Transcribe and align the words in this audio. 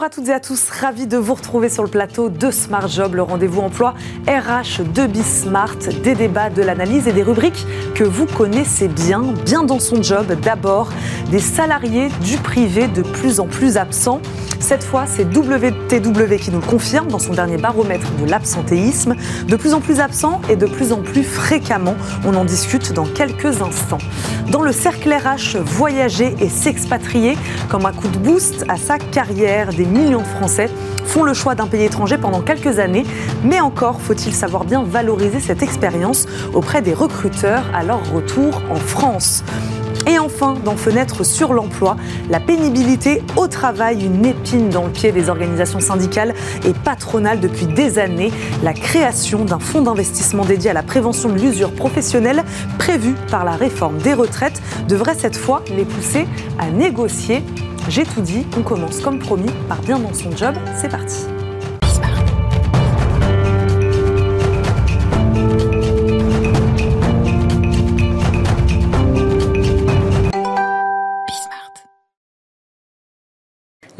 Bonjour 0.00 0.12
à 0.12 0.14
toutes 0.14 0.28
et 0.28 0.32
à 0.32 0.40
tous, 0.40 0.70
ravi 0.70 1.06
de 1.06 1.18
vous 1.18 1.34
retrouver 1.34 1.68
sur 1.68 1.82
le 1.82 1.90
plateau 1.90 2.30
de 2.30 2.50
Smart 2.50 2.88
Job, 2.88 3.16
le 3.16 3.22
rendez-vous 3.22 3.60
emploi 3.60 3.92
RH 4.26 4.82
de 4.94 5.06
Bismart, 5.06 5.76
des 6.02 6.14
débats, 6.14 6.48
de 6.48 6.62
l'analyse 6.62 7.06
et 7.06 7.12
des 7.12 7.22
rubriques 7.22 7.66
que 7.94 8.02
vous 8.02 8.24
connaissez 8.24 8.88
bien, 8.88 9.20
bien 9.44 9.62
dans 9.62 9.78
son 9.78 10.02
job. 10.02 10.32
D'abord, 10.40 10.88
des 11.30 11.38
salariés 11.38 12.08
du 12.22 12.38
privé 12.38 12.88
de 12.88 13.02
plus 13.02 13.40
en 13.40 13.46
plus 13.46 13.76
absents. 13.76 14.22
Cette 14.70 14.84
fois, 14.84 15.02
c'est 15.04 15.24
WTW 15.24 16.36
qui 16.36 16.52
nous 16.52 16.60
confirme 16.60 17.08
dans 17.08 17.18
son 17.18 17.32
dernier 17.32 17.56
baromètre 17.56 18.06
de 18.12 18.24
l'absentéisme. 18.24 19.16
De 19.48 19.56
plus 19.56 19.74
en 19.74 19.80
plus 19.80 19.98
absents 19.98 20.40
et 20.48 20.54
de 20.54 20.66
plus 20.66 20.92
en 20.92 21.02
plus 21.02 21.24
fréquemment. 21.24 21.96
On 22.24 22.36
en 22.36 22.44
discute 22.44 22.92
dans 22.92 23.04
quelques 23.04 23.62
instants. 23.62 23.98
Dans 24.52 24.62
le 24.62 24.70
cercle 24.70 25.12
RH, 25.12 25.56
voyager 25.56 26.36
et 26.38 26.48
s'expatrier 26.48 27.36
comme 27.68 27.84
un 27.84 27.92
coup 27.92 28.06
de 28.06 28.18
boost 28.18 28.64
à 28.68 28.76
sa 28.76 28.98
carrière. 28.98 29.70
Des 29.70 29.86
millions 29.86 30.22
de 30.22 30.26
Français 30.38 30.70
font 31.04 31.24
le 31.24 31.34
choix 31.34 31.56
d'un 31.56 31.66
pays 31.66 31.82
étranger 31.82 32.16
pendant 32.16 32.40
quelques 32.40 32.78
années, 32.78 33.04
mais 33.42 33.58
encore 33.58 34.00
faut-il 34.00 34.32
savoir 34.32 34.62
bien 34.64 34.84
valoriser 34.84 35.40
cette 35.40 35.64
expérience 35.64 36.26
auprès 36.54 36.80
des 36.80 36.94
recruteurs 36.94 37.64
à 37.74 37.82
leur 37.82 38.08
retour 38.12 38.62
en 38.70 38.76
France. 38.76 39.42
Et 40.06 40.18
enfin, 40.18 40.54
dans 40.64 40.76
Fenêtre 40.76 41.24
sur 41.24 41.52
l'emploi, 41.52 41.96
la 42.30 42.40
pénibilité 42.40 43.22
au 43.36 43.46
travail, 43.48 44.04
une 44.04 44.24
épine 44.24 44.68
dans 44.68 44.84
le 44.84 44.90
pied 44.90 45.12
des 45.12 45.28
organisations 45.28 45.80
syndicales 45.80 46.34
et 46.66 46.72
patronales 46.72 47.40
depuis 47.40 47.66
des 47.66 47.98
années. 47.98 48.32
La 48.62 48.72
création 48.72 49.44
d'un 49.44 49.58
fonds 49.58 49.82
d'investissement 49.82 50.44
dédié 50.44 50.70
à 50.70 50.74
la 50.74 50.82
prévention 50.82 51.28
de 51.28 51.38
l'usure 51.38 51.72
professionnelle, 51.72 52.44
prévu 52.78 53.14
par 53.30 53.44
la 53.44 53.52
réforme 53.52 53.98
des 53.98 54.14
retraites, 54.14 54.60
devrait 54.88 55.16
cette 55.16 55.36
fois 55.36 55.62
les 55.76 55.84
pousser 55.84 56.26
à 56.58 56.70
négocier. 56.70 57.42
J'ai 57.88 58.04
tout 58.04 58.20
dit, 58.20 58.46
on 58.56 58.62
commence 58.62 59.00
comme 59.00 59.18
promis 59.18 59.50
par 59.68 59.80
bien 59.82 59.98
dans 59.98 60.14
son 60.14 60.36
job. 60.36 60.54
C'est 60.76 60.90
parti. 60.90 61.39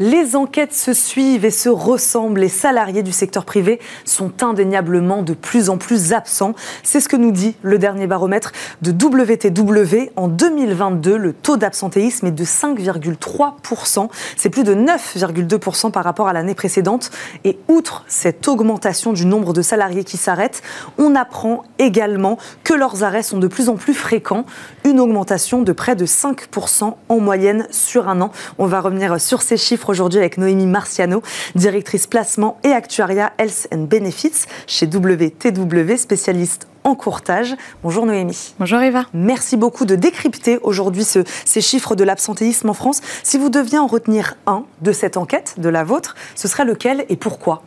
Les 0.01 0.35
enquêtes 0.35 0.73
se 0.73 0.93
suivent 0.93 1.45
et 1.45 1.51
se 1.51 1.69
ressemblent. 1.69 2.39
Les 2.39 2.49
salariés 2.49 3.03
du 3.03 3.11
secteur 3.11 3.45
privé 3.45 3.79
sont 4.03 4.31
indéniablement 4.41 5.21
de 5.21 5.35
plus 5.35 5.69
en 5.69 5.77
plus 5.77 6.11
absents. 6.11 6.55
C'est 6.81 6.99
ce 6.99 7.07
que 7.07 7.15
nous 7.15 7.31
dit 7.31 7.55
le 7.61 7.77
dernier 7.77 8.07
baromètre 8.07 8.51
de 8.81 8.89
WTW. 8.89 10.09
En 10.15 10.27
2022, 10.27 11.17
le 11.17 11.33
taux 11.33 11.55
d'absentéisme 11.55 12.25
est 12.25 12.31
de 12.31 12.43
5,3%. 12.43 14.09
C'est 14.37 14.49
plus 14.49 14.63
de 14.63 14.73
9,2% 14.73 15.91
par 15.91 16.03
rapport 16.03 16.27
à 16.27 16.33
l'année 16.33 16.55
précédente. 16.55 17.11
Et 17.43 17.59
outre 17.67 18.03
cette 18.07 18.47
augmentation 18.47 19.13
du 19.13 19.27
nombre 19.27 19.53
de 19.53 19.61
salariés 19.61 20.03
qui 20.03 20.17
s'arrêtent, 20.17 20.63
on 20.97 21.13
apprend 21.13 21.61
également 21.77 22.39
que 22.63 22.73
leurs 22.73 23.03
arrêts 23.03 23.21
sont 23.21 23.37
de 23.37 23.45
plus 23.45 23.69
en 23.69 23.75
plus 23.75 23.93
fréquents. 23.93 24.45
Une 24.83 24.99
augmentation 24.99 25.61
de 25.61 25.73
près 25.73 25.95
de 25.95 26.07
5% 26.07 26.95
en 27.07 27.19
moyenne 27.19 27.67
sur 27.69 28.09
un 28.09 28.19
an. 28.19 28.31
On 28.57 28.65
va 28.65 28.81
revenir 28.81 29.21
sur 29.21 29.43
ces 29.43 29.55
chiffres 29.55 29.89
aujourd'hui 29.89 30.17
avec 30.17 30.39
Noémie 30.39 30.65
Marciano, 30.65 31.21
directrice 31.53 32.07
placement 32.07 32.57
et 32.63 32.71
actuariat 32.71 33.31
Health 33.37 33.67
and 33.71 33.83
Benefits 33.83 34.45
chez 34.65 34.87
WTW, 34.87 35.97
spécialiste 35.97 36.67
en 36.83 36.95
courtage. 36.95 37.55
Bonjour 37.83 38.07
Noémie. 38.07 38.55
Bonjour 38.57 38.81
Eva. 38.81 39.05
Merci 39.13 39.55
beaucoup 39.55 39.85
de 39.85 39.93
décrypter 39.93 40.57
aujourd'hui 40.63 41.05
ces 41.05 41.61
chiffres 41.61 41.95
de 41.95 42.03
l'absentéisme 42.03 42.69
en 42.69 42.73
France. 42.73 43.01
Si 43.21 43.37
vous 43.37 43.49
deviez 43.49 43.77
en 43.77 43.85
retenir 43.85 44.35
un 44.47 44.65
de 44.81 44.91
cette 44.91 45.15
enquête, 45.15 45.55
de 45.59 45.69
la 45.69 45.83
vôtre, 45.83 46.15
ce 46.33 46.47
serait 46.47 46.65
lequel 46.65 47.05
et 47.07 47.17
pourquoi? 47.17 47.61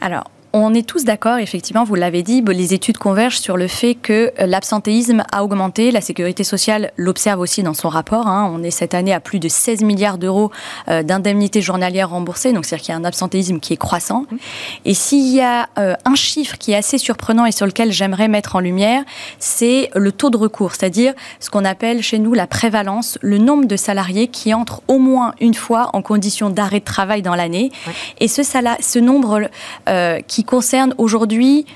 Alors, 0.00 0.24
on 0.56 0.72
est 0.72 0.86
tous 0.86 1.04
d'accord, 1.04 1.38
effectivement, 1.38 1.82
vous 1.82 1.96
l'avez 1.96 2.22
dit, 2.22 2.40
les 2.40 2.74
études 2.74 2.96
convergent 2.96 3.40
sur 3.40 3.56
le 3.56 3.66
fait 3.66 3.96
que 3.96 4.32
euh, 4.38 4.46
l'absentéisme 4.46 5.24
a 5.32 5.42
augmenté. 5.42 5.90
La 5.90 6.00
sécurité 6.00 6.44
sociale 6.44 6.92
l'observe 6.96 7.40
aussi 7.40 7.64
dans 7.64 7.74
son 7.74 7.88
rapport. 7.88 8.28
Hein. 8.28 8.48
On 8.54 8.62
est 8.62 8.70
cette 8.70 8.94
année 8.94 9.12
à 9.12 9.18
plus 9.18 9.40
de 9.40 9.48
16 9.48 9.82
milliards 9.82 10.16
d'euros 10.16 10.52
euh, 10.88 11.02
d'indemnités 11.02 11.60
journalières 11.60 12.10
remboursées, 12.10 12.52
donc 12.52 12.66
c'est-à-dire 12.66 12.84
qu'il 12.84 12.92
y 12.92 12.96
a 12.96 13.00
un 13.00 13.04
absentéisme 13.04 13.58
qui 13.58 13.72
est 13.72 13.76
croissant. 13.76 14.26
Et 14.84 14.94
s'il 14.94 15.26
y 15.34 15.40
a 15.40 15.68
euh, 15.78 15.96
un 16.04 16.14
chiffre 16.14 16.56
qui 16.56 16.70
est 16.70 16.76
assez 16.76 16.98
surprenant 16.98 17.46
et 17.46 17.52
sur 17.52 17.66
lequel 17.66 17.90
j'aimerais 17.90 18.28
mettre 18.28 18.54
en 18.54 18.60
lumière, 18.60 19.02
c'est 19.40 19.90
le 19.96 20.12
taux 20.12 20.30
de 20.30 20.36
recours, 20.36 20.76
c'est-à-dire 20.76 21.14
ce 21.40 21.50
qu'on 21.50 21.64
appelle 21.64 22.00
chez 22.00 22.20
nous 22.20 22.32
la 22.32 22.46
prévalence, 22.46 23.18
le 23.22 23.38
nombre 23.38 23.64
de 23.64 23.76
salariés 23.76 24.28
qui 24.28 24.54
entrent 24.54 24.82
au 24.86 24.98
moins 24.98 25.34
une 25.40 25.54
fois 25.54 25.90
en 25.94 26.02
condition 26.02 26.48
d'arrêt 26.48 26.78
de 26.78 26.84
travail 26.84 27.22
dans 27.22 27.34
l'année. 27.34 27.72
Et 28.20 28.28
ce, 28.28 28.42
ce 28.44 28.98
nombre 29.00 29.48
qui 30.28 30.43
concerne 30.44 30.94
aujourd'hui 30.98 31.66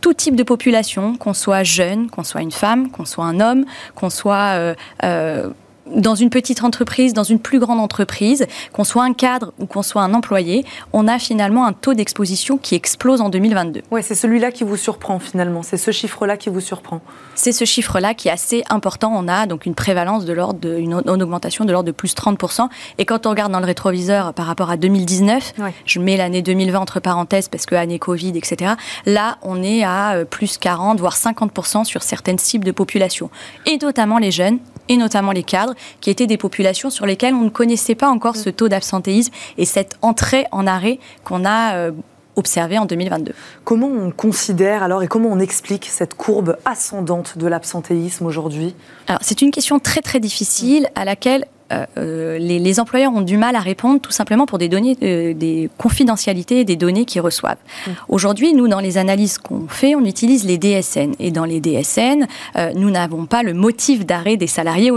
tout 0.00 0.14
type 0.14 0.36
de 0.36 0.42
population, 0.42 1.16
qu'on 1.16 1.34
soit 1.34 1.62
jeune, 1.62 2.08
qu'on 2.10 2.24
soit 2.24 2.42
une 2.42 2.52
femme, 2.52 2.90
qu'on 2.90 3.04
soit 3.04 3.24
un 3.24 3.40
homme, 3.40 3.64
qu'on 3.94 4.10
soit 4.10 4.56
euh, 4.56 4.74
euh, 5.04 5.50
dans 5.94 6.14
une 6.14 6.30
petite 6.30 6.64
entreprise, 6.64 7.12
dans 7.12 7.24
une 7.24 7.38
plus 7.38 7.58
grande 7.58 7.80
entreprise, 7.80 8.46
qu'on 8.72 8.84
soit 8.84 9.04
un 9.04 9.12
cadre 9.12 9.52
ou 9.58 9.66
qu'on 9.66 9.82
soit 9.82 10.02
un 10.02 10.14
employé, 10.14 10.64
on 10.92 11.08
a 11.08 11.18
finalement 11.18 11.66
un 11.66 11.72
taux 11.72 11.94
d'exposition 11.94 12.58
qui 12.58 12.74
explose 12.74 13.20
en 13.20 13.28
2022. 13.28 13.82
Oui, 13.90 14.02
c'est 14.02 14.14
celui-là 14.14 14.52
qui 14.52 14.64
vous 14.64 14.76
surprend 14.76 15.18
finalement, 15.18 15.62
c'est 15.62 15.76
ce 15.76 15.90
chiffre-là 15.90 16.36
qui 16.36 16.48
vous 16.48 16.60
surprend. 16.60 17.00
C'est 17.34 17.52
ce 17.52 17.64
chiffre-là 17.64 18.14
qui 18.14 18.28
est 18.28 18.32
assez 18.32 18.64
important. 18.68 19.12
On 19.14 19.28
a 19.28 19.46
donc 19.46 19.66
une 19.66 19.74
prévalence 19.74 20.24
de 20.24 20.32
l'ordre 20.32 20.60
d'une 20.60 20.94
augmentation 20.94 21.64
de 21.64 21.72
l'ordre 21.72 21.86
de 21.86 21.92
plus 21.92 22.14
30%. 22.14 22.68
Et 22.98 23.04
quand 23.04 23.26
on 23.26 23.30
regarde 23.30 23.52
dans 23.52 23.60
le 23.60 23.66
rétroviseur 23.66 24.34
par 24.34 24.46
rapport 24.46 24.70
à 24.70 24.76
2019, 24.76 25.54
je 25.86 25.98
mets 26.00 26.16
l'année 26.16 26.42
2020 26.42 26.78
entre 26.78 27.00
parenthèses 27.00 27.48
parce 27.48 27.66
que 27.66 27.74
année 27.74 27.98
Covid, 27.98 28.36
etc. 28.36 28.72
Là, 29.06 29.38
on 29.42 29.62
est 29.62 29.82
à 29.82 30.12
euh, 30.12 30.24
plus 30.24 30.58
40, 30.58 31.00
voire 31.00 31.16
50% 31.16 31.84
sur 31.84 32.02
certaines 32.02 32.38
cibles 32.38 32.64
de 32.64 32.72
population. 32.72 33.30
Et 33.66 33.78
notamment 33.78 34.18
les 34.18 34.30
jeunes, 34.30 34.58
et 34.90 34.96
notamment 34.96 35.30
les 35.30 35.44
cadres, 35.44 35.74
qui 36.00 36.10
étaient 36.10 36.26
des 36.26 36.36
populations 36.36 36.90
sur 36.90 37.06
lesquelles 37.06 37.34
on 37.34 37.42
ne 37.42 37.50
connaissait 37.50 37.94
pas 37.94 38.08
encore 38.08 38.36
ce 38.36 38.50
taux 38.50 38.68
d'absentéisme 38.68 39.32
et 39.58 39.64
cette 39.64 39.96
entrée 40.02 40.46
en 40.52 40.66
arrêt 40.66 40.98
qu'on 41.24 41.44
a 41.44 41.74
euh, 41.74 41.92
observé 42.36 42.78
en 42.78 42.86
2022. 42.86 43.32
Comment 43.64 43.88
on 43.88 44.10
considère 44.10 44.82
alors 44.82 45.02
et 45.02 45.08
comment 45.08 45.28
on 45.30 45.38
explique 45.38 45.86
cette 45.86 46.14
courbe 46.14 46.56
ascendante 46.64 47.38
de 47.38 47.46
l'absentéisme 47.46 48.26
aujourd'hui? 48.26 48.74
Alors 49.06 49.20
c'est 49.22 49.42
une 49.42 49.50
question 49.50 49.78
très 49.78 50.00
très 50.00 50.20
difficile 50.20 50.88
à 50.94 51.04
laquelle 51.04 51.46
euh, 51.72 51.86
euh, 51.98 52.38
les, 52.38 52.80
employeurs 52.80 53.12
ont 53.12 53.20
du 53.20 53.36
mal 53.36 53.56
à 53.56 53.60
répondre 53.60 54.00
tout 54.00 54.10
simplement 54.10 54.46
pour 54.46 54.58
des 54.58 54.68
données, 54.68 54.96
euh, 55.02 55.34
des 55.34 55.70
confidentialités 55.78 56.64
des 56.64 56.76
données 56.76 57.04
qu'ils 57.04 57.20
reçoivent. 57.20 57.58
Mmh. 57.86 57.90
Aujourd'hui, 58.08 58.52
nous, 58.54 58.68
dans 58.68 58.80
les 58.80 58.98
analyses 58.98 59.38
qu'on 59.38 59.66
fait, 59.68 59.94
on 59.94 60.04
utilise 60.04 60.44
les 60.44 60.58
DSN. 60.58 61.12
Et 61.18 61.30
dans 61.30 61.44
les 61.44 61.60
DSN, 61.60 62.26
nous 62.74 62.90
n'avons 62.90 63.26
pas 63.26 63.42
le 63.42 63.54
motif 63.54 64.06
d'arrêt 64.06 64.36
des 64.36 64.46
salariés, 64.46 64.90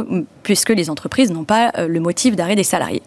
puisque 0.44 0.70
les 0.70 0.90
entreprises 0.90 1.32
n'ont 1.32 1.44
pas 1.44 1.72
le 1.78 2.00
motif 2.00 2.36
d'arrêt 2.36 2.56
des 2.56 2.64
salariés. 2.64 3.02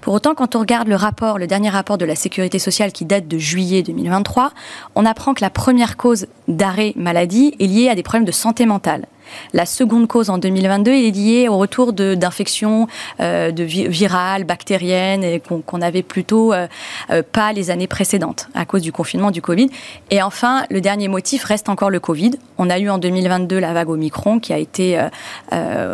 Pour 0.00 0.14
autant, 0.14 0.34
quand 0.34 0.56
on 0.56 0.60
regarde 0.60 0.88
le 0.88 0.96
rapport, 0.96 1.38
le 1.38 1.46
dernier 1.46 1.70
rapport 1.70 1.98
de 1.98 2.04
la 2.04 2.16
Sécurité 2.16 2.58
sociale 2.58 2.92
qui 2.92 3.04
date 3.04 3.28
de 3.28 3.38
juillet 3.38 3.82
2023, 3.82 4.52
on 4.94 5.06
apprend 5.06 5.34
que 5.34 5.42
la 5.42 5.50
première 5.50 5.96
cause 5.96 6.26
d'arrêt 6.48 6.92
maladie 6.96 7.54
est 7.60 7.66
liée 7.66 7.88
à 7.88 7.94
des 7.94 8.02
problèmes 8.02 8.24
de 8.24 8.32
santé 8.32 8.66
mentale. 8.66 9.06
La 9.52 9.66
seconde 9.66 10.08
cause 10.08 10.30
en 10.30 10.38
2022 10.38 10.90
est 10.90 11.10
liée 11.10 11.48
au 11.48 11.58
retour 11.58 11.92
d'infections 11.92 12.86
euh, 13.20 13.50
virales, 13.54 14.44
bactériennes, 14.44 15.40
qu'on 15.40 15.78
n'avait 15.78 16.02
plutôt 16.02 16.52
euh, 16.52 16.66
euh, 17.10 17.22
pas 17.22 17.52
les 17.52 17.70
années 17.70 17.86
précédentes 17.86 18.48
à 18.54 18.64
cause 18.64 18.82
du 18.82 18.92
confinement 18.92 19.30
du 19.30 19.42
Covid. 19.42 19.68
Et 20.10 20.22
enfin, 20.22 20.64
le 20.70 20.80
dernier 20.80 21.08
motif 21.08 21.44
reste 21.44 21.68
encore 21.68 21.90
le 21.90 22.00
Covid. 22.00 22.32
On 22.58 22.70
a 22.70 22.78
eu 22.78 22.88
en 22.88 22.98
2022 22.98 23.58
la 23.58 23.72
vague 23.72 23.88
Omicron 23.88 24.38
qui 24.38 24.52
a 24.52 24.58
été 24.58 25.00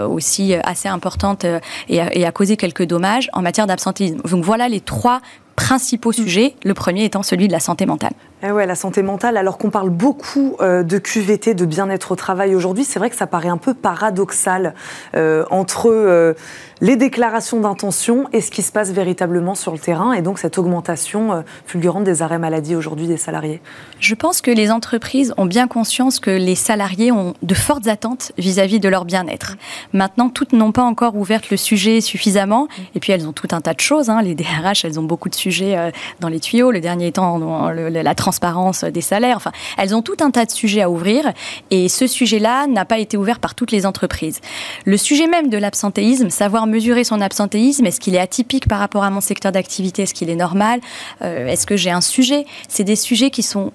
aussi 0.09 0.55
assez 0.55 0.89
importante 0.89 1.45
et 1.89 1.99
et 2.13 2.27
a 2.27 2.33
causé 2.33 2.57
quelques 2.57 2.85
dommages 2.85 3.29
en 3.33 3.43
matière 3.43 3.67
d'absentéisme. 3.67 4.21
Donc 4.23 4.45
voilà 4.45 4.69
les 4.69 4.81
trois 4.81 5.21
principaux 5.59 6.13
sujets, 6.13 6.55
le 6.63 6.73
premier 6.73 7.05
étant 7.05 7.25
celui 7.25 7.49
de 7.49 7.53
la 7.53 7.59
santé 7.59 7.85
mentale. 7.85 8.13
Eh 8.45 8.53
ouais, 8.53 8.67
la 8.67 8.77
santé 8.77 9.03
mentale, 9.03 9.37
alors 9.37 9.59
qu'on 9.59 9.71
parle 9.71 9.91
beaucoup 9.91 10.57
euh, 10.61 10.85
de 10.85 10.99
QVT, 10.99 11.55
de 11.55 11.65
bien-être 11.65 12.13
au 12.13 12.15
travail 12.15 12.55
aujourd'hui, 12.55 12.85
c'est 12.85 13.01
vrai 13.01 13.11
que 13.11 13.17
ça 13.17 13.27
paraît 13.27 13.49
un 13.49 13.57
peu 13.57 13.75
paradoxal 13.75 14.75
euh, 15.17 15.45
entre 15.51 15.91
euh, 15.91 16.35
les 16.81 16.95
déclarations 16.95 17.59
d'intention 17.59 18.29
et 18.33 18.41
ce 18.41 18.53
qui 18.53 18.63
se 18.63 18.71
passe 18.71 18.93
véritablement 18.93 19.57
sur 19.57 19.73
le 19.73 19.81
terrain, 19.81 20.13
et 20.13 20.23
donc 20.23 20.39
cette 20.39 20.57
augmentation 20.59 21.43
fulgurante 21.67 22.05
des 22.05 22.23
arrêts 22.23 22.39
maladie 22.39 22.77
aujourd'hui 22.77 23.09
des 23.09 23.17
salariés. 23.17 23.61
Je 23.99 24.15
pense 24.15 24.41
que 24.41 24.53
les 24.53 24.71
entreprises 24.71 25.35
ont 25.37 25.47
bien 25.47 25.67
conscience 25.67 26.21
que 26.21 26.31
les 26.31 26.55
salariés 26.55 27.11
ont 27.11 27.35
de 27.43 27.55
fortes 27.55 27.89
attentes 27.89 28.31
vis-à-vis 28.39 28.79
de 28.79 28.89
leur 28.89 29.05
bien-être. 29.05 29.57
Maintenant, 29.93 30.29
toutes 30.29 30.53
n'ont 30.53 30.71
pas 30.71 30.85
encore 30.85 31.17
ouvert 31.17 31.41
le 31.51 31.57
sujet 31.57 32.01
suffisamment, 32.01 32.69
et 32.95 33.01
puis 33.01 33.13
elles 33.13 33.27
ont 33.27 33.33
tout 33.33 33.49
un 33.51 33.61
tas 33.61 33.75
de 33.75 33.81
choses. 33.81 34.09
Hein. 34.09 34.23
Les 34.23 34.37
DRH, 34.37 34.85
elles 34.85 35.01
ont 35.01 35.03
beaucoup 35.03 35.29
de 35.29 35.35
sujets 35.35 35.48
euh, 35.61 35.91
dans 36.21 36.29
les 36.29 36.41
tuyaux, 36.41 36.71
le 36.71 36.81
dernier 36.81 37.09
étant 37.09 37.39
la 37.71 38.15
transparence 38.15 38.85
des 38.85 39.01
salaires. 39.01 39.37
Enfin, 39.37 39.53
elles 39.77 39.95
ont 39.95 40.03
tout 40.03 40.17
un 40.21 40.31
tas 40.31 40.45
de 40.45 40.51
sujets 40.51 40.83
à 40.83 40.91
ouvrir 40.91 41.33
et 41.71 41.89
ce 41.89 42.07
sujet-là 42.07 42.67
n'a 42.67 42.85
pas 42.85 42.99
été 42.99 43.17
ouvert 43.17 43.41
par 43.41 43.55
toutes 43.55 43.73
les 43.73 43.87
entreprises. 43.87 44.41
Le 44.85 44.97
sujet 44.97 45.27
même 45.27 45.49
de 45.49 45.59
l'absentéisme, 45.59 46.31
savoir 46.31 46.67
mesurer 46.67 47.05
son 47.05 47.21
absentéisme, 47.21 47.87
est-ce 47.87 48.01
qu'il 48.01 48.15
est 48.15 48.21
atypique 48.21 48.69
par 48.69 48.79
rapport 48.79 49.05
à 49.05 49.11
mon 49.11 49.21
secteur 49.21 49.53
d'activité, 49.53 50.03
est-ce 50.03 50.15
qu'il 50.15 50.31
est 50.31 50.37
normal, 50.37 50.81
euh, 51.23 51.47
est-ce 51.47 51.67
que 51.67 51.77
j'ai 51.77 51.91
un 51.91 52.01
sujet, 52.01 52.47
c'est 52.69 52.85
des 52.85 52.97
sujets 52.97 53.31
qui 53.31 53.43
sont 53.43 53.73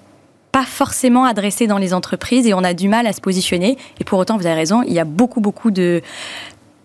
pas 0.52 0.64
forcément 0.64 1.24
adressés 1.24 1.66
dans 1.66 1.78
les 1.78 1.92
entreprises 1.92 2.46
et 2.46 2.54
on 2.54 2.62
a 2.62 2.74
du 2.74 2.88
mal 2.88 3.08
à 3.08 3.12
se 3.12 3.20
positionner. 3.20 3.76
Et 3.98 4.04
pour 4.04 4.20
autant, 4.20 4.36
vous 4.36 4.46
avez 4.46 4.54
raison, 4.54 4.82
il 4.86 4.92
y 4.92 5.00
a 5.00 5.04
beaucoup, 5.04 5.40
beaucoup 5.40 5.72
de 5.72 6.00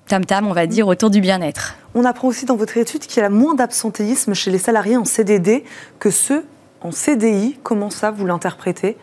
tam-tam, 0.08 0.48
on 0.48 0.54
va 0.54 0.66
dire, 0.66 0.88
autour 0.88 1.12
du 1.12 1.22
bien-être. 1.22 1.76
On 2.00 2.06
apprend 2.06 2.30
aussi 2.30 2.46
dans 2.46 2.56
votre 2.56 2.78
étude 2.78 3.02
qu'il 3.02 3.22
y 3.22 3.26
a 3.26 3.30
moins 3.30 3.56
d'absentéisme 3.56 4.34
chez 4.34 4.52
les 4.52 4.58
salariés 4.58 4.96
en 4.96 5.04
CDD 5.04 5.66
que 6.00 6.10
ceux 6.10 6.46
en 6.80 6.92
CDI. 6.92 7.60
Comment 7.62 7.90
ça, 7.90 8.10
vous 8.10 8.26
l'interprétez? 8.26 8.96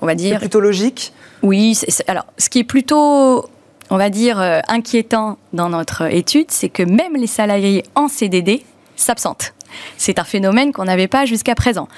On 0.00 0.06
va 0.06 0.14
dire. 0.14 0.36
C'est 0.36 0.38
plutôt 0.38 0.60
logique? 0.60 1.12
Oui, 1.42 1.78
alors, 2.06 2.24
ce 2.38 2.48
qui 2.48 2.60
est 2.60 2.64
plutôt 2.64 3.44
on 3.90 3.98
va 3.98 4.08
dire, 4.08 4.40
euh, 4.40 4.60
inquiétant 4.68 5.36
dans 5.52 5.68
notre 5.68 6.10
étude, 6.10 6.50
c'est 6.50 6.70
que 6.70 6.82
même 6.82 7.14
les 7.14 7.26
salariés 7.26 7.84
en 7.94 8.08
CDD 8.08 8.64
s'absentent. 8.96 9.52
C'est 9.98 10.18
un 10.18 10.24
phénomène 10.24 10.72
qu'on 10.72 10.86
n'avait 10.86 11.08
pas 11.08 11.26
jusqu'à 11.26 11.54
présent 11.54 11.88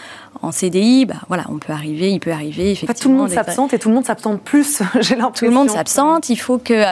en 0.44 0.52
CDI, 0.52 1.06
bah, 1.06 1.16
voilà, 1.28 1.44
on 1.48 1.58
peut 1.58 1.72
arriver, 1.72 2.10
il 2.10 2.20
peut 2.20 2.32
arriver. 2.32 2.72
Effectivement, 2.72 2.94
tout 2.94 3.08
le 3.08 3.14
monde 3.14 3.30
s'absente 3.30 3.74
et 3.74 3.78
tout 3.78 3.88
le 3.88 3.94
monde 3.94 4.04
s'absente 4.04 4.40
plus, 4.40 4.82
j'ai 5.00 5.16
l'impression. 5.16 5.46
Tout 5.46 5.52
le 5.52 5.58
monde 5.58 5.70
s'absente, 5.70 6.28
il 6.28 6.36
faut 6.36 6.58
que. 6.58 6.84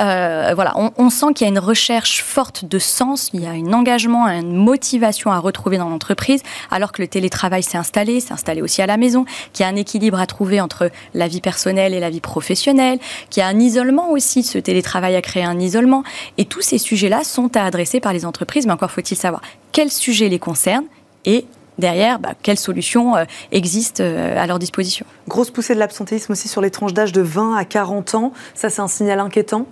Euh, 0.00 0.52
voilà, 0.54 0.74
on, 0.76 1.10
sent 1.10 1.26
qu'il 1.34 1.46
y 1.46 1.50
a 1.50 1.52
une 1.52 1.58
recherche 1.58 2.22
forte 2.22 2.64
de 2.64 2.78
sens, 2.78 3.30
il 3.32 3.42
y 3.42 3.46
a 3.46 3.50
un 3.50 3.72
engagement, 3.72 4.26
une 4.28 4.54
motivation 4.54 5.32
à 5.32 5.38
retrouver 5.38 5.78
dans 5.78 5.88
l'entreprise, 5.88 6.42
alors 6.70 6.92
que 6.92 7.02
le 7.02 7.08
télétravail 7.08 7.62
s'est 7.62 7.78
installé, 7.78 8.20
s'est 8.20 8.32
installé 8.32 8.62
aussi 8.62 8.80
à 8.80 8.86
la 8.86 8.96
maison, 8.96 9.24
qu'il 9.52 9.64
y 9.64 9.66
a 9.66 9.72
un 9.72 9.76
équilibre 9.76 10.20
à 10.20 10.26
trouver 10.26 10.60
entre 10.60 10.90
la 11.14 11.28
vie 11.28 11.40
personnelle 11.40 11.94
et 11.94 12.00
la 12.00 12.10
vie 12.10 12.20
professionnelle, 12.20 12.98
qu'il 13.28 13.40
y 13.40 13.44
a 13.44 13.48
un 13.48 13.58
isolement 13.58 14.10
aussi, 14.10 14.42
ce 14.42 14.58
télétravail 14.58 15.16
a 15.16 15.22
créé 15.22 15.44
un 15.44 15.58
isolement. 15.58 16.04
Et 16.38 16.44
tous 16.44 16.62
ces 16.62 16.78
sujets-là 16.78 17.24
sont 17.24 17.56
à 17.56 17.64
adresser 17.64 18.00
par 18.00 18.12
les 18.12 18.24
entreprises, 18.24 18.66
mais 18.66 18.72
encore 18.72 18.90
faut-il 18.90 19.16
savoir 19.16 19.42
quels 19.72 19.90
sujets 19.90 20.28
les 20.28 20.38
concernent 20.38 20.86
et 21.24 21.46
derrière, 21.80 22.18
bah, 22.18 22.34
quelles 22.42 22.58
solutions 22.58 23.16
euh, 23.16 23.24
existent 23.50 24.02
euh, 24.04 24.40
à 24.40 24.46
leur 24.46 24.58
disposition? 24.58 25.04
Grosse 25.28 25.50
poussée 25.50 25.74
de 25.74 25.80
l'absentéisme 25.80 26.32
aussi 26.32 26.48
sur 26.48 26.60
les 26.60 26.70
tranches 26.70 26.94
d'âge 26.94 27.12
de 27.12 27.22
20 27.22 27.56
à 27.56 27.64
40 27.64 28.14
ans. 28.14 28.32
Ça, 28.54 28.70
c'est 28.70 28.80
un 28.80 28.88
signal 28.88 29.18
inquiétant? 29.18 29.66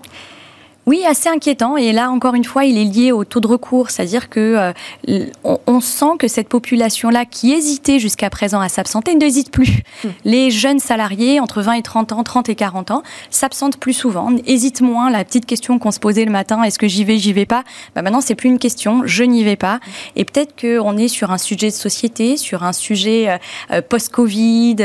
Oui, 0.89 1.05
assez 1.05 1.29
inquiétant. 1.29 1.77
Et 1.77 1.93
là, 1.93 2.11
encore 2.11 2.35
une 2.35 2.45
fois, 2.45 2.65
il 2.65 2.79
est 2.79 2.85
lié 2.85 3.13
au 3.13 3.27
taux 3.27 3.41
de 3.41 3.47
recours. 3.47 3.91
C'est-à-dire 3.91 4.31
que 4.31 4.73
euh, 5.07 5.27
on, 5.45 5.81
sent 5.83 6.17
que 6.19 6.29
cette 6.29 6.49
population-là, 6.49 7.27
qui 7.27 7.53
hésitait 7.53 7.99
jusqu'à 7.99 8.31
présent 8.31 8.59
à 8.59 8.71
s'absenter, 8.71 9.15
n'hésite 9.15 9.51
plus. 9.51 9.83
Hmm. 10.03 10.09
Les 10.25 10.51
jeunes 10.51 10.79
salariés, 10.79 11.41
entre 11.41 11.61
20 11.61 11.75
et 11.75 11.83
30 11.83 12.13
ans, 12.13 12.23
30 12.23 12.49
et 12.49 12.55
40 12.55 12.91
ans, 12.91 13.03
s'absentent 13.29 13.77
plus 13.77 13.93
souvent, 13.93 14.31
hésitent 14.47 14.81
moins. 14.81 15.11
La 15.11 15.27
petite 15.27 15.45
question 15.45 15.79
qu'on 15.79 15.91
se 15.91 16.01
posait 16.01 16.25
le 16.25 16.31
matin, 16.31 16.63
est-ce 16.63 16.79
que 16.79 16.89
j'y 16.89 17.05
vais, 17.05 17.19
j'y 17.19 17.35
vais 17.35 17.45
pas? 17.45 17.65
Bah 17.95 18.01
Maintenant, 18.01 18.23
c'est 18.23 18.35
plus 18.35 18.49
une 18.49 18.59
question, 18.59 19.03
je 19.05 19.25
n'y 19.25 19.45
vais 19.45 19.57
pas. 19.57 19.81
Et 20.17 20.25
peut-être 20.25 20.59
qu'on 20.59 20.97
est 20.97 21.09
sur 21.09 21.31
un 21.31 21.39
sujet 21.39 21.69
de 21.69 21.75
société, 21.75 22.39
sur 22.39 22.63
un 22.63 22.73
sujet 22.73 23.29
euh, 23.29 23.37
euh, 23.73 23.83
post-Covid, 23.83 24.77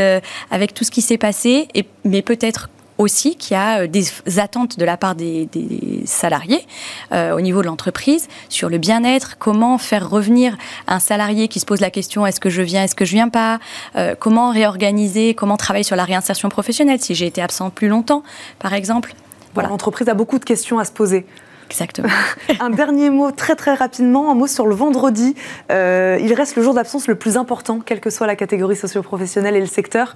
avec 0.52 0.74
tout 0.74 0.84
ce 0.84 0.92
qui 0.92 1.02
s'est 1.02 1.18
passé, 1.18 1.70
et, 1.74 1.86
mais 2.04 2.22
peut-être 2.22 2.70
aussi 2.98 3.36
qu'il 3.36 3.56
y 3.56 3.60
a 3.60 3.82
euh, 3.82 3.88
des 3.88 4.06
attentes 4.38 4.78
de 4.78 4.86
la 4.86 4.98
part 4.98 5.16
des, 5.16 5.50
salariés 6.06 6.66
euh, 7.12 7.36
au 7.36 7.42
niveau 7.42 7.62
de 7.62 7.68
l'entreprise 7.68 8.28
sur 8.50 8.70
le 8.70 8.78
bien-être, 8.78 9.38
comment 9.38 9.78
faire 9.78 10.10
revenir 10.10 10.58
un 10.88 11.00
salarié 11.00 11.48
qui 11.48 11.60
se 11.60 11.66
pose 11.66 11.80
la 11.80 11.90
question 11.90 12.26
est-ce 12.26 12.40
que 12.40 12.50
je 12.50 12.62
viens, 12.62 12.84
est-ce 12.84 12.96
que 12.96 13.06
je 13.06 13.14
viens 13.14 13.30
pas, 13.30 13.60
euh, 13.96 14.16
comment 14.18 14.52
réorganiser, 14.52 15.34
comment 15.34 15.58
travailler 15.58 15.84
sur 15.84 15.96
la 15.96 16.04
réinsertion 16.04 16.50
professionnelle 16.50 17.00
si 17.00 17.16
j'ai 17.16 17.28
été 17.28 17.42
absent 17.42 17.70
plus 17.70 17.88
longtemps, 17.88 18.24
par 18.60 18.74
exemple. 18.74 19.14
Voilà. 19.54 19.70
L'entreprise 19.70 20.10
a 20.10 20.14
beaucoup 20.14 20.40
de 20.40 20.46
questions 20.46 20.80
à 20.80 20.86
se 20.86 20.92
poser. 20.92 21.26
Exactement. 21.70 22.10
un 22.60 22.70
dernier 22.70 23.10
mot 23.10 23.32
très 23.32 23.56
très 23.56 23.74
rapidement, 23.74 24.32
un 24.32 24.36
mot 24.36 24.48
sur 24.48 24.68
le 24.68 24.76
vendredi. 24.76 25.36
il 25.70 26.34
reste 26.34 26.56
le 26.56 26.64
jour 26.64 26.74
d'absence 26.74 27.08
le 27.08 27.16
plus 27.16 27.38
important, 27.38 27.80
quelle 27.80 28.00
que 28.00 28.10
soit 28.10 28.28
la 28.28 28.36
catégorie 28.36 28.76
socio-professionnelle 28.76 29.56
et 29.56 29.62
le 29.62 29.66
secteur. 29.68 30.16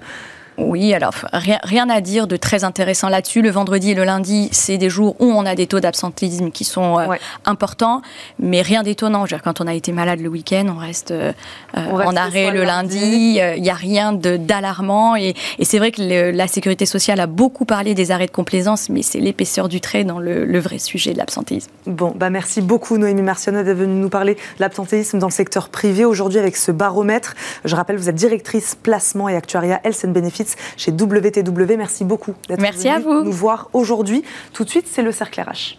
Oui, 0.58 0.92
alors 0.92 1.14
rien, 1.32 1.58
rien 1.62 1.88
à 1.88 2.00
dire 2.00 2.26
de 2.26 2.36
très 2.36 2.64
intéressant 2.64 3.08
là-dessus. 3.08 3.42
Le 3.42 3.50
vendredi 3.50 3.92
et 3.92 3.94
le 3.94 4.04
lundi, 4.04 4.48
c'est 4.52 4.76
des 4.76 4.90
jours 4.90 5.14
où 5.20 5.26
on 5.26 5.46
a 5.46 5.54
des 5.54 5.68
taux 5.68 5.80
d'absentéisme 5.80 6.50
qui 6.50 6.64
sont 6.64 6.98
euh, 6.98 7.14
importants, 7.44 8.02
mais 8.40 8.60
rien 8.60 8.82
d'étonnant. 8.82 9.24
Quand 9.44 9.60
on 9.60 9.66
a 9.66 9.74
été 9.74 9.92
malade 9.92 10.20
le 10.20 10.28
week-end, 10.28 10.66
on 10.68 10.78
reste, 10.78 11.12
euh, 11.12 11.32
en 11.74 12.16
arrêt 12.16 12.50
le 12.50 12.64
lundi. 12.64 13.40
Il 13.56 13.62
n'y 13.62 13.70
a 13.70 13.74
rien 13.74 14.12
d'alarmant. 14.12 15.14
Et, 15.16 15.34
et 15.58 15.64
c'est 15.64 15.78
vrai 15.78 15.92
que 15.92 16.32
la 16.32 16.48
sécurité 16.48 16.86
sociale 16.86 17.20
a 17.20 17.26
beaucoup 17.26 17.64
parlé 17.64 17.94
des 17.94 18.10
arrêts 18.10 18.26
de 18.26 18.32
complaisance, 18.32 18.88
mais 18.88 19.02
c'est 19.02 19.20
l'épaisseur 19.20 19.68
du 19.68 19.80
trait 19.80 20.04
dans 20.04 20.18
le, 20.18 20.58
vrai 20.58 20.78
sujet 20.78 21.12
de 21.12 21.18
l'absentéisme. 21.18 21.70
Bon, 21.86 22.12
bah 22.16 22.30
merci 22.30 22.60
beaucoup 22.60 22.98
Noémie 22.98 23.22
Marcionnet 23.22 23.62
d'être 23.62 23.76
venue 23.76 24.00
nous 24.00 24.08
parler 24.08 24.34
de 24.34 24.40
l'absentéisme 24.58 25.20
dans 25.20 25.28
le 25.28 25.32
secteur 25.32 25.68
privé 25.68 26.04
aujourd'hui 26.04 26.40
avec 26.40 26.56
ce 26.56 26.72
baromètre. 26.72 27.34
Je 27.64 27.76
rappelle, 27.76 27.96
vous 27.96 28.08
êtes 28.08 28.16
directrice 28.16 28.74
placement 28.74 29.28
et 29.28 29.36
actuariat 29.36 29.80
Health 29.84 30.04
and 30.04 30.10
Benefits 30.10 30.47
chez 30.76 30.92
WTW. 30.92 31.76
Merci 31.76 32.04
beaucoup 32.04 32.34
d'être 32.48 32.60
venu 32.60 33.24
nous 33.24 33.32
voir 33.32 33.70
aujourd'hui. 33.72 34.24
Tout 34.52 34.64
de 34.64 34.70
suite, 34.70 34.86
c'est 34.90 35.02
le 35.02 35.12
cercle 35.12 35.40
RH. 35.40 35.78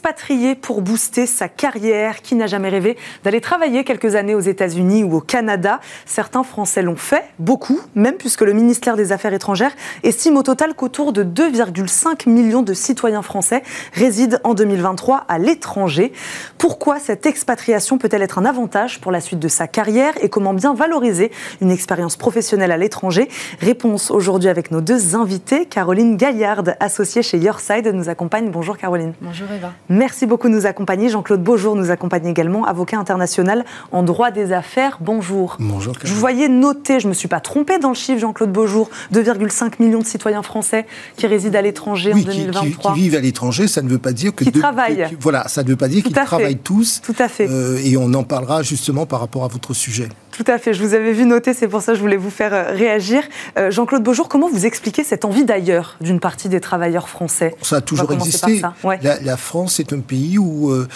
S'expatrier 0.00 0.54
pour 0.54 0.80
booster 0.80 1.26
sa 1.26 1.48
carrière. 1.48 2.22
Qui 2.22 2.34
n'a 2.34 2.46
jamais 2.46 2.70
rêvé 2.70 2.96
d'aller 3.22 3.42
travailler 3.42 3.84
quelques 3.84 4.14
années 4.14 4.34
aux 4.34 4.40
États-Unis 4.40 5.04
ou 5.04 5.16
au 5.16 5.20
Canada 5.20 5.78
Certains 6.06 6.42
Français 6.42 6.80
l'ont 6.80 6.96
fait, 6.96 7.24
beaucoup, 7.38 7.78
même 7.94 8.14
puisque 8.14 8.40
le 8.40 8.54
ministère 8.54 8.96
des 8.96 9.12
Affaires 9.12 9.34
étrangères 9.34 9.72
estime 10.02 10.38
au 10.38 10.42
total 10.42 10.72
qu'autour 10.74 11.12
de 11.12 11.22
2,5 11.22 12.30
millions 12.30 12.62
de 12.62 12.72
citoyens 12.72 13.20
français 13.20 13.62
résident 13.92 14.38
en 14.42 14.54
2023 14.54 15.26
à 15.28 15.38
l'étranger. 15.38 16.12
Pourquoi 16.56 16.98
cette 16.98 17.26
expatriation 17.26 17.98
peut-elle 17.98 18.22
être 18.22 18.38
un 18.38 18.46
avantage 18.46 19.02
pour 19.02 19.12
la 19.12 19.20
suite 19.20 19.38
de 19.38 19.48
sa 19.48 19.66
carrière 19.66 20.14
et 20.22 20.30
comment 20.30 20.54
bien 20.54 20.72
valoriser 20.72 21.30
une 21.60 21.70
expérience 21.70 22.16
professionnelle 22.16 22.72
à 22.72 22.78
l'étranger? 22.78 23.28
Réponse 23.60 24.10
aujourd'hui 24.10 24.48
avec 24.48 24.70
nos 24.70 24.80
deux 24.80 25.14
invités. 25.14 25.66
Caroline 25.66 26.16
Gaillard, 26.16 26.62
associée 26.80 27.22
chez 27.22 27.36
Yourside, 27.36 27.88
nous 27.88 28.08
accompagne. 28.08 28.50
Bonjour 28.50 28.78
Caroline. 28.78 29.12
Bonjour 29.20 29.48
Eva. 29.54 29.72
Merci 29.90 30.26
beaucoup 30.26 30.48
de 30.48 30.54
nous 30.54 30.66
accompagner. 30.66 31.08
Jean-Claude 31.08 31.42
Beaujour 31.42 31.74
nous 31.74 31.90
accompagne 31.90 32.26
également, 32.26 32.64
avocat 32.64 32.96
international 32.96 33.64
en 33.90 34.04
droit 34.04 34.30
des 34.30 34.52
affaires. 34.52 34.98
Bonjour. 35.00 35.56
Bonjour. 35.58 35.94
Je 36.04 36.14
vous 36.14 36.20
voyais 36.20 36.48
noter, 36.48 37.00
je 37.00 37.06
ne 37.06 37.10
me 37.10 37.14
suis 37.14 37.26
pas 37.26 37.40
trompé 37.40 37.80
dans 37.80 37.88
le 37.88 37.96
chiffre, 37.96 38.20
Jean-Claude 38.20 38.52
Beaujour, 38.52 38.88
2,5 39.12 39.82
millions 39.82 39.98
de 39.98 40.06
citoyens 40.06 40.42
français 40.42 40.86
qui 41.16 41.26
résident 41.26 41.58
à 41.58 41.62
l'étranger 41.62 42.12
en 42.12 42.18
2023. 42.18 42.62
Qui, 42.62 42.76
qui, 42.76 43.00
vivent 43.02 43.16
à 43.16 43.20
l'étranger, 43.20 43.66
ça 43.66 43.82
ne 43.82 43.88
veut 43.88 43.98
pas 43.98 44.12
dire 44.12 44.32
que... 44.32 44.44
Qui 44.44 44.52
travaillent. 44.52 45.08
voilà, 45.18 45.48
ça 45.48 45.64
ne 45.64 45.68
veut 45.68 45.76
pas 45.76 45.88
dire 45.88 46.04
qu'ils 46.04 46.12
travaillent 46.12 46.56
tous. 46.56 47.00
Tout 47.02 47.16
à 47.18 47.26
fait. 47.26 47.48
Euh, 47.50 47.80
et 47.84 47.96
on 47.96 48.14
en 48.14 48.22
parlera 48.22 48.62
justement 48.62 49.06
par 49.06 49.18
rapport 49.18 49.44
à 49.44 49.48
votre 49.48 49.74
sujet. 49.74 50.08
Tout 50.42 50.50
à 50.50 50.56
fait, 50.56 50.72
je 50.72 50.82
vous 50.82 50.94
avais 50.94 51.12
vu 51.12 51.26
noter, 51.26 51.52
c'est 51.52 51.68
pour 51.68 51.82
ça 51.82 51.92
que 51.92 51.96
je 51.96 52.00
voulais 52.00 52.16
vous 52.16 52.30
faire 52.30 52.54
euh, 52.54 52.72
réagir. 52.72 53.22
Euh, 53.58 53.70
Jean-Claude 53.70 54.02
Beaujour, 54.02 54.26
comment 54.26 54.48
vous 54.48 54.64
expliquez 54.64 55.04
cette 55.04 55.26
envie 55.26 55.44
d'ailleurs 55.44 55.98
d'une 56.00 56.18
partie 56.18 56.48
des 56.48 56.62
travailleurs 56.62 57.10
français? 57.10 57.54
Ça 57.60 57.76
a 57.76 57.80
toujours 57.82 58.10
existé. 58.10 58.62
La, 59.02 59.36
France 59.36 59.80
est 59.80 59.92
un 59.92 60.00
pays 60.00 60.38
où 60.38 60.70
euh, 60.70 60.88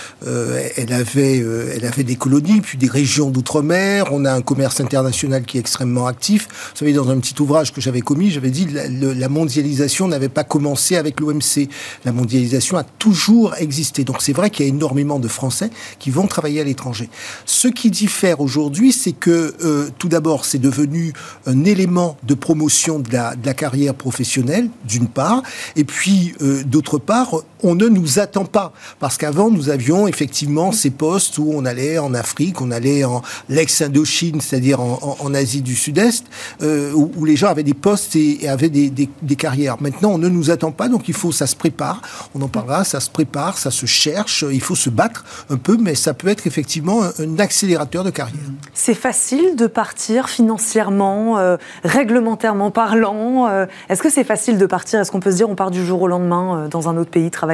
elle, 0.79 0.95
avait, 0.95 1.45
elle 1.77 1.85
avait 1.85 2.05
des 2.05 2.17
colonies, 2.17 2.63
puis 2.63 2.79
des 2.79 2.89
régions 2.89 3.29
d'outre-mer. 3.29 4.07
On 4.13 4.25
a 4.25 4.33
un 4.33 4.41
commerce 4.41 4.81
international 4.81 5.43
qui 5.43 5.59
est 5.59 5.61
extrêmement 5.61 6.07
actif. 6.07 6.49
Vous 6.73 6.79
savez, 6.79 6.95
dans 6.95 7.11
un 7.11 7.19
petit 7.19 7.35
ouvrage 7.43 7.71
que 7.75 7.83
j'avais 7.83 8.01
commis, 8.01 8.31
j'avais 8.31 8.49
dit 8.49 8.67
la, 8.73 8.89
la 8.89 9.29
mondialisation 9.29 10.09
n'avait 10.09 10.31
pas 10.31 10.45
commencé 10.45 10.97
avec 10.97 11.21
l'OMC. 11.21 11.69
La 12.07 12.13
mondialisation 12.13 12.79
a 12.79 12.85
toujours 12.85 13.55
existé. 13.59 14.05
Donc 14.05 14.23
c'est 14.23 14.33
vrai 14.33 14.49
qu'il 14.49 14.65
y 14.65 14.71
a 14.71 14.73
énormément 14.73 15.19
de 15.19 15.29
Français 15.29 15.69
qui 15.99 16.09
vont 16.09 16.27
travailler 16.29 16.63
à 16.63 16.65
l'étranger. 16.65 17.11
Ce 17.45 17.69
qui 17.69 17.91
diffère 17.91 18.41
aujourd'hui, 18.41 18.91
c'est 18.91 19.13
que 19.13 19.34
euh, 19.35 19.89
tout 19.99 20.09
d'abord, 20.09 20.45
c'est 20.45 20.59
devenu 20.59 21.13
un 21.47 21.65
élément 21.65 22.17
de 22.23 22.35
promotion 22.35 22.99
de 22.99 23.11
la, 23.13 23.35
carrière 23.55 23.95
professionnelle, 23.95 24.69
d'une 24.85 25.09
part, 25.09 25.43
et 25.77 25.85
puis 25.85 26.35
euh, 26.43 26.63
d'autre 26.65 26.99
part, 26.99 27.37
on 27.65 27.75
ne 27.75 27.89
nous 27.89 28.19
attend 28.21 28.45
pas. 28.45 28.73
Parce 29.01 29.17
qu'avant, 29.17 29.51
nous 29.51 29.71
avions 29.71 30.07
effectivement 30.07 30.71
ces 30.71 30.91
postes 30.91 31.39
où 31.39 31.51
on 31.53 31.65
allait 31.65 31.99
en 31.99 32.15
Afrique, 32.15 32.61
on 32.61 32.71
allait 32.71 33.05
en 33.05 33.23
l'ex-Indochine, 33.49 34.41
c'est-à-dire 34.41 34.81
en, 34.81 35.35
Asie 35.35 35.63
du 35.63 35.75
Sud-Est, 35.75 36.27
euh, 36.63 36.93
où, 36.93 37.25
les 37.25 37.35
gens 37.35 37.49
avaient 37.49 37.65
des 37.65 37.75
postes 37.75 38.15
et, 38.15 38.47
avaient 38.47 38.69
des, 38.69 39.09
carrières. 39.37 39.79
Maintenant, 39.81 40.11
on 40.13 40.19
ne 40.19 40.29
nous 40.29 40.51
attend 40.51 40.71
pas, 40.71 40.89
donc 40.89 41.09
il 41.09 41.15
faut, 41.15 41.33
ça 41.33 41.47
se 41.49 41.57
prépare. 41.57 42.03
On 42.37 42.43
en 42.43 42.49
parlera, 42.49 42.85
ça 42.85 43.01
se 43.01 43.11
prépare, 43.11 43.59
ça 43.59 43.73
se 43.73 43.87
cherche, 43.87 44.45
il 44.49 44.61
faut 44.61 44.77
se 44.77 44.91
battre 44.91 45.25
un 45.51 45.57
peu, 45.57 45.77
mais 45.77 45.97
ça 45.97 46.15
peut 46.15 46.29
être 46.29 46.47
effectivement 46.47 47.03
un, 47.19 47.39
accélérateur 47.39 48.05
de 48.05 48.11
carrière. 48.11 48.39
C'est 48.75 48.95
facile 48.95 49.57
de 49.57 49.67
partir 49.67 50.29
financièrement, 50.29 51.39
euh, 51.39 51.57
réglementairement 51.83 52.71
parlant. 52.71 53.49
Euh, 53.49 53.67
est-ce 53.89 54.03
que 54.03 54.11
c'est 54.11 54.25
facile 54.25 54.59
de 54.59 54.67
partir? 54.67 55.01
Est-ce 55.01 55.11
qu'on 55.11 55.21
peut 55.21 55.33
se 55.33 55.37
dire 55.37 55.49
on 55.49 55.57
part 55.57 55.71
du 55.71 55.85
jour 55.85 56.03
au 56.03 56.09
lendemain 56.09 56.69
dans 56.71 56.89
un 56.89 56.97
autre 56.97 57.11
pays 57.11 57.31
travailler 57.31 57.54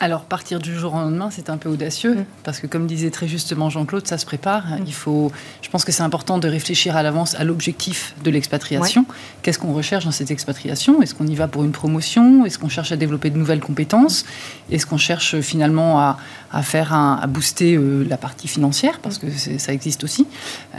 Alors 0.00 0.22
partir 0.22 0.58
du 0.58 0.76
jour 0.76 0.94
au 0.94 0.98
lendemain, 0.98 1.30
c'est 1.30 1.50
un 1.50 1.56
peu 1.56 1.68
audacieux, 1.68 2.14
mm. 2.14 2.24
parce 2.44 2.60
que 2.60 2.66
comme 2.66 2.86
disait 2.86 3.10
très 3.10 3.28
justement 3.28 3.70
Jean-Claude, 3.70 4.06
ça 4.06 4.18
se 4.18 4.26
prépare. 4.26 4.66
Mm. 4.66 4.84
Il 4.86 4.94
faut, 4.94 5.32
je 5.62 5.68
pense 5.68 5.84
que 5.84 5.92
c'est 5.92 6.02
important 6.02 6.38
de 6.38 6.48
réfléchir 6.48 6.96
à 6.96 7.02
l'avance 7.02 7.34
à 7.34 7.44
l'objectif 7.44 8.14
de 8.24 8.30
l'expatriation. 8.30 9.04
Qu'est-ce 9.42 9.58
qu'on 9.58 9.72
recherche 9.72 10.04
dans 10.04 10.12
cette 10.12 10.30
expatriation? 10.30 11.02
Est-ce 11.02 11.14
qu'on 11.14 11.26
y 11.26 11.34
va 11.34 11.48
pour 11.48 11.64
une 11.64 11.72
promotion? 11.72 12.44
Est-ce 12.44 12.58
qu'on 12.58 12.68
cherche 12.68 12.92
à 12.92 12.96
développer 12.96 13.30
de 13.30 13.38
nouvelles 13.38 13.60
compétences? 13.60 14.24
Est-ce 14.70 14.86
qu'on 14.86 14.98
cherche 14.98 15.40
finalement 15.40 16.00
à, 16.00 16.16
faire 16.62 16.92
à 16.92 17.26
booster 17.26 17.76
euh, 17.76 18.04
la 18.08 18.16
partie 18.16 18.48
financière? 18.48 19.00
Parce 19.00 19.18
que 19.18 19.26
ça 19.30 19.72
existe 19.72 20.04
aussi. 20.04 20.26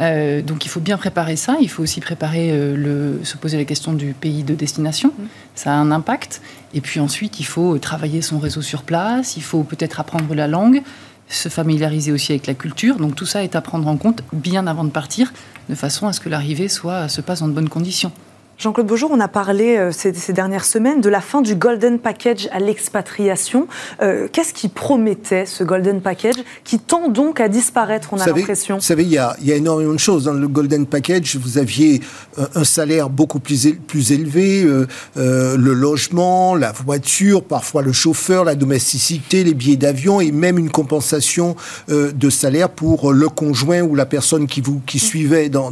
Euh, 0.02 0.42
donc 0.42 0.66
il 0.66 0.70
faut 0.70 0.80
bien 0.80 0.98
préparer 0.98 1.36
ça. 1.36 1.58
Il 1.62 1.70
faut 1.70 1.84
aussi 1.84 2.02
préparer 2.02 2.52
euh, 2.52 2.76
le, 2.76 3.24
se 3.24 3.38
poser 3.38 3.58
la 3.58 3.66
question 3.66 3.94
du 3.94 4.14
pays 4.14 4.44
de 4.44 4.56
destination. 4.56 5.10
Mm. 5.18 5.24
Ça 5.60 5.74
a 5.74 5.76
un 5.76 5.92
impact. 5.92 6.42
Et 6.74 6.80
puis 6.80 7.02
ensuite, 7.02 7.42
il 7.42 7.46
faut 7.46 7.78
travailler 7.80 8.22
son 8.22 8.40
réseau 8.40 8.62
sur 8.62 8.84
place. 8.84 9.36
Il 9.36 9.44
faut 9.44 9.64
peut-être 9.64 10.00
apprendre 10.00 10.34
la 10.34 10.48
langue 10.48 10.82
se 11.28 11.50
familiariser 11.50 12.14
aussi 12.14 12.32
avec 12.32 12.48
la 12.48 12.54
culture. 12.54 12.96
Donc 12.96 13.16
tout 13.16 13.26
ça 13.26 13.44
est 13.44 13.58
à 13.58 13.62
prendre 13.62 13.86
en 13.90 13.98
compte 13.98 14.24
bien 14.32 14.68
avant 14.68 14.86
de 14.86 14.90
partir, 14.90 15.34
de 15.68 15.76
façon 15.76 16.08
à 16.08 16.14
ce 16.14 16.22
que 16.22 16.30
l'arrivée 16.30 16.70
se 16.70 17.20
passe 17.20 17.42
dans 17.42 17.50
de 17.50 17.54
bonnes 17.54 17.68
conditions. 17.68 18.14
Jean-Claude 18.60 18.88
Beaujour, 18.88 19.10
on 19.14 19.22
a 19.22 19.30
parlé 19.30 19.78
euh, 19.78 19.94
ces, 19.94 20.12
dernières 20.34 20.66
semaines 20.66 21.00
de 21.00 21.08
la 21.08 21.22
fin 21.22 21.42
du 21.42 21.56
Golden 21.56 21.98
Package 21.98 22.50
à 22.52 22.60
l'expatriation. 22.60 23.70
Euh, 24.02 24.28
qu'est-ce 24.30 24.54
qui 24.54 24.68
promettait 24.68 25.46
ce 25.46 25.64
Golden 25.64 26.02
Package 26.02 26.36
qui 26.66 26.78
tend 26.78 27.08
donc 27.08 27.40
à 27.40 27.48
disparaître, 27.48 28.10
on 28.12 28.20
a 28.20 28.26
l'impression? 28.26 28.76
Vous 28.76 28.82
savez, 28.82 29.04
il 29.04 29.12
y, 29.12 29.18
a, 29.18 29.38
énormément 29.56 29.94
de 29.94 29.98
choses. 29.98 30.26
Dans 30.26 30.34
le 30.34 30.48
Golden 30.50 30.86
Package, 30.88 31.38
vous 31.38 31.58
aviez 31.58 32.02
euh, 32.38 32.48
un 32.54 32.66
salaire 32.66 33.10
beaucoup 33.10 33.40
plus, 33.40 33.76
plus 33.88 34.12
élevé, 34.12 34.68
le 35.16 35.56
logement, 35.56 36.54
la 36.54 36.74
voiture, 36.74 37.46
parfois 37.46 37.82
le 37.82 37.94
chauffeur, 37.94 38.44
la 38.44 38.56
domesticité, 38.56 39.46
les 39.46 39.54
billets 39.54 39.78
d'avion 39.78 40.20
et 40.20 40.34
même 40.34 40.58
une 40.58 40.70
compensation 40.70 41.56
de 41.88 42.30
salaire 42.30 42.70
pour 42.70 43.14
le 43.14 43.30
conjoint 43.30 43.82
ou 43.82 43.96
la 43.96 44.06
personne 44.06 44.48
qui 44.48 44.60
vous 44.60 44.82
qui 44.86 45.00
suivait 45.00 45.48
dans, 45.48 45.72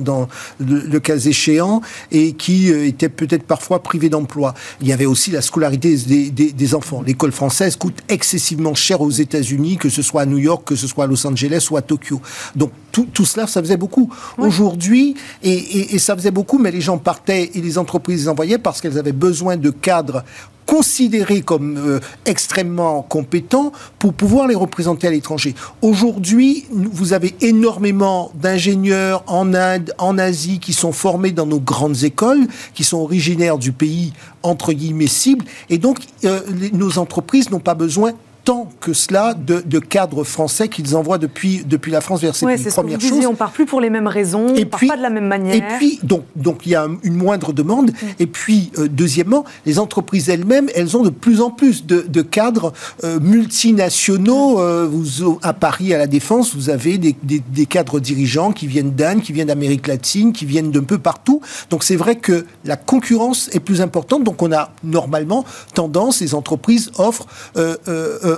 le, 0.59 0.79
le, 0.79 0.99
cas 0.99 1.17
échéant 1.17 1.81
et 2.11 2.33
qui 2.33 2.71
étaient 2.85 3.09
peut-être 3.09 3.43
parfois 3.43 3.81
privés 3.81 4.09
d'emploi. 4.09 4.53
Il 4.81 4.87
y 4.87 4.93
avait 4.93 5.05
aussi 5.05 5.31
la 5.31 5.41
scolarité 5.41 5.95
des, 5.95 6.75
enfants. 6.75 7.01
L'école 7.01 7.31
française 7.31 7.75
coûte 7.75 7.97
excessivement 8.09 8.75
cher 8.75 9.01
aux 9.01 9.09
États-Unis, 9.09 9.77
que 9.77 9.89
ce 9.89 10.01
soit 10.01 10.21
à 10.21 10.25
New 10.25 10.37
York, 10.37 10.63
que 10.65 10.75
ce 10.75 10.87
soit 10.87 11.05
à 11.05 11.07
Los 11.07 11.25
Angeles 11.25 11.67
ou 11.71 11.77
à 11.77 11.81
Tokyo. 11.81 12.21
Donc 12.55 12.71
tout, 13.05 13.25
cela, 13.25 13.47
ça 13.47 13.61
faisait 13.61 13.77
beaucoup. 13.77 14.11
Aujourd'hui, 14.37 15.15
et, 15.43 15.99
ça 15.99 16.15
faisait 16.15 16.31
beaucoup, 16.31 16.57
mais 16.57 16.71
les 16.71 16.81
gens 16.81 16.97
partaient 16.97 17.51
et 17.53 17.61
les 17.61 17.77
entreprises 17.77 18.21
les 18.21 18.29
envoyaient 18.29 18.57
parce 18.57 18.81
qu'elles 18.81 18.97
avaient 18.97 19.11
besoin 19.11 19.57
de 19.57 19.69
cadres 19.69 20.23
considérés 20.65 21.41
comme 21.41 21.77
euh, 21.77 21.99
extrêmement 22.25 23.01
compétents 23.01 23.71
pour 23.99 24.13
pouvoir 24.13 24.47
les 24.47 24.53
représenter 24.53 25.07
à 25.07 25.11
l'étranger. 25.11 25.55
Aujourd'hui, 25.81 26.65
vous 26.69 27.13
avez 27.13 27.33
énormément 27.39 28.31
d'ingénieurs 28.35 29.23
en 29.27 29.53
Inde, 29.53 29.93
en 29.97 30.17
Asie, 30.17 30.59
qui 30.59 30.73
sont 30.73 30.91
formés 30.91 31.31
dans 31.31 31.45
nos 31.45 31.61
grandes 31.61 32.03
écoles, 32.03 32.47
qui 32.73 32.83
sont 32.83 32.97
originaires 32.97 33.57
du 33.57 33.71
pays 33.71 34.11
entre 34.43 34.73
guillemets 34.73 35.07
cible, 35.07 35.45
et 35.69 35.77
donc 35.77 35.99
euh, 36.25 36.41
nos 36.73 36.99
entreprises 36.99 37.49
n'ont 37.49 37.59
pas 37.59 37.73
besoin 37.73 38.13
tant 38.47 38.69
que 38.79 38.93
cela 38.93 39.33
de, 39.33 39.79
cadres 39.79 40.23
français 40.23 40.69
qu'ils 40.69 40.95
envoient 40.95 41.17
depuis, 41.17 41.65
depuis 41.65 41.91
la 41.91 41.99
France 41.99 42.21
vers 42.21 42.33
ces 42.33 42.45
pays. 42.45 42.63
Première 42.71 43.01
chose. 43.01 43.25
on 43.25 43.35
part 43.35 43.51
plus 43.51 43.65
pour 43.65 43.81
les 43.81 43.89
mêmes 43.89 44.07
raisons, 44.07 44.55
et 44.55 44.63
on 44.63 44.67
part 44.67 44.79
pas 44.87 44.95
de 44.95 45.01
la 45.01 45.09
même 45.09 45.27
manière. 45.27 45.53
Et 45.53 45.77
puis, 45.77 45.99
donc, 46.01 46.23
donc 46.37 46.65
il 46.65 46.69
y 46.69 46.75
a 46.75 46.87
une 47.03 47.15
moindre 47.15 47.51
demande. 47.51 47.91
Mm. 47.91 48.05
Et 48.19 48.25
puis, 48.25 48.71
euh, 48.77 48.87
deuxièmement, 48.87 49.43
les 49.65 49.79
entreprises 49.79 50.29
elles-mêmes, 50.29 50.69
elles 50.75 50.95
ont 50.95 51.03
de 51.03 51.09
plus 51.09 51.41
en 51.41 51.51
plus 51.51 51.85
de, 51.85 52.21
cadres 52.21 52.71
euh, 53.03 53.19
multinationaux. 53.19 54.59
Mm. 54.59 54.61
Euh, 54.61 54.87
vous, 54.89 55.39
à 55.43 55.51
Paris, 55.51 55.93
à 55.93 55.97
la 55.97 56.07
Défense, 56.07 56.55
vous 56.55 56.69
avez 56.69 56.97
des, 56.97 57.17
des 57.21 57.65
cadres 57.65 57.99
dirigeants 57.99 58.53
qui 58.53 58.67
viennent 58.67 58.91
d'Inde, 58.91 59.23
qui 59.23 59.33
viennent 59.33 59.49
d'Amérique 59.49 59.87
latine, 59.87 60.31
qui 60.31 60.45
viennent 60.45 60.71
d'un 60.71 60.83
peu 60.83 60.99
partout. 60.99 61.41
Donc, 61.69 61.83
c'est 61.83 61.97
vrai 61.97 62.15
que 62.15 62.45
la 62.63 62.77
concurrence 62.77 63.49
est 63.51 63.59
plus 63.59 63.81
importante. 63.81 64.23
Donc, 64.23 64.41
on 64.41 64.53
a 64.53 64.71
normalement 64.85 65.43
tendance, 65.73 66.21
les 66.21 66.33
entreprises 66.33 66.91
offrent 66.97 67.27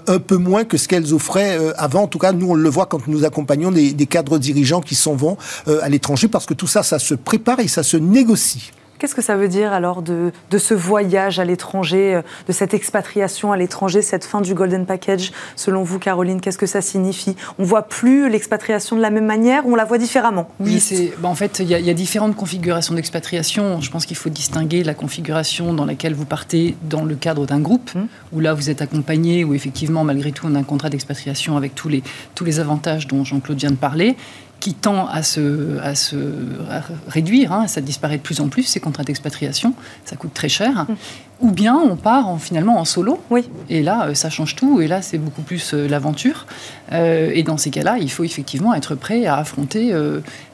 un 0.07 0.19
peu 0.19 0.37
moins 0.37 0.63
que 0.63 0.77
ce 0.77 0.87
qu'elles 0.87 1.13
offraient 1.13 1.57
euh, 1.57 1.73
avant. 1.77 2.03
En 2.03 2.07
tout 2.07 2.19
cas, 2.19 2.31
nous, 2.31 2.49
on 2.49 2.55
le 2.55 2.69
voit 2.69 2.85
quand 2.85 3.07
nous 3.07 3.25
accompagnons 3.25 3.71
des, 3.71 3.93
cadres 4.05 4.39
dirigeants 4.39 4.81
qui 4.81 4.95
s'en 4.95 5.15
vont 5.15 5.37
euh, 5.67 5.79
à 5.81 5.89
l'étranger, 5.89 6.27
parce 6.27 6.45
que 6.45 6.53
tout 6.53 6.67
ça, 6.67 6.83
ça 6.83 6.99
se 6.99 7.13
prépare 7.13 7.59
et 7.59 7.67
ça 7.67 7.83
se 7.83 7.97
négocie. 7.97 8.71
Qu'est-ce 8.99 9.15
que 9.15 9.21
ça 9.21 9.37
veut 9.37 9.47
dire 9.47 9.71
alors 9.71 10.01
de, 10.01 10.31
ce 10.57 10.73
voyage 10.73 11.39
à 11.39 11.45
l'étranger, 11.45 12.15
euh, 12.15 12.21
de 12.49 12.51
cette 12.51 12.73
expatriation 12.73 13.53
à 13.53 13.57
l'étranger, 13.57 14.01
cette 14.01 14.25
fin 14.25 14.41
du 14.41 14.53
Golden 14.53 14.85
Package 14.85 15.31
Selon 15.55 15.83
vous, 15.83 15.99
Caroline, 15.99 16.41
qu'est-ce 16.41 16.57
que 16.57 16.65
ça 16.65 16.81
signifie? 16.81 17.37
On 17.59 17.63
voit 17.63 17.83
plus 17.83 18.29
l'expatriation 18.29 18.97
de 18.97 19.01
la 19.01 19.09
même 19.09 19.25
manière 19.25 19.65
ou 19.65 19.71
on 19.71 19.75
la 19.75 19.85
voit 19.85 19.99
différemment? 19.99 20.49
Oui, 20.59 20.81
c'est, 20.81 21.13
bah, 21.17 21.29
en 21.29 21.35
fait, 21.35 21.59
il 21.59 21.69
y, 21.69 21.89
a 21.89 21.93
différentes 21.93 22.35
configurations 22.35 22.93
d'expatriation. 22.93 23.79
Je 23.79 23.89
pense 23.89 24.05
qu'il 24.05 24.17
faut 24.17 24.29
distinguer 24.29 24.83
la 24.83 24.93
configuration 24.93 25.73
dans 25.73 25.85
laquelle 25.85 26.13
vous 26.13 26.25
partez 26.25 26.75
dans 26.83 27.05
le 27.05 27.15
cadre 27.15 27.45
d'un 27.45 27.61
groupe, 27.61 27.91
hum. 27.95 28.07
où 28.33 28.41
là 28.41 28.53
vous 28.53 28.69
êtes 28.69 28.81
accompagné, 28.81 29.45
où 29.45 29.53
effectivement, 29.53 30.03
malgré 30.03 30.33
tout, 30.33 30.45
on 30.45 30.55
a 30.55 30.59
un 30.59 30.63
contrat 30.63 30.89
d'expatriation 30.89 31.55
avec 31.55 31.73
tous 31.73 31.87
les, 31.87 32.03
tous 32.35 32.43
les 32.43 32.59
avantages 32.59 33.07
dont 33.07 33.23
Jean-Claude 33.23 33.59
vient 33.59 33.71
de 33.71 33.75
parler 33.77 34.17
qui 34.59 34.73
tend 34.73 35.07
à 35.07 35.23
se, 35.23 35.79
à 35.79 35.95
se 35.95 36.15
réduire, 37.07 37.53
hein, 37.53 37.67
ça 37.67 37.81
disparaît 37.81 38.17
de 38.17 38.21
plus 38.21 38.41
en 38.41 38.49
plus, 38.49 38.63
ces 38.63 38.79
contrats 38.79 39.03
d'expatriation, 39.03 39.73
ça 40.05 40.15
coûte 40.15 40.33
très 40.33 40.49
cher. 40.49 40.85
Mmh. 40.87 40.95
Ou 41.41 41.51
bien 41.51 41.75
on 41.75 41.95
part 41.95 42.27
en, 42.27 42.37
finalement 42.37 42.77
en 42.79 42.85
solo, 42.85 43.21
oui. 43.29 43.49
et 43.69 43.81
là 43.81 44.07
euh, 44.07 44.13
ça 44.13 44.29
change 44.29 44.57
tout, 44.57 44.81
et 44.81 44.87
là 44.87 45.01
c'est 45.01 45.17
beaucoup 45.17 45.41
plus 45.41 45.73
euh, 45.73 45.87
l'aventure. 45.87 46.47
Euh, 46.91 47.31
et 47.33 47.43
dans 47.43 47.57
ces 47.57 47.69
cas-là, 47.69 47.97
il 47.97 48.11
faut 48.11 48.25
effectivement 48.25 48.73
être 48.73 48.95
prêt 48.95 49.25
à 49.25 49.37
affronter 49.37 49.93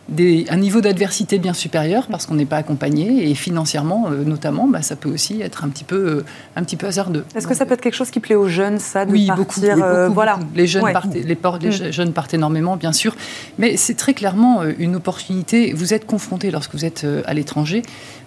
un 0.09 0.57
niveau 0.57 0.81
d'adversité 0.81 1.39
bien 1.39 1.53
supérieur 1.53 2.07
parce 2.07 2.25
qu'on 2.25 2.35
n'est 2.35 2.45
pas 2.45 2.57
accompagné 2.57 3.29
et 3.29 3.33
financièrement 3.33 4.07
euh, 4.09 4.23
notamment 4.23 4.67
bah, 4.67 4.83
ça 4.83 4.95
peut 4.95 5.09
aussi 5.09 5.41
être 5.41 5.63
un 5.63 5.69
petit 5.69 5.83
peu 5.83 5.95
euh, 5.95 6.25
un 6.55 6.63
petit 6.63 6.75
peu 6.75 6.85
hasardeux. 6.85 7.25
Est-ce 7.35 7.47
que 7.47 7.55
ça 7.55 7.65
peut 7.65 7.73
être 7.73 7.81
quelque 7.81 7.95
chose 7.95 8.11
qui 8.11 8.19
plaît 8.19 8.35
aux 8.35 8.47
jeunes 8.47 8.77
ça 8.77 9.05
de 9.05 9.11
oui, 9.11 9.27
partir 9.27 9.75
beaucoup, 9.75 9.83
euh, 9.83 10.09
voilà. 10.09 10.39
Les 10.53 10.67
jeunes 10.67 10.91
partent 10.93 11.13
les, 11.13 11.23
les, 11.23 11.35
mm. 11.35 11.91
jeunes 11.91 12.13
partent 12.13 12.33
énormément 12.33 12.77
bien 12.77 12.93
sûr. 12.93 13.15
Mais 13.57 13.77
c'est 13.77 13.95
très 13.95 14.13
clairement 14.13 14.63
une 14.77 14.95
opportunité. 14.95 15.73
Vous 15.73 15.93
êtes 15.93 16.05
confronté 16.05 16.51
lorsque 16.51 16.73
vous 16.73 16.85
êtes 16.85 17.05
à 17.25 17.33
l'étranger. 17.33 17.81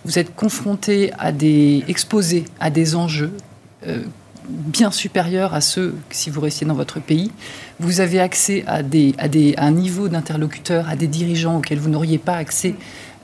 Vous 0.04 0.18
êtes 0.18 0.34
confronté 0.34 1.12
à 1.18 1.32
des 1.32 1.84
exposés 1.88 2.44
à 2.60 2.70
des 2.70 2.96
enjeux 2.96 3.32
bien 4.48 4.90
supérieurs 4.90 5.54
à 5.54 5.60
ceux 5.60 5.94
si 6.10 6.30
vous 6.30 6.40
restiez 6.40 6.66
dans 6.66 6.74
votre 6.74 7.00
pays. 7.00 7.30
Vous 7.80 8.00
avez 8.00 8.20
accès 8.20 8.64
à, 8.66 8.82
des, 8.82 9.14
à, 9.18 9.28
des, 9.28 9.54
un 9.58 9.70
niveau 9.70 10.08
d'interlocuteurs, 10.08 10.88
à 10.88 10.96
des 10.96 11.06
dirigeants 11.06 11.58
auxquels 11.58 11.78
vous 11.78 11.90
n'auriez 11.90 12.18
pas 12.18 12.34
accès 12.34 12.74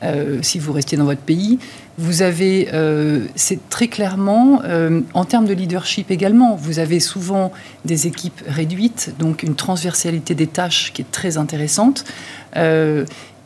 euh, 0.04 0.40
si 0.42 0.58
vous 0.58 0.72
restiez 0.72 0.98
dans 0.98 1.04
votre 1.04 1.20
pays. 1.20 1.58
Vous 1.96 2.22
avez, 2.22 2.68
euh, 2.74 3.26
c'est 3.36 3.68
très 3.68 3.88
clairement, 3.88 4.60
euh, 4.64 5.00
en 5.14 5.24
termes 5.24 5.46
de 5.46 5.54
leadership 5.54 6.10
également, 6.10 6.56
vous 6.56 6.78
avez 6.78 7.00
souvent 7.00 7.52
des 7.84 8.06
équipes 8.06 8.42
réduites, 8.46 9.14
donc 9.18 9.42
une 9.42 9.54
transversalité 9.54 10.34
des 10.34 10.48
tâches 10.48 10.92
qui 10.92 11.02
est 11.02 11.10
très 11.10 11.38
intéressante. 11.38 12.04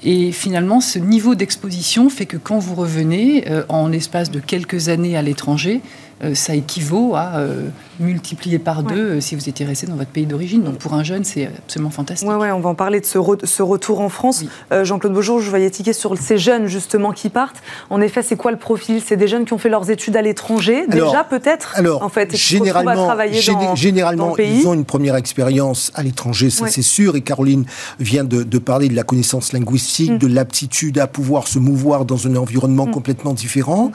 Et 0.05 0.31
finalement, 0.31 0.81
ce 0.81 1.01
niveau 1.01 1.35
d'exposition 1.35 2.09
fait 2.09 2.27
que 2.27 2.37
quand 2.37 2.61
vous 2.61 2.77
revenez, 2.77 3.45
en 3.69 3.89
l'espace 3.89 4.31
de 4.31 4.39
quelques 4.39 4.89
années 4.91 5.17
à 5.17 5.23
l'étranger, 5.23 5.81
ça 6.35 6.55
équivaut 6.55 7.15
à 7.15 7.41
euh, 8.01 8.05
multiplier 8.05 8.59
par 8.59 8.83
deux 8.83 8.97
euh, 8.97 9.21
si 9.21 9.35
vous 9.35 9.49
étiez 9.49 9.67
resté 9.67 9.87
dans 9.87 9.97
votre 9.97 10.11
pays 10.11 10.27
d'origine. 10.27 10.63
Donc 10.63 10.79
pour 10.79 10.95
un 10.95 11.05
jeune, 11.05 11.25
c'est 11.25 11.47
absolument 11.47 11.91
fantastique. 11.91 12.29
Oui, 12.29 12.35
ouais, 12.37 12.51
on 12.53 12.61
va 12.61 12.71
en 12.71 12.75
parler 12.75 13.01
de 13.01 13.07
ce, 13.07 13.19
ce 13.45 13.63
retour 13.63 14.01
en 14.01 14.09
France. 14.09 14.45
Jean-Claude 14.71 15.13
Beaujour, 15.13 15.41
je 15.41 15.51
voyais 15.51 15.71
tiquer 15.71 15.93
sur 15.93 16.17
ces 16.17 16.39
jeunes 16.39 16.67
justement 16.67 17.13
qui 17.13 17.29
partent. 17.29 17.63
En 17.91 18.01
effet, 18.01 18.23
c'est 18.23 18.37
quoi 18.37 18.51
le 18.51 18.57
profil? 18.57 19.03
C'est 19.05 19.17
des 19.17 19.29
jeunes 19.29 19.45
qui 19.45 19.53
ont 19.53 19.59
fait 19.59 19.69
leurs 19.69 19.91
études 19.91 20.17
à 20.17 20.23
l'étranger, 20.23 20.87
déjà 20.87 21.25
peut-être 21.25 21.73
Alors, 21.77 22.03
en 22.03 22.09
fait, 22.09 22.35
généralement, 22.35 23.15
généralement 23.75 24.37
ils 24.39 24.67
ont 24.67 24.75
une 24.75 24.85
première 24.85 25.17
expérience 25.17 25.91
à 25.95 26.03
l'étranger, 26.03 26.51
ça 26.51 26.67
c'est 26.69 26.83
sûr. 26.83 27.17
Et 27.17 27.21
Caroline 27.21 27.65
vient 28.01 28.25
de, 28.25 28.59
parler 28.59 28.89
de 28.89 28.97
la 28.97 29.03
connaissance 29.03 29.53
linguistique, 29.53 30.13
mm. 30.13 30.19
de 30.19 30.27
l'aptitude 30.27 30.99
à 30.99 31.07
pouvoir 31.07 31.47
se 31.49 31.59
mouvoir 31.59 32.05
dans 32.05 32.27
un 32.27 32.37
environnement 32.37 32.87
mm. 32.87 32.91
complètement 32.91 33.35
différent. 33.35 33.93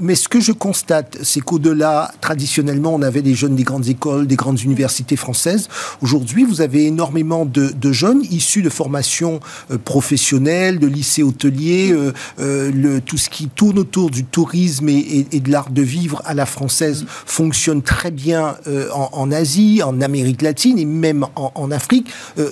mais 0.00 0.14
ce 0.14 0.28
que 0.28 0.40
je 0.40 0.52
constate, 0.52 1.18
c'est 1.22 1.40
qu'au-delà, 1.40 2.12
traditionnellement, 2.20 2.94
on 2.94 3.02
avait 3.02 3.19
des 3.22 3.34
jeunes 3.34 3.56
des 3.56 3.64
grandes 3.64 3.88
écoles, 3.88 4.26
des 4.26 4.36
grandes 4.36 4.60
universités 4.60 5.16
françaises. 5.16 5.68
Aujourd'hui, 6.02 6.44
vous 6.44 6.60
avez 6.60 6.86
énormément 6.86 7.44
de, 7.44 7.92
jeunes 7.92 8.22
issus 8.30 8.62
de 8.62 8.70
formations 8.70 9.40
euh, 9.70 9.78
professionnelles, 9.78 10.78
de 10.78 10.86
lycées 10.86 11.22
hôteliers, 11.22 11.92
euh, 11.92 12.12
euh, 12.38 13.00
tout 13.04 13.18
ce 13.18 13.28
qui 13.28 13.48
tourne 13.48 13.78
autour 13.78 14.10
du 14.10 14.24
tourisme 14.24 14.88
et, 14.88 15.24
de 15.32 15.50
l'art 15.50 15.70
de 15.70 15.82
vivre 15.82 16.22
à 16.24 16.34
la 16.34 16.46
française 16.46 17.04
fonctionne 17.08 17.82
très 17.82 18.10
bien 18.10 18.56
en, 18.92 19.32
Asie, 19.32 19.82
en 19.82 20.00
Amérique 20.00 20.42
latine 20.42 20.78
et 20.78 20.84
même 20.84 21.26
en, 21.34 21.70
Afrique, 21.70 22.08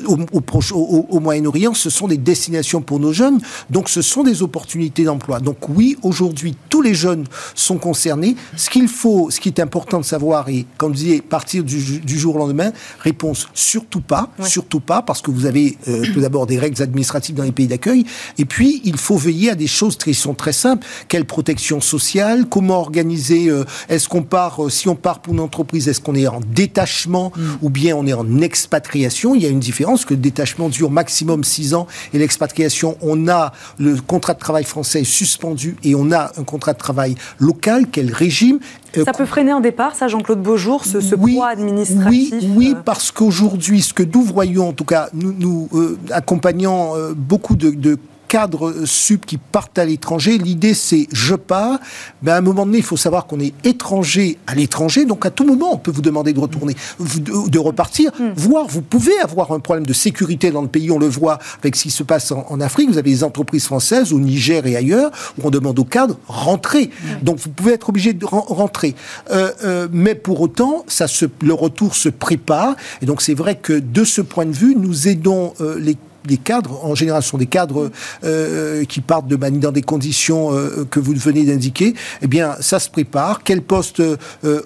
au, 0.06 1.20
Moyen-Orient. 1.20 1.74
Ce 1.74 1.90
sont 1.90 2.08
des 2.08 2.16
destinations 2.16 2.80
pour 2.80 2.98
nos 2.98 3.12
jeunes, 3.12 3.40
donc 3.70 3.88
ce 3.88 4.02
sont 4.02 4.24
des 4.24 4.42
opportunités 4.42 5.04
d'emploi. 5.04 5.40
Donc 5.40 5.68
oui, 5.68 5.96
aujourd'hui, 6.02 6.56
tous 6.68 6.82
les 6.82 6.94
jeunes 6.94 7.24
sont 7.54 7.78
concernés. 7.78 8.36
Ce 8.56 8.70
qu'il 8.70 8.88
faut, 8.88 9.30
ce 9.30 9.40
qui 9.40 9.48
est 9.48 9.60
important 9.60 10.00
de 10.00 10.04
savoir, 10.04 10.48
comme 10.76 10.92
vous 10.92 10.98
disiez, 10.98 11.20
partir 11.20 11.64
du, 11.64 12.18
jour 12.18 12.36
au 12.36 12.38
lendemain, 12.38 12.72
réponse 13.00 13.48
surtout 13.54 14.00
pas, 14.00 14.30
surtout 14.44 14.80
pas, 14.80 15.02
parce 15.02 15.22
que 15.22 15.30
vous 15.30 15.46
avez 15.46 15.76
euh, 15.88 16.04
tout 16.12 16.20
d'abord 16.20 16.46
des 16.46 16.58
règles 16.58 16.82
administratives 16.82 17.34
dans 17.34 17.44
les 17.44 17.52
pays 17.52 17.66
d'accueil, 17.66 18.04
et 18.38 18.44
puis 18.44 18.80
il 18.84 18.96
faut 18.96 19.16
veiller 19.16 19.50
à 19.50 19.54
des 19.54 19.66
choses 19.66 19.96
qui 19.96 20.14
sont 20.14 20.34
très 20.34 20.52
simples. 20.52 20.86
Quelle 21.08 21.24
protection 21.24 21.80
sociale? 21.80 22.46
Comment 22.48 22.80
organiser 22.80 23.48
euh, 23.48 23.64
Est-ce 23.88 24.08
qu'on 24.08 24.22
part, 24.22 24.64
euh, 24.64 24.70
si 24.70 24.88
on 24.88 24.96
part 24.96 25.20
pour 25.20 25.34
une 25.34 25.40
entreprise, 25.40 25.88
est-ce 25.88 26.00
qu'on 26.00 26.14
est 26.14 26.26
en 26.26 26.40
détachement 26.40 27.32
mm. 27.36 27.42
ou 27.62 27.70
bien 27.70 27.96
on 27.96 28.06
est 28.06 28.12
en 28.12 28.40
expatriation? 28.40 29.34
Il 29.34 29.42
y 29.42 29.46
a 29.46 29.50
une 29.50 29.60
différence, 29.60 30.04
que 30.04 30.14
le 30.14 30.20
détachement 30.20 30.68
dure 30.68 30.90
maximum 30.90 31.44
six 31.44 31.74
ans 31.74 31.86
et 32.12 32.18
l'expatriation, 32.18 32.96
on 33.00 33.28
a 33.28 33.52
le 33.78 33.96
contrat 33.96 34.34
de 34.34 34.38
travail 34.38 34.64
français 34.64 35.04
suspendu 35.04 35.76
et 35.84 35.94
on 35.94 36.12
a 36.12 36.32
un 36.36 36.44
contrat 36.44 36.72
de 36.72 36.78
travail 36.78 37.14
local, 37.38 37.86
quel 37.90 38.12
régime? 38.12 38.58
Ça 38.94 39.12
peut 39.12 39.26
freiner 39.26 39.50
un 39.50 39.60
départ, 39.60 39.94
ça, 39.94 40.08
Jean-Claude 40.08 40.40
Ce, 40.84 41.14
poids 41.14 41.48
administratif 41.48 42.34
Oui, 42.40 42.52
oui 42.56 42.74
euh. 42.76 42.80
parce 42.84 43.10
qu'aujourd'hui, 43.10 43.82
ce 43.82 43.92
que 43.92 44.02
nous 44.02 44.22
voyons, 44.22 44.68
en 44.68 44.72
tout 44.72 44.84
cas, 44.84 45.08
nous, 45.12 45.32
nous 45.32 45.68
euh, 45.74 45.98
accompagnant 46.10 46.94
beaucoup 47.16 47.56
de, 47.56 47.70
de 47.70 47.98
cadres 48.28 48.84
sub 48.84 49.20
qui 49.24 49.38
partent 49.38 49.78
à 49.78 49.84
l'étranger. 49.84 50.38
L'idée, 50.38 50.74
c'est 50.74 51.08
je 51.12 51.34
pars. 51.34 51.78
Mais 52.22 52.30
à 52.30 52.36
un 52.36 52.40
moment 52.40 52.66
donné, 52.66 52.78
il 52.78 52.84
faut 52.84 52.96
savoir 52.96 53.26
qu'on 53.26 53.40
est 53.40 53.54
étranger 53.64 54.38
à 54.46 54.54
l'étranger. 54.54 55.06
Donc, 55.06 55.26
à 55.26 55.30
tout 55.30 55.44
moment, 55.44 55.72
on 55.72 55.78
peut 55.78 55.90
vous 55.90 56.02
demander 56.02 56.32
de 56.32 56.40
retourner, 56.40 56.76
de, 57.00 57.58
repartir. 57.58 58.12
Hmm. 58.18 58.30
Voire, 58.36 58.66
vous 58.66 58.82
pouvez 58.82 59.18
avoir 59.20 59.52
un 59.52 59.60
problème 59.60 59.86
de 59.86 59.92
sécurité 59.92 60.50
dans 60.50 60.62
le 60.62 60.68
pays. 60.68 60.90
On 60.90 60.98
le 60.98 61.08
voit 61.08 61.38
avec 61.60 61.74
ce 61.74 61.84
qui 61.84 61.90
se 61.90 62.02
passe 62.02 62.30
en, 62.32 62.60
Afrique. 62.60 62.90
Vous 62.90 62.98
avez 62.98 63.10
des 63.10 63.24
entreprises 63.24 63.64
françaises 63.64 64.12
au 64.12 64.20
Niger 64.20 64.66
et 64.66 64.76
ailleurs 64.76 65.10
où 65.38 65.46
on 65.46 65.50
demande 65.50 65.78
aux 65.78 65.84
cadres 65.84 66.18
rentrer. 66.26 66.90
Hmm. 67.02 67.24
Donc, 67.24 67.38
vous 67.38 67.50
pouvez 67.50 67.72
être 67.72 67.88
obligé 67.88 68.12
de 68.12 68.26
rentrer. 68.26 68.94
Euh, 69.30 69.52
euh, 69.64 69.88
mais 69.92 70.14
pour 70.14 70.40
autant, 70.40 70.84
ça 70.86 71.08
se, 71.08 71.24
le 71.42 71.54
retour 71.54 71.94
se 71.94 72.08
prépare. 72.08 72.76
Et 73.00 73.06
donc, 73.06 73.22
c'est 73.22 73.34
vrai 73.34 73.56
que 73.56 73.72
de 73.72 74.04
ce 74.04 74.20
point 74.20 74.44
de 74.44 74.52
vue, 74.52 74.74
nous 74.76 75.08
aidons 75.08 75.54
euh, 75.60 75.78
les 75.78 75.96
les 76.26 76.36
cadres, 76.36 76.84
en 76.84 76.94
général, 76.94 77.22
sont 77.22 77.38
des 77.38 77.46
cadres 77.46 77.90
euh, 78.24 78.84
qui 78.84 79.00
partent 79.00 79.26
de 79.26 79.36
dans 79.36 79.72
des 79.72 79.82
conditions 79.82 80.52
euh, 80.52 80.84
que 80.90 81.00
vous 81.00 81.14
venez 81.14 81.44
d'indiquer. 81.44 81.94
Eh 82.22 82.26
bien, 82.26 82.56
ça 82.60 82.78
se 82.78 82.90
prépare. 82.90 83.42
Quel 83.44 83.62
poste 83.62 84.00
euh, 84.00 84.16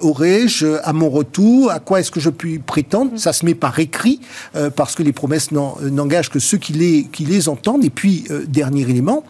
aurais-je 0.01 0.79
à 0.83 0.93
mon 0.93 1.11
retour? 1.11 1.71
À 1.71 1.79
quoi 1.79 2.01
est-ce 2.01 2.11
que 2.11 2.21
je 2.21 2.31
puis 2.31 2.59
prétendre? 2.59 3.13
Ça 3.17 3.33
se 3.33 3.45
met 3.45 3.55
par 3.55 3.79
écrit 3.79 4.21
parce 4.77 4.95
que 4.95 5.03
les 5.03 5.13
promesses 5.13 5.51
n'engagent 5.53 6.31
que 6.31 6.39
ceux 6.39 6.59
qui 6.59 6.73
les 6.73 7.49
entendent. 7.49 7.85
Et 7.85 7.91
puis, 7.91 8.25
dernier 8.49 8.83
élément, 8.83 9.25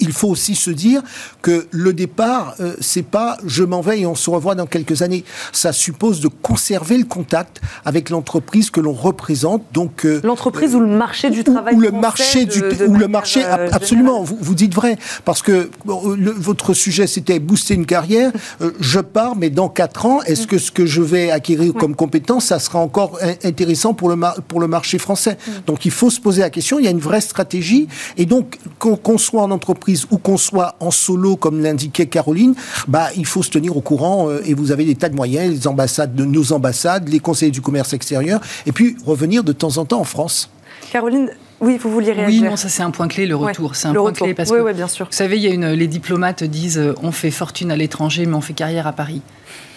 il 0.00 0.12
faut 0.12 0.28
aussi 0.28 0.54
se 0.54 0.70
dire 0.70 1.02
que 1.42 1.66
le 1.70 1.92
départ, 1.92 2.54
euh, 2.60 2.74
c'est 2.80 3.04
pas 3.04 3.36
je 3.46 3.62
m'en 3.62 3.80
vais 3.80 4.00
et 4.00 4.06
on 4.06 4.14
se 4.14 4.30
revoit 4.30 4.54
dans 4.54 4.66
quelques 4.66 5.02
années. 5.02 5.24
Ça 5.52 5.72
suppose 5.72 6.20
de 6.20 6.28
conserver 6.28 6.98
le 6.98 7.04
contact 7.04 7.60
avec 7.84 8.10
l'entreprise 8.10 8.70
que 8.70 8.80
l'on 8.80 8.92
représente. 8.92 9.64
Donc 9.72 10.04
euh, 10.04 10.20
l'entreprise 10.24 10.74
ou 10.74 10.80
le 10.80 10.86
marché 10.86 11.30
du 11.30 11.44
travail. 11.44 11.74
Ou, 11.74 11.80
le 11.80 11.90
marché 11.90 12.46
du 12.46 12.62
ou 12.86 12.94
le 12.94 13.08
marché 13.08 13.44
euh, 13.44 13.68
absolument. 13.72 14.22
Vous, 14.22 14.38
vous, 14.40 14.54
dites 14.54 14.74
vrai 14.74 14.96
parce 15.24 15.42
que 15.42 15.70
votre 15.84 16.74
sujet 16.74 17.06
c'était 17.06 17.38
booster 17.38 17.74
une 17.74 17.86
carrière. 17.86 18.32
je 18.80 19.00
pars, 19.00 19.36
mais 19.36 19.50
dans 19.50 19.68
quatre 19.68 20.06
ans, 20.06 20.22
est-ce 20.22 20.46
que 20.46 20.58
ce 20.58 20.70
que 20.70 20.86
je 20.86 21.02
vais 21.02 21.30
acquérir 21.30 21.74
comme 21.74 21.94
compétence, 21.94 22.46
ça 22.46 22.58
sera 22.58 22.78
encore 22.78 23.18
intéressant 23.44 23.94
pour 23.94 24.08
le 24.08 24.16
pour 24.48 24.60
le 24.60 24.66
marché 24.66 24.98
français? 24.98 25.36
Donc 25.66 25.84
il 25.84 25.90
faut 25.90 26.10
se 26.10 26.20
poser 26.20 26.40
la 26.40 26.50
question. 26.50 26.78
Il 26.78 26.84
y 26.84 26.88
a 26.88 26.90
une 26.90 26.98
vraie 26.98 27.20
stratégie 27.20 27.88
et 28.16 28.26
donc 28.26 28.58
qu'on 28.78 29.18
soit 29.18 29.42
en 29.42 29.50
entreprise 29.50 29.89
ou 30.10 30.18
qu'on 30.18 30.36
soit 30.36 30.76
en 30.80 30.90
solo, 30.90 31.36
comme 31.36 31.62
l'indiquait 31.62 32.06
Caroline, 32.06 32.54
bah, 32.88 33.08
il 33.16 33.26
faut 33.26 33.42
se 33.42 33.50
tenir 33.50 33.76
au 33.76 33.80
courant 33.80 34.28
euh, 34.28 34.42
et 34.44 34.54
vous 34.54 34.72
avez 34.72 34.84
des 34.84 34.94
tas 34.94 35.08
de 35.08 35.16
moyens, 35.16 35.50
les 35.50 35.66
ambassades 35.66 36.14
de 36.14 36.24
nos 36.24 36.52
ambassades, 36.52 37.08
les 37.08 37.20
conseillers 37.20 37.52
du 37.52 37.60
commerce 37.60 37.92
extérieur, 37.92 38.40
et 38.66 38.72
puis 38.72 38.96
revenir 39.04 39.44
de 39.44 39.52
temps 39.52 39.78
en 39.78 39.84
temps 39.84 40.00
en 40.00 40.04
France. 40.04 40.50
Caroline, 40.92 41.30
oui, 41.60 41.78
vous 41.78 41.90
vouliez 41.90 42.12
réagir. 42.12 42.42
Oui, 42.42 42.48
non, 42.48 42.56
ça 42.56 42.68
c'est 42.68 42.82
un 42.82 42.90
point 42.90 43.06
clé, 43.06 43.26
le 43.26 43.36
retour. 43.36 43.76
c'est 43.76 43.88
un 43.88 43.94
point 43.94 44.12
clé 44.12 44.34
parce 44.34 44.50
que, 44.50 44.72
bien 44.72 44.88
sûr. 44.88 45.06
vous 45.06 45.16
savez, 45.16 45.36
il 45.36 45.42
y 45.42 45.48
a 45.48 45.52
une, 45.52 45.70
les 45.70 45.86
diplomates 45.86 46.42
disent 46.42 46.78
euh, 46.78 46.94
on 47.02 47.12
fait 47.12 47.30
fortune 47.30 47.70
à 47.70 47.76
l'étranger, 47.76 48.26
mais 48.26 48.34
on 48.34 48.40
fait 48.40 48.54
carrière 48.54 48.86
à 48.86 48.92
Paris. 48.92 49.20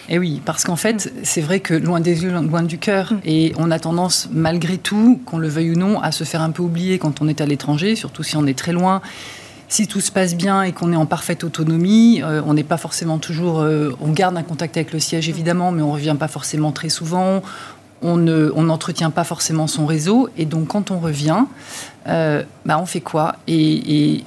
Et 0.08 0.18
oui, 0.18 0.42
parce 0.44 0.64
qu'en 0.64 0.76
fait, 0.76 1.06
mm. 1.06 1.10
c'est 1.22 1.40
vrai 1.40 1.60
que 1.60 1.74
loin 1.74 2.00
des 2.00 2.24
yeux, 2.24 2.30
loin 2.30 2.62
du 2.62 2.78
cœur, 2.78 3.12
mm. 3.12 3.20
et 3.24 3.52
on 3.58 3.70
a 3.70 3.78
tendance, 3.78 4.28
malgré 4.32 4.78
tout, 4.78 5.20
qu'on 5.26 5.38
le 5.38 5.48
veuille 5.48 5.72
ou 5.72 5.76
non, 5.76 6.00
à 6.00 6.10
se 6.10 6.24
faire 6.24 6.40
un 6.40 6.50
peu 6.50 6.62
oublier 6.62 6.98
quand 6.98 7.20
on 7.20 7.28
est 7.28 7.40
à 7.40 7.46
l'étranger, 7.46 7.96
surtout 7.96 8.22
si 8.22 8.36
on 8.36 8.46
est 8.46 8.58
très 8.58 8.72
loin 8.72 9.02
si 9.74 9.88
tout 9.88 10.00
se 10.00 10.12
passe 10.12 10.36
bien 10.36 10.62
et 10.62 10.70
qu'on 10.70 10.92
est 10.92 10.96
en 10.96 11.04
parfaite 11.04 11.42
autonomie, 11.42 12.22
euh, 12.22 12.40
on 12.46 12.54
n'est 12.54 12.62
pas 12.62 12.76
forcément 12.76 13.18
toujours. 13.18 13.58
Euh, 13.58 13.90
on 14.00 14.12
garde 14.12 14.36
un 14.36 14.44
contact 14.44 14.76
avec 14.76 14.92
le 14.92 15.00
siège 15.00 15.28
évidemment, 15.28 15.72
mais 15.72 15.82
on 15.82 15.88
ne 15.88 15.92
revient 15.94 16.14
pas 16.16 16.28
forcément 16.28 16.70
très 16.70 16.90
souvent 16.90 17.42
on 18.04 18.62
n'entretient 18.62 19.10
pas 19.10 19.24
forcément 19.24 19.66
son 19.66 19.86
réseau. 19.86 20.28
Et 20.36 20.44
donc, 20.44 20.68
quand 20.68 20.90
on 20.90 20.98
revient, 20.98 21.44
euh, 22.06 22.42
bah, 22.66 22.78
on 22.78 22.86
fait 22.86 23.00
quoi? 23.00 23.36
Et, 23.48 24.20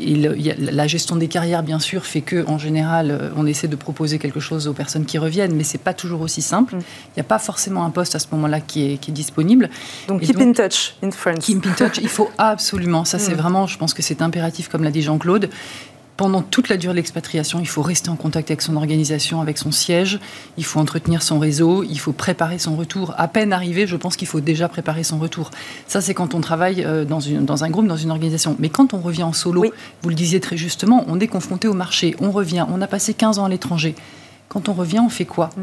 la 0.57 0.87
gestion 0.87 1.15
des 1.15 1.27
carrières, 1.27 1.61
bien 1.63 1.79
sûr, 1.79 2.05
fait 2.05 2.21
que 2.21 2.45
en 2.47 2.57
général, 2.57 3.11
euh, 3.11 3.29
on 3.35 3.45
essaie 3.45 3.67
de 3.67 3.75
proposer 3.75 4.17
quelque 4.17 4.39
chose 4.39 4.67
aux 4.67 4.73
personnes 4.73 5.05
qui 5.05 5.17
reviennent, 5.17 5.55
mais 5.55 5.63
c'est 5.63 5.77
pas 5.77 5.93
toujours 5.93 6.21
aussi 6.21 6.41
simple. 6.41 6.75
Mm. 6.75 6.79
Il 6.79 7.17
n'y 7.17 7.21
a 7.21 7.25
pas 7.25 7.39
forcément 7.39 7.85
un 7.85 7.91
poste 7.91 8.15
à 8.15 8.19
ce 8.19 8.27
moment-là 8.31 8.61
qui 8.61 8.85
est, 8.85 9.11
disponible. 9.11 9.69
Donc, 10.07 10.21
keep 10.21 10.39
in 10.39 10.53
touch 10.53 10.95
in 11.03 11.11
France. 11.11 11.45
Keep 11.45 11.65
in 11.65 11.71
touch, 11.71 11.99
il 12.01 12.09
faut 12.09 12.29
absolument. 12.37 13.05
Ça, 13.05 13.19
c'est 13.19 13.33
mm. 13.33 13.37
vraiment, 13.37 13.67
je 13.67 13.77
pense 13.77 13.93
que 13.93 14.01
c'est 14.01 14.21
impératif, 14.21 14.69
comme 14.69 14.83
l'a 14.83 14.91
dit 14.91 15.01
Jean-Claude 15.03 15.49
pendant 16.17 16.41
toute 16.41 16.67
la 16.67 16.77
durée 16.77 16.93
de 16.93 16.97
l'expatriation, 16.97 17.60
il 17.60 17.67
faut 17.67 17.84
rester 17.84 18.10
en 18.10 18.15
contact 18.15 18.49
avec 18.49 18.63
son 18.63 18.75
organisation, 18.75 19.39
avec 19.39 19.60
son 19.60 19.71
siège, 19.71 20.19
il 20.58 20.65
faut 20.65 20.80
entretenir 20.80 21.21
son 21.21 21.38
réseau, 21.38 21.84
il 21.84 21.99
faut 21.99 22.12
préparer 22.12 22.58
son 22.58 22.75
retour. 22.75 23.13
À 23.17 23.27
peine 23.27 23.53
arrivé, 23.53 23.86
je 23.86 23.95
pense 23.95 24.17
qu'il 24.17 24.27
faut 24.27 24.41
déjà 24.41 24.67
préparer 24.67 25.03
son 25.03 25.19
retour. 25.19 25.51
Ça, 25.88 26.01
c'est 26.01 26.15
quand 26.15 26.34
on 26.34 26.41
travaille 26.41 26.84
euh, 26.84 27.06
dans, 27.06 27.19
une, 27.19 27.45
dans, 27.45 27.63
un 27.63 27.69
groupe, 27.69 27.88
dans 27.88 27.95
une 27.95 28.10
organisation. 28.10 28.56
Mais 28.58 28.69
quand 28.69 28.95
on 28.95 28.99
revient 28.99 29.23
en 29.23 29.34
solo, 29.34 29.71
vous 30.01 30.10
le 30.10 30.15
disiez 30.15 30.39
très 30.39 30.58
justement, 30.58 31.06
on 31.08 31.19
est 31.19 31.27
confronté 31.27 31.67
au 31.67 31.73
marché, 31.73 32.15
on 32.19 32.32
revient, 32.32 32.65
on 32.67 32.82
a 32.82 32.88
passé 32.88 33.13
15 33.13 33.38
ans 33.38 33.45
à 33.45 33.49
l'étranger. 33.49 33.95
Quand 34.49 34.69
on 34.69 34.73
revient, 34.73 34.99
on 34.99 35.10
fait 35.10 35.25
quoi? 35.25 35.51
Mm. 35.56 35.62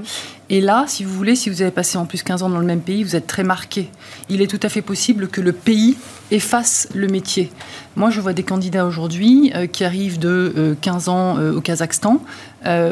Et 0.51 0.61
là, 0.61 0.85
si 0.87 1.05
vous 1.05 1.15
voulez, 1.15 1.37
si 1.37 1.49
vous 1.49 1.63
avez 1.63 1.71
passé 1.71 1.97
en 1.97 2.05
plus 2.05 2.23
15 2.23 2.43
ans 2.43 2.51
dans 2.51 2.59
le 2.59 2.67
même 2.67 2.83
pays, 2.83 3.03
vous 3.03 3.17
êtes 3.17 3.27
très 3.27 3.45
marqué. 3.45 3.91
Il 4.29 4.43
est 4.43 4.47
tout 4.47 4.61
à 4.63 4.69
fait 4.69 4.83
possible 4.83 5.29
que 5.29 5.41
le 5.41 5.53
pays 5.53 5.97
efface 6.31 6.89
le 6.95 7.07
métier. 7.07 7.51
Moi, 7.97 8.11
je 8.11 8.21
vois 8.21 8.33
des 8.33 8.43
candidats 8.43 8.87
aujourd'hui 8.87 9.53
euh, 9.55 9.67
qui 9.67 9.85
arrivent 9.85 10.19
de 10.19 10.77
15 10.81 11.09
euh, 11.09 11.11
ans 11.11 11.39
euh, 11.39 11.57
au 11.57 11.61
Kazakhstan. 11.61 12.21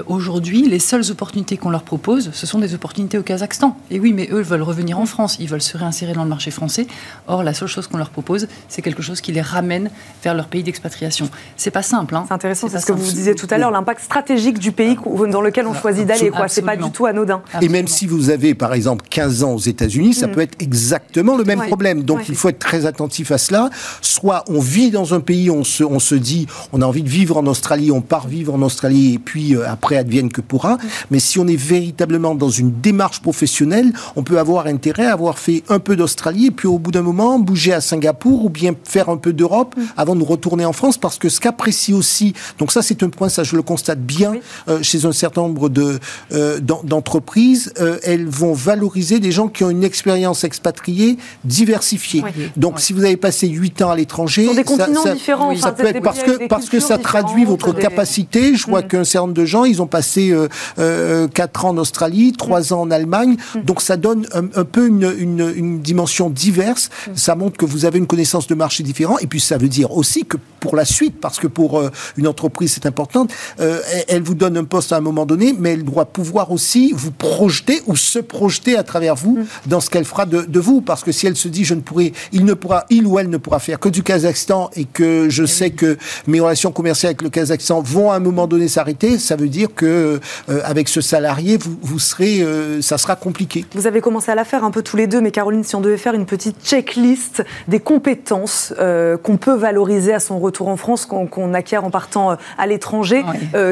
aujourd'hui, 0.06 0.68
les 0.68 0.78
seules 0.78 1.10
opportunités 1.10 1.56
qu'on 1.56 1.70
leur 1.70 1.82
propose, 1.82 2.30
ce 2.32 2.46
sont 2.46 2.58
des 2.58 2.74
opportunités 2.74 3.18
au 3.18 3.22
Kazakhstan. 3.22 3.76
Et 3.90 3.98
oui, 3.98 4.12
mais 4.12 4.28
eux 4.30 4.42
veulent 4.42 4.62
revenir 4.62 4.98
en 4.98 5.06
France, 5.06 5.38
ils 5.40 5.48
veulent 5.48 5.62
se 5.62 5.76
réinsérer 5.76 6.12
dans 6.12 6.24
le 6.24 6.28
marché 6.28 6.50
français. 6.50 6.86
Or, 7.26 7.42
la 7.42 7.54
seule 7.54 7.68
chose 7.68 7.86
qu'on 7.86 7.96
leur 7.96 8.10
propose, 8.10 8.48
c'est 8.68 8.82
quelque 8.82 9.02
chose 9.02 9.20
qui 9.20 9.32
les 9.32 9.40
ramène 9.40 9.90
vers 10.22 10.34
leur 10.34 10.46
pays 10.46 10.62
d'expatriation. 10.62 11.28
C'est 11.56 11.70
pas 11.70 11.82
simple. 11.82 12.14
Hein. 12.14 12.24
C'est 12.28 12.34
intéressant, 12.34 12.68
c'est 12.68 12.80
ce 12.80 12.86
que 12.86 12.92
vous 12.92 13.12
disiez 13.12 13.34
tout 13.34 13.48
à 13.50 13.58
l'heure, 13.58 13.70
l'impact 13.70 14.02
stratégique 14.02 14.58
du 14.58 14.72
pays 14.72 14.96
dans 15.30 15.40
lequel 15.40 15.66
on 15.66 15.74
choisit 15.74 16.06
d'aller. 16.06 16.30
C'est 16.48 16.62
pas 16.62 16.76
du 16.76 16.90
tout 16.90 17.06
anodin. 17.06 17.41
Et 17.61 17.68
même 17.68 17.88
si 17.88 18.07
vous 18.07 18.31
avez, 18.31 18.55
par 18.55 18.74
exemple, 18.74 19.05
15 19.09 19.44
ans 19.44 19.52
aux 19.52 19.59
États-Unis, 19.59 20.14
ça 20.14 20.26
mm. 20.26 20.33
peut 20.33 20.40
être 20.40 20.57
exactement 20.61 21.37
le 21.37 21.44
même 21.44 21.62
problème. 21.62 22.02
Donc, 22.02 22.28
il 22.28 22.35
faut 22.35 22.48
être 22.48 22.59
très 22.59 22.87
attentif 22.87 23.31
à 23.31 23.38
cela. 23.38 23.70
Soit 24.00 24.44
on 24.48 24.61
vit 24.61 24.90
dans 24.90 25.14
un 25.14 25.20
pays, 25.20 25.50
on 25.50 25.64
se, 25.64 25.85
on 25.85 25.98
se 25.98 26.14
dit, 26.14 26.46
on 26.72 26.83
a 26.83 26.87
envie 26.87 27.02
de 27.02 27.09
vivre 27.09 27.37
en 27.37 27.46
Australie, 27.46 27.90
on 27.90 28.00
part 28.00 28.28
vivre 28.28 28.55
en 28.55 28.62
Australie, 28.62 29.14
et 29.14 29.18
puis 29.18 29.55
euh, 29.55 29.68
après, 29.68 29.96
advienne 29.96 30.31
que 30.31 30.40
pourra. 30.40 30.74
Mm. 30.74 30.81
Mais 31.11 31.18
si 31.18 31.38
on 31.38 31.46
est 31.46 31.57
véritablement 31.57 32.35
dans 32.35 32.50
une 32.50 32.72
démarche 32.81 33.20
professionnelle, 33.20 33.92
on 34.16 34.22
peut 34.22 34.38
avoir 34.38 34.66
intérêt 34.66 35.07
à 35.07 35.12
avoir 35.12 35.38
fait 35.38 35.62
un 35.68 35.78
peu 35.78 35.96
d'Australie, 35.96 36.46
et 36.46 36.50
puis 36.50 36.68
au 36.68 36.78
bout 36.78 36.90
d'un 36.90 37.02
moment, 37.02 37.38
bouger 37.38 37.72
à 37.72 37.81
Singapour, 37.81 38.44
ou 38.44 38.48
bien 38.48 38.74
faire 38.85 39.09
un 39.09 39.16
peu 39.16 39.33
d'Europe, 39.33 39.74
mm. 39.76 39.83
avant 39.96 40.16
de 40.16 40.22
retourner 40.22 40.64
en 40.64 40.72
France, 40.72 40.98
parce 40.98 41.18
que 41.18 41.28
ce 41.28 41.40
qu'apprécie 41.40 41.92
aussi, 41.92 42.35
donc 42.59 42.72
ça 42.72 42.83
c'est 42.83 43.02
un 43.02 43.09
point, 43.09 43.28
ça 43.28 43.44
je 43.44 43.57
le 43.57 43.62
constate 43.62 44.00
bien 44.00 44.35
euh, 44.68 44.83
chez 44.83 45.05
un 45.05 45.12
certain 45.12 45.42
nombre 45.42 45.68
de, 45.68 45.98
euh, 46.33 46.61
d'entreprises, 46.61 47.32
entreprises, 47.33 47.73
euh, 47.81 47.99
elles 48.03 48.27
vont 48.27 48.53
valoriser 48.53 49.18
des 49.18 49.33
gens 49.33 49.49
qui 49.49 49.64
ont 49.64 49.71
une 49.71 49.85
expérience 49.85 50.45
expatriée 50.45 51.16
diversifiée. 51.45 52.23
Donc, 52.57 52.79
si 52.79 52.92
vous 52.92 53.05
avez 53.05 53.16
passé 53.16 53.49
8 53.49 53.83
ans 53.83 53.90
à 53.90 53.97
l'étranger, 53.97 54.55
des 54.55 54.64
continents 54.64 55.03
ça, 55.03 55.14
différents. 55.14 55.55
Ça 55.57 55.73
peut 55.73 55.87
être 55.87 56.03
parce 56.03 56.23
que 56.23 56.47
parce 56.49 56.68
que 56.68 56.81
ça 56.81 56.99
traduit 56.99 57.45
votre 57.45 57.73
capacité. 57.73 58.55
Je 58.55 58.66
vois 58.66 58.83
mm. 58.83 58.88
qu'un 58.88 59.05
certain 59.05 59.27
nombre 59.27 59.35
de 59.35 59.45
gens, 59.47 59.64
ils 59.64 59.81
ont 59.81 59.87
passé 59.87 60.31
euh, 60.31 60.49
euh, 60.79 61.29
4 61.29 61.64
ans 61.64 61.68
en 61.71 61.79
Australie, 61.79 62.33
3 62.33 62.61
mm. 62.61 62.75
ans 62.75 62.81
en 62.83 62.90
Allemagne. 62.90 63.37
Mm. 63.55 63.61
Donc, 63.62 63.81
ça 63.81 63.97
donne 63.97 64.27
un, 64.35 64.64
peu 64.64 64.88
une, 64.88 65.11
une, 65.18 65.53
une, 65.57 65.81
dimension 65.81 66.29
diverse. 66.29 66.90
Ça 67.14 67.35
montre 67.35 67.57
que 67.57 67.64
vous 67.64 67.87
avez 67.87 67.99
une 67.99 68.07
connaissance 68.07 68.47
de 68.47 68.55
marché 68.55 68.83
différent. 68.83 69.16
Et 69.18 69.27
puis, 69.27 69.40
ça 69.40 69.57
veut 69.57 69.68
dire 69.68 69.97
aussi 69.97 70.25
que 70.25 70.37
pour 70.62 70.77
la 70.77 70.85
suite, 70.85 71.16
parce 71.21 71.40
que 71.40 71.49
pour 71.49 71.79
euh, 71.79 71.90
une 72.16 72.29
entreprise, 72.29 72.73
c'est 72.75 72.87
important, 72.87 73.27
euh, 73.61 73.81
elle 74.07 74.23
vous 74.23 74.37
donne 74.37 74.57
un 74.57 74.64
poste 74.64 74.92
à 74.92 74.97
un 74.97 75.01
moment 75.01 75.27
donné, 75.27 75.55
mais 75.59 75.73
elle 75.73 75.85
doit 75.85 76.05
pouvoir 76.05 76.53
aussi 76.53 76.92
vous 76.95 77.11
projeter 77.22 77.82
ou 77.87 77.96
se 77.96 78.18
projeter 78.18 78.76
à 78.76 78.82
travers 78.82 79.14
vous 79.14 79.38
mm. 79.38 79.46
dans 79.66 79.80
ce 79.80 79.88
qu'elle 79.88 80.04
fera 80.04 80.26
de, 80.26 80.61
vous. 80.61 80.80
Parce 80.80 81.02
que 81.02 81.12
si 81.12 81.26
elle 81.26 81.37
se 81.37 81.48
dit, 81.48 81.64
je 81.64 81.74
ne 81.74 81.80
pourrai, 81.80 82.12
il 82.32 82.44
ne 82.44 82.54
pourra, 82.54 82.85
il 82.90 83.06
ou 83.06 83.18
elle 83.18 83.30
ne 83.30 83.37
pourra 83.37 83.58
faire 83.58 83.78
que 83.78 83.88
du 83.88 84.02
Kazakhstan 84.02 84.70
et 84.76 84.85
que 84.85 85.28
je 85.28 85.44
eh 85.44 85.46
sais 85.46 85.70
que 85.70 85.96
mes 86.26 86.40
relations 86.40 86.72
commerciales 86.72 87.11
avec 87.11 87.22
le 87.22 87.30
Kazakhstan 87.30 87.80
vont 87.80 88.11
à 88.11 88.16
un 88.16 88.20
moment 88.20 88.46
donné 88.46 88.68
s'arrêter, 88.68 89.18
ça 89.18 89.37
veut 89.37 89.48
dire 89.48 89.68
que 89.74 90.20
euh, 90.48 90.61
avec 90.64 90.88
ce 90.88 91.00
salarié, 91.00 91.56
vous, 91.56 91.76
vous 91.82 91.98
serez, 91.98 92.42
euh, 92.42 92.82
ça 92.82 92.98
sera 92.98 93.16
compliqué. 93.16 93.64
Vous 93.74 93.87
avez 93.87 94.00
commencé 94.00 94.30
à 94.30 94.35
la 94.35 94.44
faire 94.44 94.64
un 94.64 94.70
peu 94.70 94.82
tous 94.82 94.96
les 94.96 95.06
deux, 95.06 95.20
mais 95.20 95.30
Caroline, 95.30 95.64
si 95.64 95.76
on 95.76 95.80
devait 95.80 95.96
faire 95.96 96.14
une 96.14 96.26
petite 96.26 96.64
checklist 96.64 97.44
des 97.68 97.80
compétences 97.80 98.74
euh, 98.78 99.16
qu'on 99.16 99.37
peut 99.37 99.54
valoriser 99.54 100.12
à 100.12 100.20
son 100.20 100.38
retour 100.38 100.68
en 100.68 100.76
France, 100.76 101.06
qu'on 101.06 101.54
acquiert 101.54 101.85
en 101.85 101.90
partant 101.90 102.37
à 102.58 102.66
l'étranger, 102.66 103.22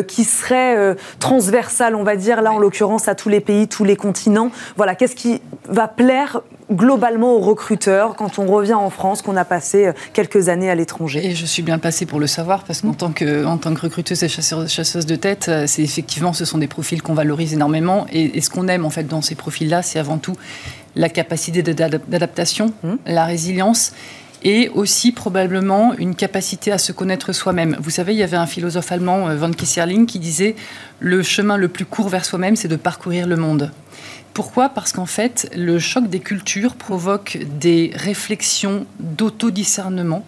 qui 0.06 0.24
seraient 0.24 0.96
transversales, 1.18 1.94
on 1.94 2.02
va 2.02 2.16
dire, 2.16 2.42
là 2.42 2.52
en 2.52 2.58
l'occurrence 2.58 3.08
à 3.08 3.14
tous 3.14 3.28
les 3.28 3.39
pays, 3.40 3.68
tous 3.68 3.84
les 3.84 3.96
continents. 3.96 4.50
Voilà, 4.76 4.94
qu'est-ce 4.94 5.16
qui 5.16 5.40
va 5.68 5.88
plaire 5.88 6.40
globalement 6.72 7.34
aux 7.34 7.40
recruteurs 7.40 8.14
quand 8.14 8.38
on 8.38 8.46
revient 8.46 8.74
en 8.74 8.90
France, 8.90 9.22
qu'on 9.22 9.36
a 9.36 9.44
passé 9.44 9.86
euh, 9.86 9.92
quelques 10.12 10.48
années 10.48 10.70
à 10.70 10.74
l'étranger? 10.74 11.26
Et 11.26 11.34
je 11.34 11.46
suis 11.46 11.62
bien 11.62 11.78
placée 11.78 12.06
pour 12.06 12.20
le 12.20 12.26
savoir 12.26 12.64
parce 12.64 12.82
qu'en 12.82 12.92
tant 12.92 13.12
que, 13.12 13.44
en 13.44 13.58
tant 13.58 13.74
que 13.74 13.80
recruteuse 13.80 14.22
et 14.22 14.28
chasseuse, 14.28 15.06
de 15.06 15.16
tête, 15.16 15.46
euh, 15.48 15.64
c'est 15.66 15.82
effectivement, 15.82 16.32
ce 16.32 16.44
sont 16.44 16.58
des 16.58 16.68
profils 16.68 17.02
qu'on 17.02 17.14
valorise 17.14 17.52
énormément. 17.52 18.06
Et, 18.12 18.40
ce 18.40 18.48
qu'on 18.48 18.68
aime 18.68 18.84
en 18.84 18.90
fait 18.90 19.04
dans 19.04 19.20
ces 19.20 19.34
profils-là, 19.34 19.82
c'est 19.82 19.98
avant 19.98 20.18
tout 20.18 20.34
la 20.96 21.08
capacité 21.08 21.62
d'adaptation, 21.62 22.72
mmh. 22.82 22.94
la 23.06 23.24
résilience 23.24 23.92
et 24.42 24.68
aussi 24.70 25.12
probablement 25.12 25.94
une 25.94 26.14
capacité 26.14 26.72
à 26.72 26.78
se 26.78 26.92
connaître 26.92 27.32
soi-même. 27.32 27.76
Vous 27.80 27.90
savez, 27.90 28.12
il 28.12 28.18
y 28.18 28.22
avait 28.22 28.36
un 28.36 28.46
philosophe 28.46 28.92
allemand, 28.92 29.28
euh, 29.28 29.36
Von 29.36 29.50
Kisserling, 29.50 30.06
qui 30.06 30.18
disait 30.18 30.56
le 30.98 31.22
chemin 31.22 31.56
le 31.56 31.68
plus 31.68 31.84
court 31.84 32.08
vers 32.08 32.24
soi-même, 32.24 32.56
c'est 32.56 32.68
de 32.68 32.76
parcourir 32.76 33.26
le 33.26 33.36
monde. 33.36 33.70
Pourquoi? 34.34 34.68
Parce 34.68 34.92
qu'en 34.92 35.06
fait, 35.06 35.50
le 35.56 35.78
choc 35.78 36.08
des 36.08 36.20
cultures 36.20 36.76
provoque 36.76 37.38
des 37.58 37.90
réflexions 37.94 38.86
d'autodiscernement 39.00 40.24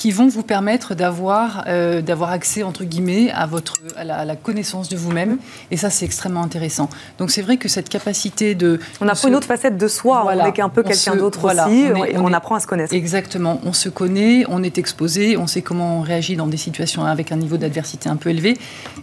qui 0.00 0.12
vont 0.12 0.28
vous 0.28 0.42
permettre 0.42 0.94
d'avoir 0.94 1.64
euh, 1.66 2.00
d'avoir 2.00 2.30
accès 2.30 2.62
entre 2.62 2.84
guillemets 2.84 3.30
à 3.32 3.44
votre 3.44 3.74
à 3.96 4.24
la, 4.24 4.34
connaissance 4.34 4.88
de 4.88 4.96
vous-même. 4.96 5.36
Et 5.70 5.76
ça 5.76 5.90
c'est 5.90 6.06
extrêmement 6.06 6.42
intéressant. 6.42 6.88
Donc 7.18 7.30
c'est 7.30 7.42
vrai 7.42 7.58
que 7.58 7.68
cette 7.68 7.90
capacité 7.90 8.54
de 8.54 8.80
on 9.02 9.08
apprend 9.08 9.28
une 9.28 9.34
autre 9.34 9.46
facette 9.46 9.76
de 9.76 9.88
soi, 9.88 10.24
on 10.24 10.30
est 10.30 10.58
un 10.58 10.70
peu 10.70 10.82
quelqu'un 10.82 11.16
d'autre 11.16 11.44
aussi. 11.44 11.82
et 11.82 12.16
on, 12.16 12.32
apprend 12.32 12.54
à 12.54 12.60
se 12.60 12.66
connaître. 12.66 12.94
Exactement, 12.94 13.60
on 13.62 13.74
se 13.74 13.90
connaît, 13.90 14.46
on 14.48 14.62
est 14.62 14.78
exposé, 14.78 15.36
on 15.36 15.46
sait 15.46 15.60
comment 15.60 15.98
on 15.98 16.00
réagit 16.00 16.34
dans 16.34 16.46
des 16.46 16.56
situations 16.56 17.04
avec 17.04 17.30
un 17.30 17.36
niveau 17.36 17.58
d'adversité 17.58 18.08
un 18.08 18.16
peu 18.16 18.30
élevé. 18.30 18.56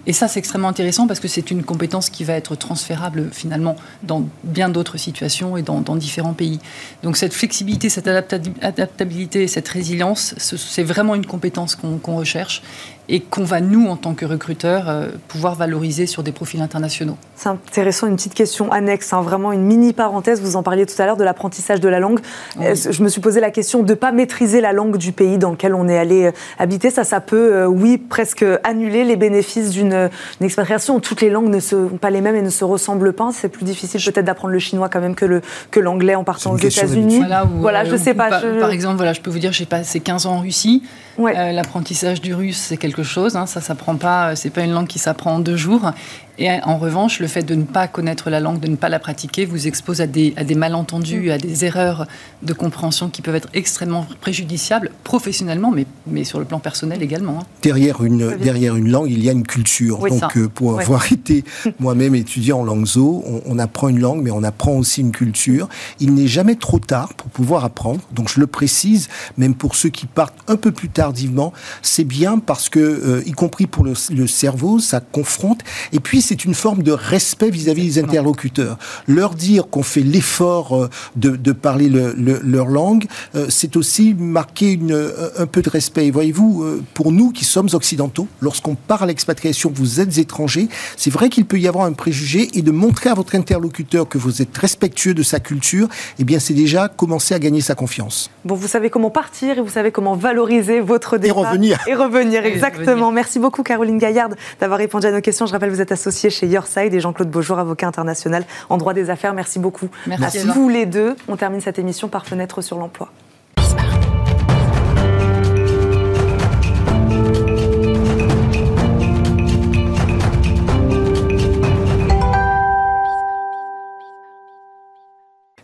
Et 0.08 0.14
ça 0.14 0.28
c'est 0.28 0.40
extrêmement 0.40 0.70
intéressant 0.70 1.06
parce 1.06 1.20
que 1.20 1.28
c'est 1.28 1.52
une 1.52 1.64
compétence 1.64 2.10
qui 2.10 2.24
va 2.24 2.34
être 2.34 2.56
transférable 2.56 3.30
finalement 3.32 3.76
dans 4.02 4.24
bien 4.44 4.68
d'autres 4.68 4.98
situations 4.98 5.58
et 5.58 5.62
dans, 5.62 5.82
dans 5.82 5.96
différents 5.96 6.34
pays. 6.34 6.60
Donc 7.04 7.18
cette 7.18 7.36
flexibilité, 7.36 7.90
cette 7.90 8.08
adaptabilité, 8.08 9.48
cette 9.48 9.68
résilience, 9.68 10.34
c'est 10.40 10.87
vraiment 10.88 11.16
une 11.16 11.26
compétence 11.26 11.76
qu'on 11.76 12.16
recherche 12.16 12.62
et 13.10 13.22
qu'on 13.22 13.44
va, 13.44 13.62
nous, 13.62 13.88
en 13.88 13.96
tant 13.96 14.14
que 14.14 14.26
recruteurs, 14.26 14.90
euh, 14.90 15.10
pouvoir 15.28 15.56
valoriser 15.56 16.08
sur 16.08 16.24
des 16.24 16.34
profils 16.34 16.62
internationaux. 16.62 17.18
C'est 17.36 17.50
intéressant, 17.50 18.08
une 18.08 18.18
petite 18.18 18.34
question 18.34 18.72
annexe, 18.72 19.14
hein, 19.14 19.22
vraiment 19.22 19.54
une 19.54 19.62
mini 19.62 19.94
parenthèse. 19.94 20.42
Vous 20.42 20.58
en 20.58 20.64
parliez 20.64 20.86
tout 20.86 21.02
à 21.02 21.06
l'heure 21.06 21.16
de 21.16 21.24
l'apprentissage 21.24 21.80
de 21.80 21.88
la 21.88 22.00
langue. 22.00 22.20
Je 22.60 23.04
me 23.04 23.08
suis 23.08 23.22
posé 23.22 23.40
la 23.40 23.52
question 23.52 23.84
de 23.84 23.90
ne 23.90 23.96
pas 23.96 24.12
maîtriser 24.12 24.60
la 24.60 24.74
langue 24.74 24.98
du 24.98 25.14
pays 25.14 25.38
dans 25.38 25.52
lequel 25.52 25.74
on 25.74 25.88
est 25.88 25.98
allé 25.98 26.26
euh, 26.26 26.32
habiter. 26.60 26.90
Ça, 26.90 27.04
ça 27.04 27.22
peut, 27.22 27.54
euh, 27.54 27.66
oui, 27.66 27.98
presque 27.98 28.46
annuler 28.64 29.06
les 29.06 29.16
bénéfices 29.16 29.70
d'une 29.70 30.10
expatriation. 30.42 31.00
Toutes 31.00 31.22
les 31.22 31.30
langues 31.30 31.50
ne 31.50 31.60
sont 31.60 31.98
pas 32.02 32.10
les 32.10 32.22
mêmes 32.22 32.36
et 32.36 32.42
ne 32.42 32.50
se 32.50 32.66
ressemblent 32.66 33.14
pas. 33.14 33.30
C'est 33.34 33.50
plus 33.50 33.64
difficile 33.64 34.02
peut-être 34.04 34.26
d'apprendre 34.26 34.54
le 34.54 34.60
chinois 34.60 34.90
quand 34.90 35.00
même 35.00 35.16
que 35.16 35.80
l'anglais 35.80 36.16
en 36.16 36.24
partant 36.24 36.52
aux 36.52 36.58
États-Unis. 36.58 37.22
Voilà, 37.60 37.86
je 37.86 37.96
sais 37.96 38.14
pas. 38.14 38.42
Par 38.60 38.72
exemple, 38.72 38.98
voilà, 38.98 39.14
je 39.14 39.22
peux 39.22 39.32
vous 39.32 39.40
dire, 39.40 39.54
j'ai 39.54 39.66
passé 39.66 40.00
15 40.00 40.26
ans 40.26 40.36
en 40.36 40.40
Russie. 40.40 40.84
L'apprentissage 41.18 42.22
du 42.22 42.34
russe, 42.34 42.58
c'est 42.58 42.78
quelque 42.78 43.04
chose. 43.04 43.36
Hein, 43.36 43.46
ça 43.46 43.62
s'apprend 43.62 43.96
pas, 43.96 44.36
c'est 44.36 44.50
pas 44.50 44.62
une 44.62 44.72
langue 44.72 44.88
qui 44.88 45.00
s'apprend 45.00 45.36
en 45.36 45.40
deux 45.40 45.58
jours. 45.58 45.92
Et 46.40 46.52
en 46.64 46.78
revanche, 46.78 47.20
le 47.20 47.28
fait 47.28 47.42
de 47.42 47.56
ne 47.56 47.64
pas 47.64 47.88
connaître 47.88 48.30
la 48.30 48.40
langue, 48.40 48.60
de 48.60 48.68
ne 48.68 48.76
pas 48.76 48.90
la 48.90 49.00
pratiquer, 49.00 49.46
vous 49.46 49.66
expose 49.66 50.02
à 50.02 50.08
des, 50.08 50.34
à 50.38 50.44
des 50.44 50.54
malentendus, 50.54 51.32
à 51.32 51.40
des 51.40 51.66
erreurs 51.66 52.06
de 52.44 52.54
compréhension 52.54 53.10
qui 53.10 53.24
peuvent 53.24 53.36
être 53.36 53.50
extrêmement 53.56 54.06
préjudiciables, 54.22 54.92
professionnellement, 55.04 55.72
mais, 55.72 55.88
mais 56.06 56.24
sur 56.24 56.38
le 56.38 56.46
plan 56.46 56.60
personnel 56.60 57.02
également. 57.02 57.40
Hein. 57.40 57.46
Derrière, 57.64 58.04
une, 58.04 58.38
derrière 58.38 58.76
une 58.76 58.92
langue, 58.92 59.10
il 59.10 59.24
y 59.24 59.30
a 59.30 59.32
une 59.32 59.48
culture. 59.48 59.98
Donc, 60.08 60.38
euh, 60.38 60.48
pour 60.48 60.80
avoir 60.80 61.12
été 61.12 61.44
moi-même 61.80 62.14
étudiant 62.14 62.60
en 62.60 62.64
langue 62.64 62.86
zo, 62.86 63.24
on, 63.46 63.58
apprend 63.58 63.90
une 63.90 64.00
langue, 64.00 64.22
mais 64.22 64.32
on 64.32 64.44
apprend 64.44 64.74
aussi 64.74 65.02
une 65.02 65.12
culture. 65.12 65.68
Il 66.00 66.14
n'est 66.14 66.28
jamais 66.28 66.56
trop 66.56 66.78
tard 66.78 67.16
pour 67.16 67.32
pouvoir 67.32 67.66
apprendre. 67.66 68.02
Donc, 68.12 68.30
je 68.30 68.40
le 68.40 68.46
précise, 68.46 69.10
même 69.38 69.56
pour 69.56 69.74
ceux 69.74 69.90
qui 69.90 70.06
partent 70.06 70.38
un 70.48 70.56
peu 70.56 70.72
plus 70.72 70.90
tardivement, 71.08 71.54
c'est 71.82 72.04
bien 72.04 72.38
parce 72.38 72.68
que, 72.68 72.80
euh, 72.80 73.24
y 73.26 73.32
compris 73.32 73.66
pour 73.66 73.86
le, 73.86 73.94
le 74.14 74.28
cerveau, 74.28 74.78
ça 74.80 75.00
confronte. 75.00 75.62
Et 75.94 76.02
puis, 76.02 76.22
c'est 76.22 76.44
une 76.44 76.54
forme 76.54 76.84
de 76.84 76.92
respect 76.92 77.50
vis-à-vis 77.50 77.94
des 77.94 78.00
interlocuteurs. 78.00 78.78
Leur 79.08 79.34
dire 79.34 79.70
qu'on 79.70 79.84
fait 79.84 80.02
l'effort 80.02 80.76
euh, 80.76 80.90
de, 81.16 81.52
parler 81.54 81.90
leur 81.90 82.68
langue, 82.68 83.06
euh, 83.36 83.46
c'est 83.48 83.78
aussi 83.78 84.14
marquer 84.14 84.74
une, 84.74 85.12
un 85.38 85.46
peu 85.46 85.62
de 85.62 85.70
respect. 85.70 86.12
Voyez-vous, 86.12 86.66
pour 86.94 87.14
nous 87.14 87.32
qui 87.32 87.46
sommes 87.46 87.70
occidentaux, 87.72 88.28
lorsqu'on 88.42 88.76
parle 88.76 89.08
l'expatriation, 89.08 89.72
vous 89.74 90.02
êtes 90.02 90.18
étranger, 90.18 90.68
c'est 90.98 91.10
vrai 91.10 91.30
qu'il 91.30 91.46
peut 91.46 91.60
y 91.60 91.70
avoir 91.70 91.86
un 91.86 91.94
préjugé 91.94 92.50
et 92.54 92.62
de 92.62 92.72
montrer 92.72 93.10
à 93.10 93.14
votre 93.14 93.34
interlocuteur 93.36 94.10
que 94.10 94.18
vous 94.18 94.42
êtes 94.42 94.56
respectueux 94.58 95.14
de 95.14 95.24
sa 95.24 95.40
culture, 95.40 95.88
eh 96.20 96.26
bien 96.26 96.40
c'est 96.40 96.54
déjà 96.54 96.90
commencer 96.90 97.34
à 97.34 97.40
gagner 97.40 97.62
sa 97.62 97.76
confiance. 97.76 98.30
Bon, 98.44 98.56
vous 98.56 98.68
savez 98.68 98.90
comment 98.90 99.10
partir 99.10 99.58
et 99.58 99.62
vous 99.62 99.70
savez 99.70 99.92
comment 99.92 100.16
valoriser 100.16 100.82
votre 100.98 101.18
départ. 101.18 101.38
Et 101.38 101.48
revenir. 101.48 101.80
Et 101.88 101.94
revenir, 101.94 102.46
exactement. 102.46 103.12
Merci 103.12 103.38
beaucoup 103.40 103.62
Caroline 103.62 104.00
Gaillard 104.00 104.30
d'avoir 104.60 104.80
répondu 104.80 105.06
à 105.06 105.12
nos 105.12 105.22
questions. 105.22 105.46
Je 105.46 105.54
rappelle, 105.54 105.70
vous 105.70 105.82
êtes 105.82 105.92
associée 105.92 106.32
chez 106.32 106.48
Yourside 106.48 106.94
et 106.94 107.00
Jean-Claude 107.00 107.30
Beaujour, 107.30 107.60
avocat 107.60 107.88
international 107.88 108.46
en 108.70 108.78
droit 108.78 108.94
des 108.94 109.12
affaires. 109.12 109.36
Merci 109.36 109.60
beaucoup. 109.60 109.90
Merci 110.08 110.40
à 110.40 110.54
vous 110.54 110.70
les 110.70 110.88
deux. 110.88 111.16
On 111.28 111.36
termine 111.36 111.62
cette 111.62 111.78
émission 111.78 112.08
par 112.08 112.26
Fenêtre 112.26 112.62
sur 112.62 112.80
l'emploi. 112.80 113.10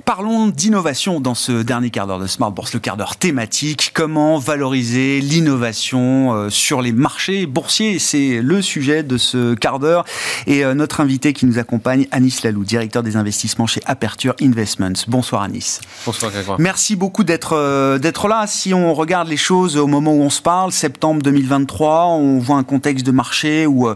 Parlons 0.05 0.42
d'innovation 0.47 1.19
dans 1.19 1.35
ce 1.35 1.61
dernier 1.61 1.89
quart 1.89 2.07
d'heure 2.07 2.19
de 2.19 2.27
Smart 2.27 2.51
Bourse, 2.51 2.73
le 2.73 2.79
quart 2.79 2.97
d'heure 2.97 3.15
thématique. 3.15 3.91
Comment 3.93 4.37
valoriser 4.37 5.21
l'innovation 5.21 6.33
euh, 6.33 6.49
sur 6.49 6.81
les 6.81 6.91
marchés 6.91 7.45
boursiers? 7.45 7.99
C'est 7.99 8.41
le 8.41 8.61
sujet 8.61 9.03
de 9.03 9.17
ce 9.17 9.53
quart 9.53 9.79
d'heure. 9.79 10.05
Et 10.47 10.65
euh, 10.65 10.73
notre 10.73 11.01
invité 11.01 11.33
qui 11.33 11.45
nous 11.45 11.59
accompagne, 11.59 12.07
Anis 12.11 12.43
Lalou, 12.43 12.63
directeur 12.63 13.03
des 13.03 13.15
investissements 13.15 13.67
chez 13.67 13.81
Aperture 13.85 14.33
Investments. 14.41 15.05
Bonsoir 15.07 15.43
Anis. 15.43 15.79
Bonsoir 16.05 16.31
Grégoire. 16.31 16.59
Merci 16.59 16.95
beaucoup 16.95 17.23
d'être 17.23 17.53
euh, 17.53 17.97
d'être 17.97 18.27
là. 18.27 18.45
Si 18.47 18.73
on 18.73 18.93
regarde 18.93 19.27
les 19.27 19.37
choses 19.37 19.77
au 19.77 19.87
moment 19.87 20.13
où 20.13 20.21
on 20.21 20.29
se 20.29 20.41
parle, 20.41 20.71
septembre 20.71 21.21
2023, 21.21 22.07
on 22.07 22.39
voit 22.39 22.57
un 22.57 22.63
contexte 22.63 23.05
de 23.05 23.11
marché 23.11 23.67
où 23.67 23.87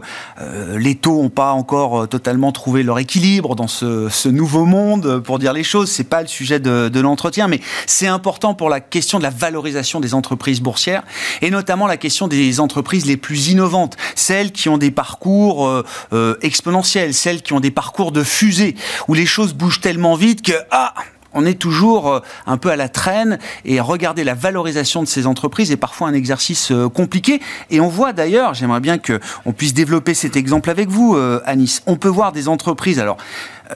les 0.76 0.94
taux 0.94 1.22
n'ont 1.22 1.28
pas 1.30 1.52
encore 1.52 2.08
totalement 2.08 2.52
trouvé 2.52 2.82
leur 2.82 2.98
équilibre 2.98 3.56
dans 3.56 3.68
ce, 3.68 4.08
ce 4.08 4.28
nouveau 4.28 4.64
monde, 4.64 5.20
pour 5.20 5.38
dire 5.38 5.52
les 5.52 5.64
choses 5.64 5.90
c'est 5.90 6.04
pas 6.04 6.22
le 6.22 6.28
sujet 6.28 6.37
de, 6.46 7.00
l'entretien, 7.00 7.48
mais 7.48 7.60
c'est 7.86 8.06
important 8.06 8.54
pour 8.54 8.68
la 8.68 8.80
question 8.80 9.18
de 9.18 9.22
la 9.22 9.30
valorisation 9.30 10.00
des 10.00 10.14
entreprises 10.14 10.60
boursières 10.60 11.02
et 11.42 11.50
notamment 11.50 11.86
la 11.86 11.96
question 11.96 12.28
des 12.28 12.60
entreprises 12.60 13.06
les 13.06 13.16
plus 13.16 13.48
innovantes, 13.48 13.96
celles 14.14 14.52
qui 14.52 14.68
ont 14.68 14.78
des 14.78 14.90
parcours 14.90 15.66
euh, 15.66 15.84
euh, 16.12 16.36
exponentiels, 16.42 17.14
celles 17.14 17.42
qui 17.42 17.52
ont 17.52 17.60
des 17.60 17.70
parcours 17.70 18.12
de 18.12 18.22
fusée 18.22 18.74
où 19.08 19.14
les 19.14 19.26
choses 19.26 19.54
bougent 19.54 19.80
tellement 19.80 20.14
vite 20.14 20.42
que 20.42 20.52
ah 20.70 20.94
on 21.38 21.46
est 21.46 21.58
toujours 21.58 22.22
un 22.46 22.56
peu 22.56 22.70
à 22.70 22.76
la 22.76 22.88
traîne 22.88 23.38
et 23.64 23.80
regarder 23.80 24.24
la 24.24 24.34
valorisation 24.34 25.02
de 25.02 25.08
ces 25.08 25.26
entreprises 25.26 25.70
est 25.70 25.76
parfois 25.76 26.08
un 26.08 26.14
exercice 26.14 26.72
compliqué. 26.94 27.40
Et 27.70 27.80
on 27.80 27.88
voit 27.88 28.12
d'ailleurs, 28.12 28.54
j'aimerais 28.54 28.80
bien 28.80 28.98
qu'on 28.98 29.52
puisse 29.52 29.74
développer 29.74 30.14
cet 30.14 30.36
exemple 30.36 30.70
avec 30.70 30.88
vous, 30.88 31.16
Anis. 31.44 31.82
On 31.86 31.96
peut 31.96 32.08
voir 32.08 32.32
des 32.32 32.48
entreprises, 32.48 32.98
alors 32.98 33.16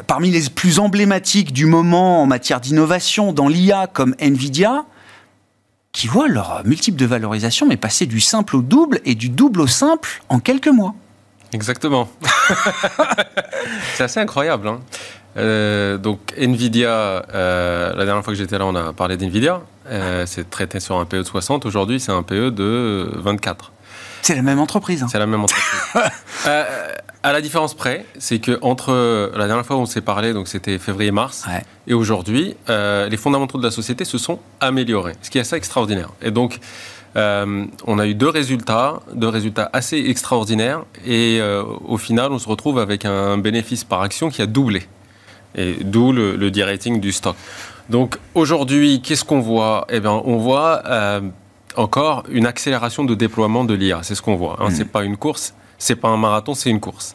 parmi 0.06 0.30
les 0.30 0.48
plus 0.48 0.78
emblématiques 0.78 1.52
du 1.52 1.66
moment 1.66 2.22
en 2.22 2.26
matière 2.26 2.60
d'innovation 2.60 3.32
dans 3.32 3.48
l'IA 3.48 3.86
comme 3.86 4.14
Nvidia, 4.18 4.84
qui 5.92 6.06
voient 6.06 6.28
leur 6.28 6.62
multiple 6.64 6.98
de 6.98 7.06
valorisation 7.06 7.66
mais 7.66 7.76
passer 7.76 8.06
du 8.06 8.20
simple 8.20 8.56
au 8.56 8.62
double 8.62 9.00
et 9.04 9.14
du 9.14 9.28
double 9.28 9.60
au 9.60 9.66
simple 9.66 10.22
en 10.28 10.40
quelques 10.40 10.68
mois. 10.68 10.94
Exactement. 11.52 12.08
c'est 13.94 14.04
assez 14.04 14.20
incroyable. 14.20 14.68
Hein. 14.68 14.80
Euh, 15.36 15.98
donc 15.98 16.34
Nvidia, 16.36 17.24
euh, 17.34 17.94
la 17.94 18.04
dernière 18.04 18.24
fois 18.24 18.32
que 18.32 18.38
j'étais 18.38 18.58
là, 18.58 18.66
on 18.66 18.74
a 18.74 18.92
parlé 18.92 19.16
d'Nvidia. 19.16 19.60
Euh, 19.90 20.24
c'est 20.26 20.48
traité 20.48 20.80
sur 20.80 20.98
un 20.98 21.04
PE 21.04 21.18
de 21.18 21.22
60. 21.24 21.66
Aujourd'hui, 21.66 22.00
c'est 22.00 22.12
un 22.12 22.22
PE 22.22 22.50
de 22.50 23.10
24. 23.14 23.72
C'est 24.22 24.34
la 24.34 24.42
même 24.42 24.60
entreprise. 24.60 25.02
Hein. 25.02 25.08
C'est 25.10 25.18
la 25.18 25.26
même 25.26 25.42
entreprise. 25.42 25.80
À 27.24 27.32
la 27.32 27.40
différence 27.40 27.74
près, 27.74 28.04
c'est 28.18 28.40
que 28.40 28.58
entre 28.62 29.30
la 29.36 29.46
dernière 29.46 29.64
fois 29.64 29.76
où 29.76 29.80
on 29.80 29.86
s'est 29.86 30.00
parlé, 30.00 30.32
donc 30.32 30.48
c'était 30.48 30.76
février-mars, 30.78 31.44
et 31.86 31.94
aujourd'hui, 31.94 32.56
euh, 32.68 33.08
les 33.08 33.16
fondamentaux 33.16 33.58
de 33.58 33.62
la 33.62 33.70
société 33.70 34.04
se 34.04 34.18
sont 34.18 34.40
améliorés, 34.58 35.14
ce 35.22 35.30
qui 35.30 35.38
est 35.38 35.42
assez 35.42 35.54
extraordinaire. 35.54 36.08
Et 36.20 36.32
donc, 36.32 36.58
euh, 37.14 37.64
on 37.86 38.00
a 38.00 38.06
eu 38.08 38.14
deux 38.16 38.28
résultats, 38.28 39.00
deux 39.14 39.28
résultats 39.28 39.70
assez 39.72 39.98
extraordinaires, 39.98 40.82
et 41.06 41.38
euh, 41.40 41.62
au 41.84 41.96
final, 41.96 42.32
on 42.32 42.40
se 42.40 42.48
retrouve 42.48 42.80
avec 42.80 43.04
un 43.04 43.38
bénéfice 43.38 43.84
par 43.84 44.02
action 44.02 44.28
qui 44.28 44.42
a 44.42 44.46
doublé, 44.46 44.82
et 45.54 45.76
d'où 45.82 46.12
le, 46.12 46.36
le 46.36 46.64
rating 46.64 47.00
du 47.00 47.12
stock. 47.12 47.36
Donc 47.88 48.18
aujourd'hui, 48.34 49.02
qu'est-ce 49.02 49.24
qu'on 49.24 49.40
voit? 49.40 49.86
Eh 49.90 50.00
bien, 50.00 50.12
on 50.24 50.36
voit 50.38 50.82
encore 51.76 52.24
une 52.30 52.46
accélération 52.46 53.04
de 53.04 53.14
déploiement 53.14 53.64
de 53.64 53.74
l'IA. 53.74 54.00
C'est 54.02 54.14
ce 54.14 54.22
qu'on 54.22 54.36
voit. 54.36 54.56
Hein. 54.60 54.68
Mmh. 54.68 54.74
C'est 54.74 54.84
pas 54.84 55.04
une 55.04 55.16
course, 55.16 55.54
c'est 55.78 55.96
pas 55.96 56.08
un 56.08 56.16
marathon, 56.16 56.54
c'est 56.54 56.70
une 56.70 56.80
course. 56.80 57.14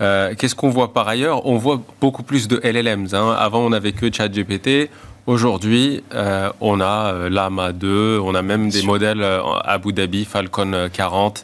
Euh, 0.00 0.34
qu'est-ce 0.36 0.54
qu'on 0.54 0.70
voit 0.70 0.92
par 0.92 1.08
ailleurs? 1.08 1.46
On 1.46 1.56
voit 1.56 1.80
beaucoup 2.00 2.22
plus 2.22 2.48
de 2.48 2.60
LLMs. 2.62 3.08
Hein. 3.12 3.34
Avant, 3.38 3.60
on 3.60 3.70
n'avait 3.70 3.92
que 3.92 4.12
ChatGPT. 4.12 4.90
Aujourd'hui, 5.26 6.02
euh, 6.14 6.50
on 6.60 6.80
a 6.80 7.12
euh, 7.12 7.28
Lama 7.28 7.72
2, 7.72 8.18
on 8.22 8.34
a 8.34 8.40
même 8.40 8.70
des 8.70 8.82
modèles 8.82 9.22
Abu 9.64 9.92
Dhabi, 9.92 10.24
Falcon 10.24 10.88
40, 10.90 11.42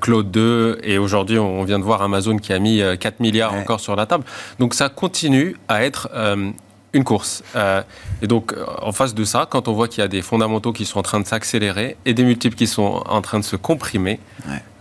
Claude 0.00 0.30
2, 0.30 0.80
et 0.82 0.98
aujourd'hui, 0.98 1.38
on 1.38 1.64
vient 1.64 1.78
de 1.78 1.84
voir 1.84 2.02
Amazon 2.02 2.36
qui 2.36 2.52
a 2.52 2.58
mis 2.58 2.80
4 3.00 3.20
milliards 3.20 3.54
encore 3.54 3.80
sur 3.80 3.96
la 3.96 4.06
table. 4.06 4.24
Donc 4.58 4.74
ça 4.74 4.88
continue 4.88 5.56
à 5.68 5.84
être 5.84 6.08
une 6.94 7.04
course. 7.04 7.42
Euh, 7.56 7.82
et 8.22 8.26
donc, 8.26 8.52
euh, 8.52 8.64
en 8.80 8.92
face 8.92 9.14
de 9.14 9.24
ça, 9.24 9.46
quand 9.50 9.68
on 9.68 9.72
voit 9.72 9.88
qu'il 9.88 10.00
y 10.00 10.04
a 10.04 10.08
des 10.08 10.22
fondamentaux 10.22 10.72
qui 10.72 10.86
sont 10.86 11.00
en 11.00 11.02
train 11.02 11.20
de 11.20 11.26
s'accélérer 11.26 11.96
et 12.06 12.14
des 12.14 12.24
multiples 12.24 12.56
qui 12.56 12.68
sont 12.68 13.02
en 13.06 13.20
train 13.20 13.40
de 13.40 13.44
se 13.44 13.56
comprimer, 13.56 14.20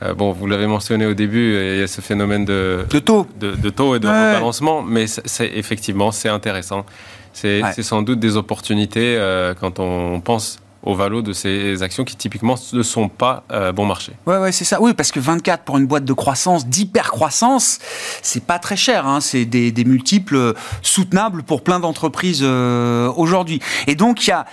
euh, 0.03 0.13
bon, 0.13 0.31
vous 0.31 0.47
l'avez 0.47 0.67
mentionné 0.67 1.05
au 1.05 1.15
début, 1.15 1.57
il 1.73 1.79
y 1.79 1.83
a 1.83 1.87
ce 1.87 2.01
phénomène 2.01 2.45
de, 2.45 2.85
de 2.89 2.99
taux, 2.99 3.27
de, 3.39 3.69
taux 3.69 3.95
et 3.95 3.99
de 3.99 4.07
rebalancement, 4.07 4.83
mais 4.83 5.07
c'est 5.07 5.51
effectivement 5.55 6.11
c'est 6.11 6.29
intéressant. 6.29 6.85
C'est 7.33 7.81
sans 7.81 8.03
doute 8.03 8.19
des 8.19 8.37
opportunités 8.37 9.17
quand 9.59 9.79
on 9.79 10.21
pense 10.21 10.59
au 10.83 10.95
valo 10.95 11.21
de 11.21 11.33
ces 11.33 11.81
actions 11.81 12.03
qui 12.03 12.15
typiquement 12.15 12.55
ne 12.73 12.83
sont 12.83 13.09
pas 13.09 13.43
euh, 13.51 13.71
bon 13.71 13.85
marché. 13.85 14.13
Ouais, 14.25 14.37
ouais, 14.37 14.51
c'est 14.51 14.65
ça. 14.65 14.81
Oui, 14.81 14.93
parce 14.93 15.11
que 15.11 15.19
24 15.19 15.63
pour 15.63 15.77
une 15.77 15.85
boîte 15.85 16.05
de 16.05 16.13
croissance, 16.13 16.67
d'hyper 16.67 17.11
croissance, 17.11 17.79
c'est 18.21 18.43
pas 18.43 18.59
très 18.59 18.75
cher. 18.75 19.07
Hein. 19.07 19.21
C'est 19.21 19.45
des, 19.45 19.83
multiples 19.83 20.53
soutenables 20.81 21.43
pour 21.43 21.61
plein 21.61 21.79
d'entreprises 21.79 22.39
euh, 22.41 23.11
aujourd'hui. 23.17 23.59
Et 23.87 23.95
donc 23.95 24.25
il 24.25 24.29
y 24.29 24.33
a 24.33 24.45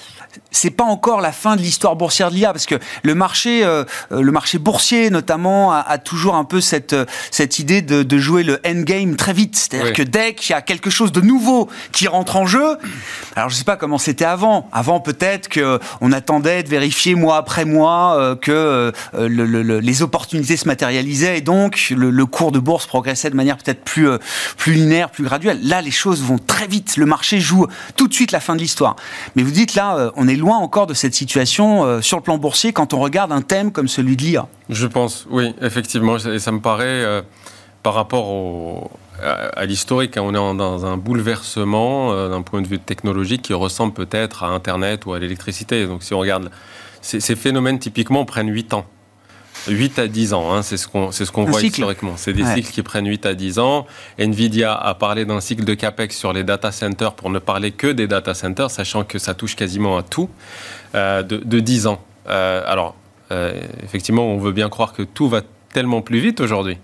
c'est 0.51 0.71
pas 0.71 0.85
encore 0.85 1.21
la 1.21 1.33
fin 1.33 1.57
de 1.57 1.63
l'histoire 1.63 1.97
boursière 1.97 2.31
de 2.31 2.37
l'IA 2.37 2.53
parce 2.53 2.67
que 2.67 2.77
le 3.03 3.15
marché, 3.15 3.65
euh, 3.65 3.85
euh, 4.13 4.23
le 4.23 4.33
marché 4.33 4.59
boursier 4.59 5.11
notamment 5.11 5.73
a, 5.73 5.99
toujours 5.99 6.35
un 6.35 6.45
peu 6.45 6.61
cette 6.61 6.93
euh, 6.93 7.05
cette 7.31 7.59
idée 7.59 7.83
de, 7.83 8.03
de 8.03 8.19
jouer 8.19 8.43
le 8.43 8.61
endgame 8.67 9.17
très 9.17 9.33
vite. 9.33 9.57
C'est-à-dire 9.57 9.93
que 9.93 10.03
dès 10.03 10.35
qu'il 10.35 10.53
y 10.53 10.57
a 10.57 10.63
quelque 10.63 10.91
chose 10.91 11.13
de 11.13 11.21
nouveau 11.21 11.69
qui 11.93 12.09
rentre 12.09 12.37
en 12.37 12.47
jeu, 12.47 12.77
alors 13.37 13.49
je 13.49 13.55
sais 13.55 13.65
pas 13.65 13.77
comment 13.77 13.99
c'était 13.99 14.25
avant. 14.25 14.69
Avant 14.73 15.01
peut-être 15.01 15.49
que 15.49 15.79
on 16.01 16.13
attendait 16.13 16.63
de 16.63 16.69
vérifier 16.69 17.15
mois 17.15 17.37
après 17.37 17.65
mois 17.65 18.37
que 18.41 18.93
les 19.13 20.03
opportunités 20.03 20.57
se 20.57 20.67
matérialisaient 20.67 21.39
et 21.39 21.41
donc 21.41 21.93
le, 21.97 22.27
cours 22.27 22.53
de 22.53 22.59
bourse 22.59 22.87
progressait 22.87 23.31
de 23.31 23.37
manière 23.37 23.57
peut-être 23.57 23.83
plus 23.83 24.09
plus 24.57 24.73
linéaire, 24.73 25.11
plus 25.11 25.25
graduelle. 25.25 25.59
Là, 25.63 25.83
les 25.83 25.91
choses 25.91 26.23
vont 26.23 26.39
très 26.39 26.67
vite. 26.67 26.97
Le 26.97 27.07
marché 27.07 27.41
joue 27.41 27.67
tout 27.97 28.09
de 28.09 28.15
suite 28.15 28.33
la 28.33 28.41
fin 28.41 28.55
de 28.55 28.61
l'histoire. 28.61 28.97
Mais 29.37 29.43
vous 29.43 29.51
dites 29.51 29.75
là 29.75 30.13
on 30.17 30.29
est 30.29 30.37
loin 30.41 30.59
encore 30.59 30.87
de 30.87 30.95
cette 30.95 31.15
situation 31.15 31.85
euh, 31.85 32.01
sur 32.01 32.17
le 32.17 32.23
plan 32.23 32.39
boursier 32.39 32.73
quand 32.73 32.93
on 32.95 33.01
regarde 33.01 33.31
un 33.33 33.43
thème 33.43 33.71
comme 33.71 33.89
celui 33.89 34.17
de 34.17 34.23
l'IA. 34.23 34.49
Je 34.69 34.87
pense, 34.87 35.27
oui, 35.31 35.55
effectivement. 35.61 36.17
Et 36.17 36.39
ça 36.39 36.53
me 36.53 36.61
paraît, 36.61 36.87
euh, 37.05 37.23
par 37.83 37.95
rapport 37.95 38.91
à, 39.23 39.65
l'historique, 39.67 40.17
hein, 40.17 40.23
on 40.25 40.31
est 40.31 40.57
dans 40.57 40.87
un 40.87 40.97
bouleversement 40.97 42.13
euh, 42.13 42.29
d'un 42.29 42.43
point 42.43 42.63
de 42.63 42.67
vue 42.67 42.79
technologique 42.79 43.43
qui 43.43 43.55
ressemble 43.55 43.93
peut-être 43.93 44.43
à 44.43 44.49
Internet 44.49 45.07
ou 45.07 45.13
à 45.13 45.19
l'électricité. 45.19 45.87
Donc 45.87 46.03
si 46.03 46.15
on 46.15 46.19
regarde, 46.19 46.51
ces 47.03 47.37
phénomènes 47.37 47.79
typiquement 47.79 48.25
prennent 48.25 48.51
8 48.51 48.75
ans. 48.75 48.87
8 49.69 49.99
à 49.99 50.07
10 50.07 50.33
ans, 50.33 50.53
hein, 50.53 50.63
c'est 50.63 50.77
ce 50.77 50.89
qu'on 50.89 51.13
ce 51.13 51.25
qu'on 51.31 51.45
voit 51.45 51.63
historiquement. 51.63 52.15
C'est 52.17 52.33
des 52.33 52.45
cycles 52.45 52.71
qui 52.71 52.83
prennent 52.83 53.07
8 53.07 53.27
à 53.27 53.35
10 53.35 53.59
ans. 53.59 53.87
Nvidia 54.19 54.75
a 54.75 54.95
parlé 54.95 55.25
d'un 55.25 55.41
cycle 55.41 55.65
de 55.65 55.75
capex 55.75 56.17
sur 56.17 56.33
les 56.33 56.45
data 56.45 56.73
centers 56.73 57.15
pour 57.15 57.31
ne 57.31 57.39
parler 57.39 57.71
que 57.71 57.89
des 57.89 58.07
data 58.07 58.35
centers, 58.35 58.71
sachant 58.71 59.05
que 59.05 59.19
ça 59.19 59.35
touche 59.35 59.57
quasiment 59.57 59.99
à 59.99 60.03
tout, 60.03 60.29
euh, 60.95 61.23
de, 61.23 61.37
de, 61.37 61.61
10 61.61 61.87
ans. 61.87 62.01
Euh, 62.29 62.63
alors, 62.67 62.95
euh, 63.33 63.61
effectivement, 63.83 64.27
on 64.27 64.39
veut 64.39 64.53
bien 64.53 64.69
croire 64.69 64.93
que 64.93 65.03
tout 65.03 65.29
va 65.29 65.43
tellement 65.73 66.03
plus 66.03 66.19
vite 66.19 66.41
aujourd'hui 66.41 66.79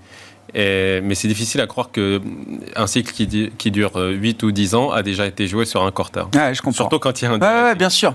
mais 0.54 1.14
c'est 1.14 1.28
difficile 1.28 1.61
à 1.61 1.66
croire 1.66 1.90
qu'un 1.90 2.87
cycle 2.87 3.12
qui, 3.12 3.50
qui, 3.56 3.70
dure 3.70 3.96
8 3.96 4.42
ou 4.42 4.52
10 4.52 4.74
ans 4.74 4.90
a 4.90 5.02
déjà 5.02 5.26
été 5.26 5.46
joué 5.46 5.64
sur 5.64 5.85
un 5.85 5.90
court 5.90 6.11
terme. 6.11 6.30
je 6.35 6.61
comprends. 6.61 6.72
Surtout 6.72 6.98
quand 6.98 7.20
il 7.20 7.24
y 7.24 7.28
a 7.28 7.32
un... 7.32 7.38
Ouais, 7.38 7.74
bien 7.74 7.90
sûr. 7.90 8.14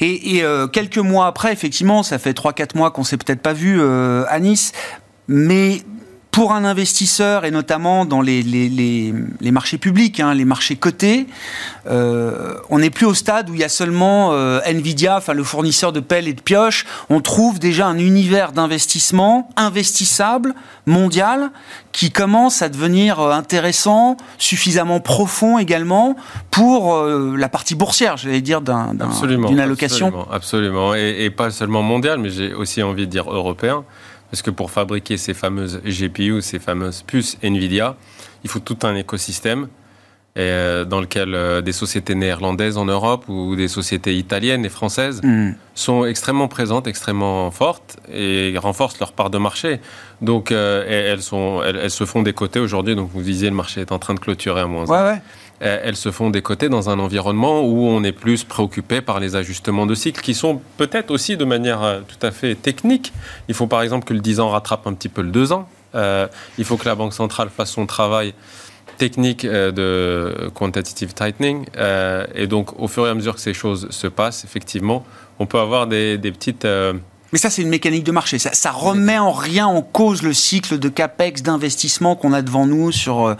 Et, 0.00 0.42
euh, 0.42 0.66
quelques 0.66 0.98
mois 0.98 1.26
après, 1.26 1.52
effectivement, 1.52 2.02
ça 2.02 2.18
fait 2.18 2.32
3-4 2.32 2.76
mois 2.76 2.90
qu'on 2.90 3.04
s'est 3.04 3.16
peut-être 3.16 3.40
pas 3.40 3.52
vu 3.52 3.80
euh, 3.80 4.24
à 4.28 4.40
Nice, 4.40 4.72
mais 5.28 5.80
pour 6.36 6.52
un 6.52 6.66
investisseur, 6.66 7.46
et 7.46 7.50
notamment 7.50 8.04
dans 8.04 8.20
les, 8.20 8.42
les, 8.42 9.50
marchés 9.50 9.78
publics, 9.78 10.20
hein, 10.20 10.34
les 10.34 10.44
marchés 10.44 10.76
cotés, 10.76 11.28
euh, 11.86 12.58
on 12.68 12.78
n'est 12.78 12.90
plus 12.90 13.06
au 13.06 13.14
stade 13.14 13.48
où 13.48 13.54
il 13.54 13.60
y 13.60 13.64
a 13.64 13.70
seulement 13.70 14.34
euh, 14.34 14.60
Nvidia, 14.66 15.16
enfin 15.16 15.32
le 15.32 15.44
fournisseur 15.44 15.94
de 15.94 16.00
pelles 16.00 16.28
et 16.28 16.34
de 16.34 16.42
pioches. 16.42 16.84
On 17.08 17.22
trouve 17.22 17.58
déjà 17.58 17.86
un 17.86 17.96
univers 17.96 18.52
d'investissement 18.52 19.48
investissable, 19.56 20.54
mondial, 20.84 21.52
qui 21.92 22.10
commence 22.10 22.60
à 22.60 22.68
devenir 22.68 23.18
euh, 23.18 23.32
intéressant, 23.32 24.18
suffisamment 24.36 25.00
profond 25.00 25.56
également 25.56 26.16
pour 26.50 27.02
la 27.02 27.48
partie 27.48 27.74
boursière, 27.74 28.18
j'allais 28.18 28.42
dire, 28.42 28.60
d'une 28.60 29.58
allocation. 29.58 30.08
Absolument, 30.08 30.28
absolument. 30.30 30.94
Et, 30.94 31.24
et 31.24 31.30
pas 31.30 31.50
seulement 31.50 31.82
mondial, 31.82 32.18
mais 32.18 32.28
j'ai 32.28 32.52
aussi 32.52 32.82
envie 32.82 33.06
de 33.06 33.10
dire 33.10 33.32
européen. 33.32 33.84
Parce 34.36 34.42
que 34.42 34.50
pour 34.50 34.70
fabriquer 34.70 35.16
ces 35.16 35.32
fameuses 35.32 35.80
GPU, 35.82 36.42
ces 36.42 36.58
fameuses 36.58 37.00
puces 37.00 37.38
NVIDIA, 37.42 37.96
il 38.44 38.50
faut 38.50 38.58
tout 38.58 38.76
un 38.82 38.94
écosystème 38.94 39.68
euh, 40.36 40.84
dans 40.84 41.00
lequel 41.00 41.34
euh, 41.34 41.62
des 41.62 41.72
sociétés 41.72 42.14
néerlandaises 42.14 42.76
en 42.76 42.84
Europe 42.84 43.24
ou 43.28 43.56
des 43.56 43.68
sociétés 43.68 44.14
italiennes 44.14 44.66
et 44.66 44.68
françaises 44.68 45.22
mm. 45.22 45.52
sont 45.74 46.04
extrêmement 46.04 46.48
présentes, 46.48 46.86
extrêmement 46.86 47.50
fortes 47.50 47.96
et 48.12 48.54
renforcent 48.58 49.00
leur 49.00 49.12
part 49.12 49.30
de 49.30 49.38
marché. 49.38 49.80
Donc 50.20 50.52
euh, 50.52 50.84
elles, 50.86 51.22
sont, 51.22 51.62
elles, 51.64 51.90
se 51.90 52.04
font 52.04 52.20
des 52.20 52.34
côtés 52.34 52.60
aujourd'hui. 52.60 52.94
Donc 52.94 53.08
vous 53.10 53.22
disiez 53.22 53.48
le 53.48 53.56
marché 53.56 53.80
est 53.80 53.90
en 53.90 53.98
train 53.98 54.12
de 54.12 54.20
clôturer 54.20 54.60
à 54.60 54.66
moins. 54.66 54.84
Ouais, 54.84 55.12
ouais. 55.12 55.22
Euh, 55.62 55.80
elles 55.82 55.96
se 55.96 56.10
font 56.10 56.30
des 56.30 56.42
côtés 56.42 56.68
dans 56.68 56.90
un 56.90 56.98
environnement 56.98 57.62
où 57.62 57.86
on 57.86 58.04
est 58.04 58.12
plus 58.12 58.44
préoccupé 58.44 59.00
par 59.00 59.20
les 59.20 59.36
ajustements 59.36 59.86
de 59.86 59.94
cycle 59.94 60.20
qui 60.20 60.34
sont 60.34 60.60
peut-être 60.76 61.10
aussi 61.10 61.36
de 61.36 61.44
manière 61.44 61.82
euh, 61.82 62.00
tout 62.06 62.24
à 62.26 62.30
fait 62.30 62.54
technique. 62.54 63.12
Il 63.48 63.54
faut 63.54 63.66
par 63.66 63.82
exemple 63.82 64.04
que 64.04 64.12
le 64.12 64.20
10 64.20 64.40
ans 64.40 64.50
rattrape 64.50 64.86
un 64.86 64.92
petit 64.92 65.08
peu 65.08 65.22
le 65.22 65.30
2 65.30 65.52
ans. 65.52 65.68
Euh, 65.94 66.26
il 66.58 66.64
faut 66.64 66.76
que 66.76 66.86
la 66.86 66.94
Banque 66.94 67.14
centrale 67.14 67.48
fasse 67.48 67.70
son 67.70 67.86
travail 67.86 68.34
technique 68.98 69.44
de 69.44 70.50
quantitative 70.54 71.12
tightening. 71.12 71.66
et 72.34 72.46
donc, 72.46 72.80
au 72.80 72.88
fur 72.88 73.06
et 73.06 73.10
à 73.10 73.14
mesure 73.14 73.34
que 73.34 73.42
ces 73.42 73.52
choses 73.52 73.88
se 73.90 74.06
passent, 74.06 74.42
effectivement, 74.44 75.04
on 75.38 75.44
peut 75.44 75.58
avoir 75.58 75.86
des, 75.86 76.16
petites... 76.18 76.64
mais 76.64 77.38
ça, 77.38 77.50
c'est 77.50 77.60
une 77.60 77.68
mécanique 77.68 78.04
de 78.04 78.12
marché. 78.12 78.38
Ça, 78.38 78.54
ça 78.54 78.70
remet 78.70 79.18
en 79.18 79.32
rien 79.32 79.66
en 79.66 79.82
cause 79.82 80.22
le 80.22 80.32
cycle 80.32 80.78
de 80.78 80.88
capex, 80.88 81.42
d'investissement 81.42 82.16
qu'on 82.16 82.32
a 82.32 82.40
devant 82.40 82.64
nous 82.64 82.90
sur 82.90 83.36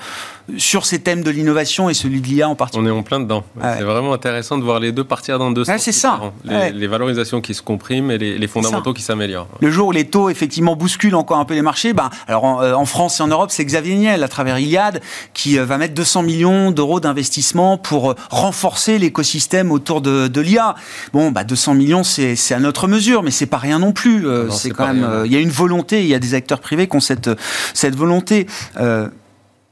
sur 0.58 0.86
ces 0.86 1.00
thèmes 1.00 1.22
de 1.22 1.30
l'innovation 1.30 1.90
et 1.90 1.94
celui 1.94 2.20
de 2.20 2.26
l'IA 2.26 2.48
en 2.48 2.54
particulier. 2.54 2.90
On 2.90 2.94
est 2.94 2.98
en 2.98 3.02
plein 3.02 3.20
dedans. 3.20 3.44
C'est 3.60 3.82
vraiment 3.82 4.12
intéressant 4.12 4.58
de 4.58 4.62
voir 4.62 4.80
les 4.80 4.92
deux 4.92 5.04
partir 5.04 5.38
dans 5.38 5.50
deux 5.50 5.64
sens. 5.64 5.80
c'est 5.80 5.92
ça. 5.92 6.20
Les, 6.44 6.86
valorisations 6.86 7.40
qui 7.40 7.52
se 7.54 7.62
compriment 7.62 8.10
et 8.10 8.18
les, 8.18 8.46
fondamentaux 8.46 8.92
qui 8.92 9.02
s'améliorent. 9.02 9.48
Le 9.60 9.70
jour 9.70 9.88
où 9.88 9.92
les 9.92 10.04
taux 10.04 10.30
effectivement 10.30 10.76
bousculent 10.76 11.16
encore 11.16 11.38
un 11.38 11.44
peu 11.44 11.54
les 11.54 11.62
marchés, 11.62 11.92
ben, 11.92 12.10
alors 12.28 12.44
en, 12.44 12.84
France 12.84 13.18
et 13.20 13.22
en 13.22 13.26
Europe, 13.26 13.50
c'est 13.50 13.64
Xavier 13.64 13.96
Niel 13.96 14.22
à 14.22 14.28
travers 14.28 14.58
Iliad 14.58 15.00
qui 15.34 15.58
va 15.58 15.78
mettre 15.78 15.94
200 15.94 16.22
millions 16.22 16.70
d'euros 16.70 17.00
d'investissement 17.00 17.76
pour 17.76 18.14
renforcer 18.30 18.98
l'écosystème 18.98 19.72
autour 19.72 20.00
de, 20.00 20.28
de 20.28 20.40
l'IA. 20.40 20.76
Bon, 21.12 21.32
bah 21.32 21.44
200 21.44 21.74
millions, 21.74 22.04
c'est 22.04 22.52
à 22.52 22.60
notre 22.60 22.88
mesure, 22.88 23.22
mais 23.22 23.30
c'est 23.30 23.46
pas 23.46 23.58
rien 23.58 23.78
non 23.78 23.92
plus. 23.92 24.26
c'est 24.50 24.70
quand 24.70 24.86
même, 24.86 25.24
il 25.24 25.32
y 25.32 25.36
a 25.36 25.40
une 25.40 25.50
volonté, 25.50 26.02
il 26.02 26.08
y 26.08 26.14
a 26.14 26.18
des 26.18 26.34
acteurs 26.34 26.60
privés 26.60 26.88
qui 26.88 26.96
ont 26.96 27.00
cette 27.00 27.30
cette 27.74 27.96
volonté. 27.96 28.46
Euh, 28.78 29.08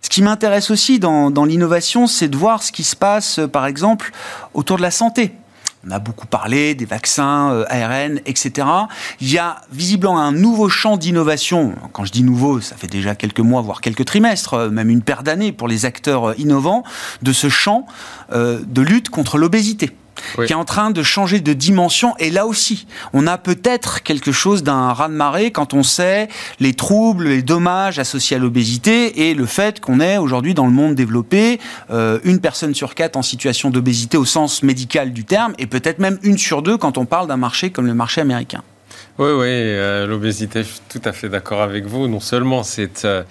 ce 0.04 0.10
qui 0.10 0.20
m'intéresse 0.20 0.70
aussi 0.70 0.98
dans, 0.98 1.44
l'innovation, 1.46 2.06
c'est 2.06 2.28
de 2.28 2.36
voir 2.36 2.62
ce 2.62 2.72
qui 2.72 2.84
se 2.84 2.94
passe, 2.94 3.38
euh, 3.38 3.48
par 3.48 3.64
exemple, 3.64 4.12
autour 4.52 4.76
de 4.76 4.82
la 4.82 4.90
santé. 4.90 5.32
On 5.88 5.90
a 5.92 5.98
beaucoup 5.98 6.26
parlé 6.26 6.74
des 6.74 6.84
vaccins, 6.84 7.50
euh, 7.52 7.64
ARN, 7.70 8.20
etc. 8.26 8.68
Il 9.22 9.32
y 9.32 9.38
a 9.38 9.62
visiblement 9.72 10.20
un 10.20 10.30
nouveau 10.30 10.68
champ 10.68 10.98
d'innovation. 10.98 11.74
Quand 11.94 12.04
je 12.04 12.12
dis 12.12 12.22
nouveau, 12.22 12.60
ça 12.60 12.76
fait 12.76 12.86
déjà 12.86 13.14
quelques 13.14 13.40
mois, 13.40 13.62
voire 13.62 13.80
quelques 13.80 14.04
trimestres, 14.04 14.70
même 14.70 14.90
une 14.90 15.00
paire 15.00 15.22
d'années 15.22 15.52
pour 15.52 15.68
les 15.68 15.86
acteurs 15.86 16.38
innovants, 16.38 16.84
de 17.22 17.32
ce 17.32 17.48
champ 17.48 17.86
de 18.30 18.82
lutte 18.82 19.08
contre 19.08 19.38
l'obésité 19.38 19.96
qui 20.34 20.52
est 20.52 20.54
en 20.54 20.64
train 20.64 20.90
de 20.90 21.02
changer 21.02 21.40
de 21.40 21.52
dimension. 21.52 22.14
Et 22.18 22.30
là 22.30 22.46
aussi, 22.46 22.86
on 23.12 23.26
a 23.26 23.38
peut-être 23.38 24.02
quelque 24.02 24.32
chose 24.32 24.62
d'un 24.62 24.92
raz-de-marée 24.92 25.50
quand 25.50 25.74
on 25.74 25.82
sait 25.82 26.28
les 26.60 26.74
troubles, 26.74 27.28
les 27.28 27.42
dommages 27.42 27.98
associés 27.98 28.36
à 28.36 28.40
l'obésité 28.40 29.28
et 29.28 29.34
le 29.34 29.46
fait 29.46 29.80
qu'on 29.80 30.00
est 30.00 30.18
aujourd'hui 30.18 30.54
dans 30.54 30.66
le 30.66 30.72
monde 30.72 30.94
développé 30.94 31.60
euh, 31.90 32.18
une 32.24 32.40
personne 32.40 32.74
sur 32.74 32.94
quatre 32.94 33.16
en 33.16 33.22
situation 33.22 33.70
d'obésité 33.70 34.16
au 34.16 34.24
sens 34.24 34.62
médical 34.62 35.12
du 35.12 35.24
terme 35.24 35.54
et 35.58 35.66
peut-être 35.66 35.98
même 35.98 36.18
une 36.22 36.38
sur 36.38 36.62
deux 36.62 36.76
quand 36.76 36.98
on 36.98 37.04
parle 37.04 37.28
d'un 37.28 37.36
marché 37.36 37.70
comme 37.70 37.86
le 37.86 37.94
marché 37.94 38.20
américain. 38.20 38.62
Oui, 39.18 39.30
oui, 39.30 39.46
euh, 39.46 40.06
l'obésité, 40.06 40.62
je 40.62 40.68
suis 40.68 40.80
tout 40.88 41.02
à 41.04 41.12
fait 41.12 41.28
d'accord 41.28 41.62
avec 41.62 41.86
vous. 41.86 42.08
Non 42.08 42.20
seulement 42.20 42.62
c'est... 42.62 43.04
Euh, 43.04 43.22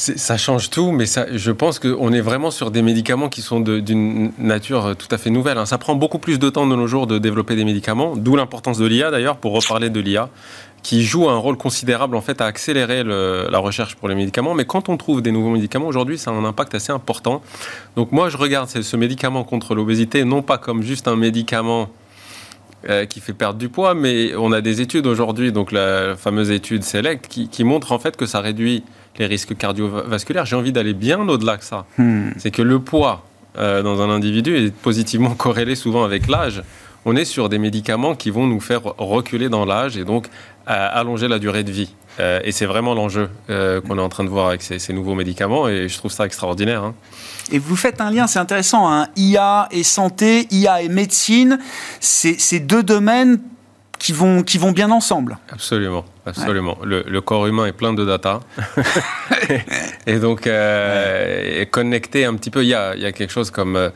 ça 0.00 0.38
change 0.38 0.70
tout, 0.70 0.92
mais 0.92 1.04
ça, 1.04 1.26
je 1.30 1.50
pense 1.50 1.78
qu'on 1.78 2.10
est 2.12 2.22
vraiment 2.22 2.50
sur 2.50 2.70
des 2.70 2.80
médicaments 2.80 3.28
qui 3.28 3.42
sont 3.42 3.60
d'une 3.60 4.32
nature 4.38 4.96
tout 4.96 5.08
à 5.10 5.18
fait 5.18 5.28
nouvelle. 5.28 5.58
Hein. 5.58 5.66
Ça 5.66 5.76
prend 5.76 5.94
beaucoup 5.94 6.18
plus 6.18 6.38
de 6.38 6.48
temps 6.48 6.66
de 6.66 6.74
nos 6.74 6.86
jours 6.86 7.06
de 7.06 7.18
développer 7.18 7.54
des 7.54 7.66
médicaments, 7.66 8.16
d'où 8.16 8.34
l'importance 8.34 8.78
de 8.78 8.86
l'IA 8.86 9.10
d'ailleurs, 9.10 9.36
pour 9.36 9.52
reparler 9.52 9.90
de 9.90 10.00
l'IA, 10.00 10.30
qui 10.82 11.04
joue 11.04 11.28
un 11.28 11.36
rôle 11.36 11.58
considérable 11.58 12.16
en 12.16 12.22
fait 12.22 12.40
à 12.40 12.46
accélérer 12.46 13.04
la 13.04 13.58
recherche 13.58 13.94
pour 13.96 14.08
les 14.08 14.14
médicaments. 14.14 14.54
Mais 14.54 14.64
quand 14.64 14.88
on 14.88 14.96
trouve 14.96 15.20
des 15.20 15.32
nouveaux 15.32 15.50
médicaments 15.50 15.88
aujourd'hui, 15.88 16.16
ça 16.16 16.30
a 16.30 16.34
un 16.34 16.46
impact 16.46 16.74
assez 16.74 16.92
important. 16.92 17.42
Donc 17.96 18.10
moi, 18.10 18.30
je 18.30 18.38
regarde 18.38 18.70
ce 18.70 18.96
médicament 18.96 19.44
contre 19.44 19.74
l'obésité 19.74 20.24
non 20.24 20.40
pas 20.40 20.56
comme 20.56 20.82
juste 20.82 21.08
un 21.08 21.16
médicament 21.16 21.90
euh, 22.88 23.04
qui 23.04 23.20
fait 23.20 23.34
perdre 23.34 23.58
du 23.58 23.68
poids, 23.68 23.94
mais 23.94 24.34
on 24.34 24.52
a 24.52 24.62
des 24.62 24.80
études 24.80 25.06
aujourd'hui, 25.06 25.52
donc 25.52 25.72
la 25.72 26.16
fameuse 26.16 26.50
étude 26.50 26.84
SELECT, 26.84 27.28
qui, 27.28 27.48
qui 27.48 27.64
montre 27.64 27.92
en 27.92 27.98
fait 27.98 28.16
que 28.16 28.24
ça 28.24 28.40
réduit 28.40 28.82
les 29.20 29.26
risques 29.26 29.56
cardiovasculaires. 29.56 30.46
J'ai 30.46 30.56
envie 30.56 30.72
d'aller 30.72 30.94
bien 30.94 31.28
au-delà 31.28 31.58
que 31.58 31.64
ça. 31.64 31.84
Hmm. 31.98 32.30
C'est 32.38 32.50
que 32.50 32.62
le 32.62 32.80
poids 32.80 33.22
euh, 33.58 33.82
dans 33.82 34.00
un 34.00 34.10
individu 34.10 34.56
est 34.56 34.74
positivement 34.74 35.34
corrélé 35.36 35.76
souvent 35.76 36.02
avec 36.02 36.26
l'âge. 36.26 36.62
On 37.04 37.16
est 37.16 37.24
sur 37.24 37.48
des 37.48 37.58
médicaments 37.58 38.14
qui 38.14 38.30
vont 38.30 38.46
nous 38.46 38.60
faire 38.60 38.82
reculer 38.98 39.48
dans 39.48 39.64
l'âge 39.64 39.96
et 39.96 40.04
donc 40.04 40.26
euh, 40.26 40.88
allonger 40.92 41.28
la 41.28 41.38
durée 41.38 41.64
de 41.64 41.70
vie. 41.70 41.94
Euh, 42.18 42.40
et 42.44 42.52
c'est 42.52 42.66
vraiment 42.66 42.94
l'enjeu 42.94 43.30
qu'on 43.48 43.96
est 43.98 44.02
en 44.02 44.08
train 44.08 44.24
de 44.24 44.28
voir 44.28 44.48
avec 44.48 44.62
ces, 44.62 44.92
nouveaux 44.92 45.14
médicaments 45.14 45.68
et 45.68 45.88
je 45.88 45.96
trouve 45.96 46.10
ça 46.10 46.26
extraordinaire. 46.26 46.82
Hein. 46.82 46.94
Et 47.52 47.58
vous 47.58 47.76
faites 47.76 48.00
un 48.00 48.10
lien, 48.10 48.26
c'est 48.26 48.38
intéressant, 48.38 48.90
hein. 48.90 49.06
IA 49.16 49.68
et 49.70 49.82
santé, 49.82 50.46
IA 50.50 50.82
et 50.82 50.88
médecine, 50.88 51.58
c'est 52.00 52.60
deux 52.60 52.82
domaines 52.82 53.40
qui 54.00 54.12
vont, 54.12 54.42
qui 54.42 54.58
vont 54.58 54.72
bien 54.72 54.90
ensemble. 54.90 55.38
Absolument, 55.52 56.04
absolument. 56.26 56.78
Le, 56.82 57.20
corps 57.20 57.46
humain 57.46 57.66
est 57.66 57.72
plein 57.72 57.92
de 57.92 58.04
data. 58.04 58.40
et 60.06 60.18
donc, 60.18 60.46
euh, 60.46 61.64
connecté 61.66 62.24
un 62.24 62.34
petit 62.34 62.50
peu, 62.50 62.64
il 62.64 62.68
y 62.68 62.74
a, 62.74 62.96
y 62.96 63.06
a, 63.06 63.12
quelque 63.12 63.32
chose 63.32 63.52
comme... 63.52 63.76
Euh, 63.76 63.90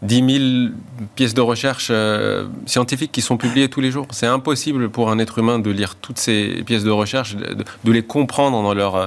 10 0.00 0.38
000 0.38 0.72
pièces 1.16 1.34
de 1.34 1.40
recherche 1.40 1.88
euh, 1.90 2.46
scientifiques 2.66 3.10
qui 3.10 3.20
sont 3.20 3.36
publiées 3.36 3.68
tous 3.68 3.80
les 3.80 3.90
jours. 3.90 4.06
C'est 4.10 4.28
impossible 4.28 4.90
pour 4.90 5.10
un 5.10 5.18
être 5.18 5.38
humain 5.38 5.58
de 5.58 5.70
lire 5.70 5.96
toutes 5.96 6.18
ces 6.18 6.62
pièces 6.64 6.84
de 6.84 6.90
recherche, 6.92 7.34
de, 7.34 7.64
de 7.82 7.92
les 7.92 8.02
comprendre 8.04 8.62
dans 8.62 8.74
leur 8.74 8.94
euh, 8.94 9.06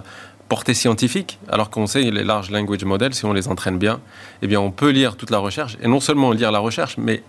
portée 0.50 0.74
scientifique, 0.74 1.40
alors 1.48 1.70
qu'on 1.70 1.88
sait 1.88 2.02
les 2.02 2.26
large 2.26 2.52
language 2.52 2.84
models, 2.84 3.14
si 3.14 3.24
on 3.24 3.32
les 3.32 3.48
entraîne 3.48 3.78
bien, 3.78 4.02
eh 4.42 4.48
bien 4.48 4.60
on 4.60 4.70
peut 4.70 4.90
lire 4.90 5.16
toute 5.16 5.30
la 5.30 5.38
recherche, 5.38 5.78
et 5.82 5.88
non 5.88 6.02
seulement 6.02 6.34
lire 6.34 6.52
la 6.52 6.60
recherche, 6.60 6.98
mais 6.98 7.24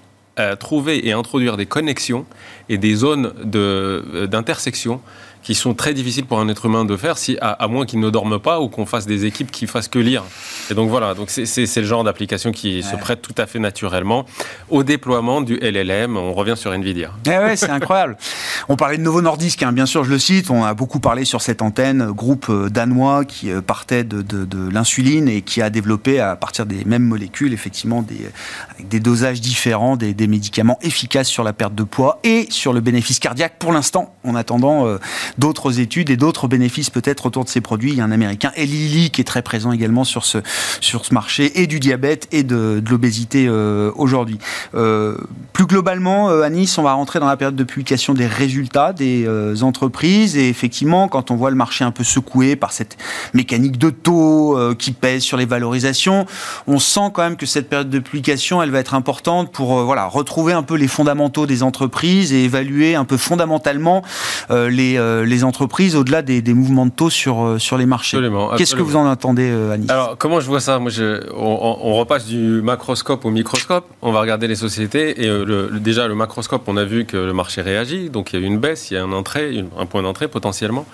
trouver 0.57 1.07
et 1.07 1.13
introduire 1.13 1.57
des 1.57 1.67
connexions 1.67 2.25
et 2.69 2.79
des 2.79 2.95
zones 2.95 3.33
euh, 3.55 4.27
d'intersection 4.27 5.01
qui 5.43 5.55
sont 5.55 5.75
très 5.75 5.95
difficiles 5.95 6.25
pour 6.25 6.41
un 6.41 6.49
être 6.49 6.67
humain 6.67 6.85
de 6.85 6.97
faire, 6.97 7.19
si, 7.19 7.37
à, 7.41 7.67
moins 7.69 7.87
qu'il 7.87 8.01
ne 8.01 8.11
dorme 8.11 8.39
pas 8.39 8.61
ou 8.61 8.69
qu'on 8.69 8.87
fasse 8.87 9.07
des 9.07 9.25
équipes 9.25 9.51
qui 9.51 9.67
fassent 9.67 9.89
que 9.89 9.99
lire. 9.99 10.23
Et 10.71 10.75
donc 10.75 10.89
voilà, 10.89 11.15
donc 11.15 11.31
c'est 11.31 11.77
le 11.77 11.87
genre 11.87 12.05
d'application 12.05 12.53
qui 12.53 12.83
se 12.83 12.97
prête 12.97 13.23
tout 13.23 13.35
à 13.39 13.47
fait 13.47 13.59
naturellement 13.59 14.25
au 14.71 14.83
déploiement 14.83 15.41
du 15.41 15.57
LLM. 15.57 16.17
On 16.17 16.33
revient 16.33 16.57
sur 16.57 16.73
Nvidia. 16.73 17.11
Eh 17.27 17.31
ouais, 17.31 17.57
c'est 17.57 17.71
incroyable. 17.71 18.17
On 18.69 18.77
parlait 18.77 18.97
de 18.97 19.03
Novo 19.03 19.21
Nordisk, 19.21 19.63
hein, 19.63 19.73
bien 19.73 19.87
sûr, 19.87 20.05
je 20.05 20.11
le 20.11 20.19
cite. 20.19 20.51
On 20.51 20.65
a 20.65 20.75
beaucoup 20.75 21.01
parlé 21.01 21.25
sur 21.25 21.43
cette 21.43 21.63
antenne, 21.63 22.07
groupe 22.13 22.47
euh, 22.49 22.69
danois 22.69 23.25
qui 23.25 23.51
euh, 23.51 23.61
partait 23.61 24.05
de, 24.05 24.23
de, 24.23 24.69
l'insuline 24.71 25.29
et 25.29 25.43
qui 25.43 25.61
a 25.61 25.71
développé 25.71 26.21
à 26.21 26.37
partir 26.37 26.67
des 26.67 26.85
mêmes 26.85 27.03
molécules, 27.03 27.53
effectivement, 27.53 28.03
des, 28.03 28.31
avec 28.71 28.89
des 28.89 29.01
dosages 29.01 29.41
différents, 29.41 29.97
des, 29.97 30.15
des, 30.15 30.27
médicaments 30.27 30.79
efficaces 30.83 31.29
sur 31.29 31.43
la 31.43 31.53
perte 31.53 31.75
de 31.75 31.83
poids 31.83 32.21
et 32.23 32.47
sur 32.51 32.73
le 32.73 32.81
bénéfice 32.81 33.19
cardiaque. 33.19 33.55
Pour 33.59 33.73
l'instant, 33.73 34.15
en 34.25 34.35
attendant 34.35 34.87
euh, 34.87 34.99
d'autres 35.39 35.81
études 35.81 36.11
et 36.11 36.17
d'autres 36.17 36.49
bénéfices 36.49 36.91
peut-être 36.91 37.27
autour 37.27 37.45
de 37.45 37.49
ces 37.49 37.61
produits. 37.61 37.93
Il 37.93 37.99
y 37.99 38.01
a 38.01 38.05
un 38.05 38.13
américain, 38.13 38.53
Eli 38.57 39.11
qui 39.11 39.21
est 39.21 39.25
très 39.25 39.43
présent 39.43 39.73
également 39.73 40.05
sur 40.05 40.25
ce, 40.25 40.39
sur 40.81 41.05
ce 41.05 41.15
marché 41.15 41.61
et 41.61 41.67
du 41.67 41.81
diabète 41.81 42.29
et 42.33 42.43
de, 42.43 42.83
l'obésité 42.89 43.47
euh, 43.49 43.91
aujourd'hui. 43.97 44.39
Euh, 44.75 45.17
plus 45.53 45.67
globalement, 45.67 46.31
euh, 46.31 46.43
à 46.43 46.51
Nice, 46.51 46.77
on 46.79 46.83
va 46.83 46.93
rentrer 46.93 47.21
dans 47.21 47.27
la 47.27 47.37
période 47.37 47.57
de 47.57 47.65
publication 47.65 48.15
des 48.15 48.27
résultats 48.27 48.93
des 48.93 49.27
entreprises 49.63 50.37
et 50.37 50.49
effectivement, 50.49 51.09
quand 51.09 51.31
on 51.31 51.37
voit 51.37 51.51
le 51.51 51.57
marché 51.57 51.85
un 51.85 51.91
peu 51.91 52.05
secoué 52.05 52.57
par 52.57 52.73
cette 52.73 52.97
mécanique 53.35 53.79
de 53.79 53.91
taux 53.91 54.59
qui 54.79 54.93
pèse 54.93 55.23
sur 55.23 55.37
les 55.37 55.47
valorisations, 55.47 56.27
on 56.67 56.79
sent 56.79 57.11
quand 57.13 57.23
même 57.23 57.37
que 57.37 57.47
cette 57.47 57.69
période 57.69 57.91
de 57.91 57.99
publication, 57.99 58.63
elle 58.63 58.71
va 58.71 58.79
être 58.79 58.95
importante 58.95 59.53
pour 59.53 59.83
voilà 59.83 60.07
retrouver 60.07 60.53
un 60.53 60.63
peu 60.63 60.75
les 60.75 60.89
fondamentaux 60.89 61.47
des 61.47 61.63
entreprises 61.63 62.33
et 62.33 62.45
évaluer 62.45 62.95
un 62.95 63.05
peu 63.05 63.17
fondamentalement 63.17 64.03
les 64.51 64.99
les 65.25 65.45
entreprises 65.45 65.97
au-delà 65.97 66.23
des, 66.23 66.55
mouvements 66.55 66.87
de 66.87 66.91
taux 66.91 67.11
sur, 67.11 67.45
euh, 67.45 67.59
sur 67.59 67.79
les 67.79 67.87
marchés. 67.87 68.19
Qu'est-ce 68.57 68.75
que 68.75 68.83
vous 68.83 68.97
en 68.97 69.09
attendez, 69.09 69.51
euh, 69.51 69.73
Anis? 69.73 69.91
Alors, 69.91 70.17
comment 70.19 70.41
je 70.41 70.47
vois 70.47 70.61
ça? 70.61 70.79
Moi, 70.79 70.91
on, 71.35 71.95
repasse 71.95 72.27
du 72.27 72.63
macroscope 72.63 73.25
au 73.25 73.31
microscope. 73.31 73.87
On 74.03 74.13
va 74.13 74.21
regarder 74.21 74.49
les 74.49 74.55
sociétés. 74.55 75.23
Et 75.23 75.29
euh, 75.29 75.69
déjà, 75.79 76.09
le 76.09 76.15
macroscope, 76.15 76.63
on 76.67 76.77
a 76.77 76.85
vu 76.85 77.05
que 77.05 77.17
le 77.17 77.33
marché 77.33 77.63
réagit. 77.63 78.11
Donc, 78.11 78.33
il 78.33 78.41
y 78.41 78.43
a 78.43 78.47
eu 78.47 78.49
une 78.49 78.59
baisse, 78.59 78.91
il 78.91 78.95
y 78.95 78.97
a 78.97 79.03
un, 79.03 79.13
entrée, 79.13 79.65
un 79.79 79.87
point 79.87 80.03
d'entrée 80.03 80.29
potentiellement. 80.29 80.87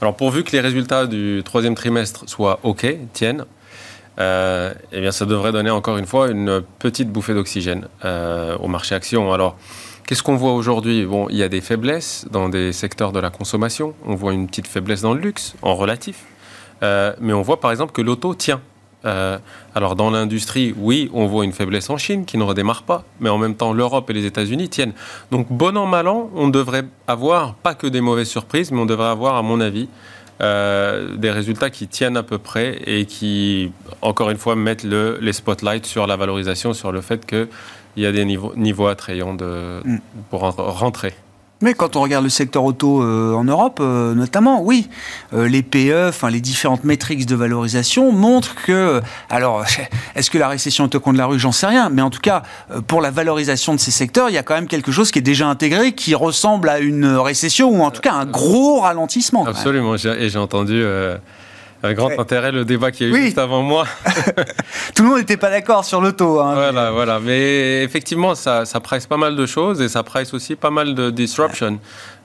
Alors, 0.00 0.16
pourvu 0.16 0.44
que 0.44 0.52
les 0.52 0.60
résultats 0.60 1.06
du 1.06 1.42
troisième 1.44 1.74
trimestre 1.74 2.24
soient 2.26 2.60
OK, 2.62 2.86
tiennent, 3.12 3.44
eh 4.18 5.00
bien, 5.00 5.10
ça 5.10 5.26
devrait 5.26 5.52
donner 5.52 5.70
encore 5.70 5.98
une 5.98 6.06
fois 6.06 6.28
une 6.28 6.62
petite 6.78 7.10
bouffée 7.10 7.34
d'oxygène 7.34 7.86
au 8.04 8.68
marché 8.68 8.94
action. 8.94 9.32
Alors, 9.32 9.56
Qu'est-ce 10.06 10.22
qu'on 10.22 10.36
voit 10.36 10.52
aujourd'hui? 10.52 11.06
Bon, 11.06 11.28
il 11.30 11.36
y 11.36 11.42
a 11.42 11.48
des 11.48 11.62
faiblesses 11.62 12.26
dans 12.30 12.50
des 12.50 12.72
secteurs 12.72 13.10
de 13.10 13.18
la 13.20 13.30
consommation. 13.30 13.94
On 14.04 14.14
voit 14.14 14.34
une 14.34 14.46
petite 14.48 14.66
faiblesse 14.66 15.00
dans 15.00 15.14
le 15.14 15.20
luxe, 15.20 15.54
en 15.62 15.74
relatif. 15.74 16.24
Euh, 16.82 17.14
mais 17.20 17.32
on 17.32 17.40
voit 17.40 17.58
par 17.58 17.70
exemple 17.70 17.92
que 17.92 18.02
l'auto 18.02 18.34
tient. 18.34 18.60
Euh, 19.06 19.38
alors 19.74 19.96
dans 19.96 20.10
l'industrie, 20.10 20.74
oui, 20.76 21.10
on 21.14 21.26
voit 21.26 21.46
une 21.46 21.52
faiblesse 21.52 21.88
en 21.88 21.96
Chine 21.96 22.26
qui 22.26 22.36
ne 22.36 22.42
redémarre 22.42 22.82
pas, 22.82 23.04
mais 23.18 23.30
en 23.30 23.38
même 23.38 23.54
temps 23.54 23.72
l'Europe 23.72 24.10
et 24.10 24.12
les 24.12 24.26
États-Unis 24.26 24.68
tiennent. 24.68 24.92
Donc 25.30 25.50
bon 25.50 25.74
an 25.74 25.86
mal 25.86 26.06
an, 26.06 26.28
on 26.34 26.48
devrait 26.48 26.84
avoir 27.06 27.54
pas 27.54 27.74
que 27.74 27.86
des 27.86 28.02
mauvaises 28.02 28.28
surprises, 28.28 28.72
mais 28.72 28.80
on 28.80 28.86
devrait 28.86 29.08
avoir, 29.08 29.36
à 29.36 29.42
mon 29.42 29.58
avis, 29.58 29.88
euh, 30.42 31.16
des 31.16 31.30
résultats 31.30 31.70
qui 31.70 31.88
tiennent 31.88 32.18
à 32.18 32.22
peu 32.22 32.36
près 32.36 32.78
et 32.84 33.06
qui, 33.06 33.72
encore 34.02 34.28
une 34.28 34.36
fois, 34.36 34.54
mettent 34.54 34.84
le, 34.84 35.16
les 35.22 35.32
spotlights 35.32 35.86
sur 35.86 36.06
la 36.06 36.16
valorisation, 36.16 36.74
sur 36.74 36.92
le 36.92 37.00
fait 37.00 37.24
que 37.24 37.48
il 37.96 38.02
y 38.02 38.06
a 38.06 38.12
des 38.12 38.24
niveaux, 38.24 38.52
niveaux 38.56 38.86
attrayants 38.86 39.34
de, 39.34 39.80
mm. 39.84 39.98
pour 40.30 40.40
rentrer. 40.42 41.14
Mais 41.64 41.72
quand 41.72 41.96
on 41.96 42.02
regarde 42.02 42.24
le 42.24 42.30
secteur 42.30 42.62
auto 42.62 43.02
euh, 43.02 43.32
en 43.32 43.44
Europe, 43.44 43.78
euh, 43.80 44.14
notamment, 44.14 44.60
oui, 44.62 44.88
euh, 45.32 45.48
les 45.48 45.62
PE, 45.62 46.08
enfin 46.08 46.28
les 46.28 46.42
différentes 46.42 46.84
métriques 46.84 47.24
de 47.24 47.34
valorisation 47.34 48.12
montrent 48.12 48.54
que, 48.54 49.00
alors, 49.30 49.64
est-ce 50.14 50.30
que 50.30 50.36
la 50.36 50.48
récession 50.48 50.84
est 50.84 50.94
au 50.94 51.00
coin 51.00 51.14
de 51.14 51.18
la 51.18 51.24
rue? 51.24 51.38
J'en 51.38 51.52
sais 51.52 51.66
rien, 51.66 51.88
mais 51.88 52.02
en 52.02 52.10
tout 52.10 52.20
cas, 52.20 52.42
pour 52.86 53.00
la 53.00 53.10
valorisation 53.10 53.72
de 53.72 53.80
ces 53.80 53.92
secteurs, 53.92 54.28
il 54.28 54.34
y 54.34 54.38
a 54.38 54.42
quand 54.42 54.54
même 54.54 54.66
quelque 54.66 54.92
chose 54.92 55.10
qui 55.10 55.20
est 55.20 55.22
déjà 55.22 55.46
intégré, 55.46 55.92
qui 55.92 56.14
ressemble 56.14 56.68
à 56.68 56.80
une 56.80 57.06
récession 57.06 57.70
ou 57.70 57.82
en 57.82 57.90
tout 57.90 58.02
cas 58.02 58.12
un 58.12 58.26
gros 58.26 58.80
ralentissement. 58.80 59.46
Absolument, 59.46 59.94
et 59.94 60.28
j'ai 60.28 60.38
entendu 60.38 60.84
Un 61.84 61.92
grand 61.92 62.18
intérêt, 62.18 62.50
le 62.50 62.64
débat 62.64 62.90
qui 62.90 63.04
a 63.04 63.08
eu 63.08 63.14
juste 63.14 63.36
avant 63.36 63.62
moi. 63.62 63.86
Tout 64.94 65.02
le 65.02 65.08
monde 65.10 65.18
n'était 65.18 65.36
pas 65.36 65.50
d'accord 65.50 65.84
sur 65.84 66.00
l'auto. 66.00 66.40
Hein. 66.40 66.54
Voilà, 66.54 66.90
voilà. 66.90 67.20
Mais 67.20 67.82
effectivement, 67.82 68.34
ça, 68.34 68.64
ça 68.64 68.80
presse 68.80 69.06
pas 69.06 69.18
mal 69.18 69.36
de 69.36 69.44
choses 69.44 69.82
et 69.82 69.88
ça 69.88 70.02
presse 70.02 70.32
aussi 70.32 70.56
pas 70.56 70.70
mal 70.70 70.94
de 70.94 71.10
disruption 71.10 71.78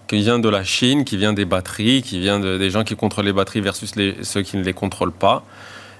qui 0.07 0.17
vient 0.19 0.39
de 0.39 0.47
la 0.47 0.63
Chine, 0.63 1.03
qui 1.03 1.17
vient 1.17 1.33
des 1.33 1.43
batteries, 1.43 2.01
qui 2.01 2.19
vient 2.19 2.39
des 2.39 2.69
gens 2.69 2.85
qui 2.85 2.95
contrôlent 2.95 3.25
les 3.25 3.33
batteries 3.33 3.59
versus 3.59 3.97
les, 3.97 4.15
ceux 4.23 4.41
qui 4.43 4.55
ne 4.55 4.63
les 4.63 4.73
contrôlent 4.73 5.11
pas. 5.11 5.43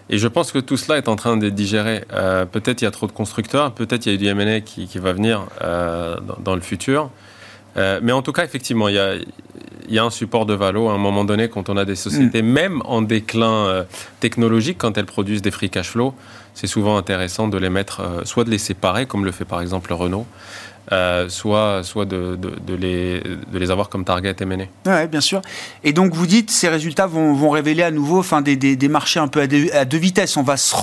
Et 0.10 0.17
je 0.17 0.28
pense 0.28 0.52
que 0.52 0.60
tout 0.60 0.78
cela 0.78 0.98
est 0.98 1.08
en 1.08 1.15
train 1.15 1.38
d'être 1.38 1.54
digéré. 1.54 2.04
Euh, 2.13 2.45
peut-être 2.45 2.82
il 2.82 2.86
y 2.86 2.88
a 2.88 2.91
trop 2.91 3.08
de 3.08 3.12
constructeurs, 3.12 3.72
peut-être 3.74 4.08
il 4.08 4.13
y 4.13 4.15
a 4.15 4.17
du 4.17 4.41
M&A 4.41 4.62
qui, 4.62 4.88
qui, 4.88 4.98
va 4.98 5.13
venir 5.13 5.45
euh, 5.62 6.15
dans, 6.39 6.56
le 6.56 6.62
futur. 6.62 7.12
Euh, 7.77 7.99
mais 8.01 8.12
en 8.12 8.21
tout 8.21 8.32
cas, 8.32 8.43
effectivement, 8.43 8.88
il 8.88 8.95
y 8.95 8.99
a, 8.99 9.15
il 9.15 9.93
y 9.93 9.99
a 9.99 10.03
un 10.03 10.10
support 10.10 10.45
de 10.45 10.53
valo 10.53 10.89
à 10.89 10.93
un 10.93 10.97
moment 10.97 11.23
donné 11.23 11.49
quand 11.49 11.69
on 11.69 11.77
a 11.77 11.86
des 11.86 11.95
sociétés, 11.95 12.41
mm. 12.41 12.47
même 12.47 12.82
en 12.86 13.01
déclin 13.01 13.86
technologique, 14.20 14.78
quand 14.78 14.97
elles 14.97 15.05
produisent 15.05 15.41
des 15.41 15.51
free 15.51 15.70
cash 15.70 15.89
flow, 15.89 16.13
c'est 16.53 16.67
souvent 16.67 16.97
intéressant 16.97 17.47
de 17.47 17.57
les 17.57 17.70
mettre, 17.70 18.01
soit 18.26 18.43
de 18.43 18.49
les 18.49 18.57
séparer, 18.57 19.05
comme 19.05 19.26
le 19.26 19.32
fait 19.32 19.45
par 19.45 19.61
exemple 19.61 19.93
Renault, 19.93 20.26
euh, 20.92 21.30
soit, 21.30 21.84
soit 21.84 22.06
de, 22.06 22.36
de, 22.36 22.74
les, 22.74 23.22
de 23.22 23.58
les 23.58 23.72
avoir 23.72 23.90
comme 23.90 24.06
target 24.06 24.36
et 24.40 24.46
mener. 24.46 24.70
Oui, 24.86 25.08
bien 25.08 25.22
sûr. 25.22 25.42
Et 25.84 25.94
donc 25.94 26.14
vous 26.14 26.26
dites, 26.26 26.50
ces 26.50 26.68
résultats 26.70 27.08
vont, 27.08 27.34
vont 27.34 27.50
révéler 27.50 27.84
à 27.84 27.92
nouveau 27.92 28.20
enfin, 28.20 28.42
des, 28.42 28.56
des, 28.56 28.76
des 28.76 28.88
marchés 28.88 29.20
un 29.20 29.28
peu 29.28 29.42
à 29.42 29.48
deux, 29.48 29.68
à 29.74 29.86
deux, 29.86 29.98
vitesses. 29.98 30.38
On 30.38 30.44
va 30.44 30.58
se 30.58 30.74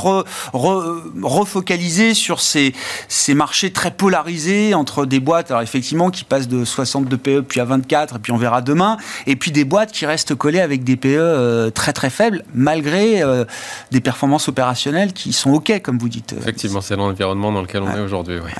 refocaliser 0.52 2.14
sur 2.14 2.40
ces, 2.40 2.72
ces 3.08 3.34
marchés 3.34 3.72
très 3.72 3.90
polarisés 3.90 4.74
entre 4.74 5.06
des 5.06 5.20
boîtes, 5.20 5.50
alors 5.50 5.62
effectivement, 5.62 6.10
qui 6.10 6.24
passent 6.24 6.48
de 6.48 6.64
62 6.64 7.16
PE 7.16 7.40
puis 7.40 7.60
à 7.60 7.64
24, 7.64 8.16
et 8.16 8.18
puis 8.18 8.32
on 8.32 8.36
verra 8.36 8.62
demain, 8.62 8.96
et 9.26 9.36
puis 9.36 9.50
des 9.50 9.64
boîtes 9.64 9.92
qui 9.92 10.06
restent 10.06 10.34
collées 10.34 10.60
avec 10.60 10.84
des 10.84 10.96
PE 10.96 11.08
euh, 11.16 11.70
très 11.70 11.92
très 11.92 12.10
faibles, 12.10 12.44
malgré 12.54 13.22
euh, 13.22 13.44
des 13.90 14.00
performances 14.00 14.48
opérationnelles 14.48 15.12
qui 15.12 15.32
sont 15.32 15.52
OK, 15.52 15.80
comme 15.82 15.98
vous 15.98 16.08
dites. 16.08 16.34
Effectivement, 16.38 16.80
c'est 16.80 16.96
l'environnement 16.96 17.52
dans 17.52 17.62
lequel 17.62 17.82
on 17.82 17.94
est 17.94 18.00
aujourd'hui. 18.00 18.38
Oui. 18.44 18.50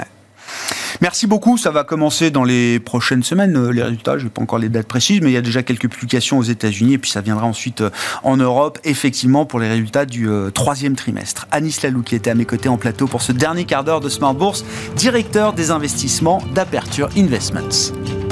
Merci 1.01 1.27
beaucoup. 1.27 1.59
Ça 1.59 1.71
va 1.71 1.85
commencer 1.85 2.31
dans 2.31 2.45
les 2.45 2.81
prochaines 2.81 3.23
semaines, 3.23 3.57
euh, 3.57 3.71
les 3.71 3.83
résultats. 3.83 4.19
Je 4.19 4.25
n'ai 4.25 4.31
pas 4.31 4.43
encore 4.43 4.59
les 4.59 4.69
dates 4.69 4.87
précises, 4.87 5.21
mais 5.21 5.31
il 5.31 5.35
y 5.35 5.37
a 5.37 5.43
déjà 5.43 5.63
quelques 5.63 5.89
publications 5.89 6.39
aux 6.39 6.43
États-Unis 6.43 6.95
et 6.95 6.99
puis 6.99 7.11
ça 7.11 7.21
viendra 7.21 7.47
ensuite 7.47 7.81
euh, 7.81 7.91
en 8.23 8.37
Europe, 8.37 8.79
effectivement, 8.85 9.45
pour 9.45 9.61
les 9.61 9.69
résultats 9.69 10.07
du 10.07 10.29
euh, 10.29 10.51
troisième 10.51 10.97
trimestre. 10.97 11.47
Anis 11.51 11.83
Lalou, 11.83 12.03
qui 12.03 12.15
était 12.15 12.31
à 12.31 12.35
mes 12.35 12.47
côtés 12.47 12.69
en 12.69 12.79
plateau 12.79 13.07
pour 13.07 13.23
ce 13.23 13.33
dernier 13.33 13.65
quart 13.65 13.85
d'heure 13.85 14.01
de 14.01 14.09
Smart 14.09 14.35
Bourse, 14.35 14.65
directeur 14.97 15.53
des 15.53 15.71
investissements 15.71 16.43
d'Aperture 16.55 17.09
Investments. 17.17 18.26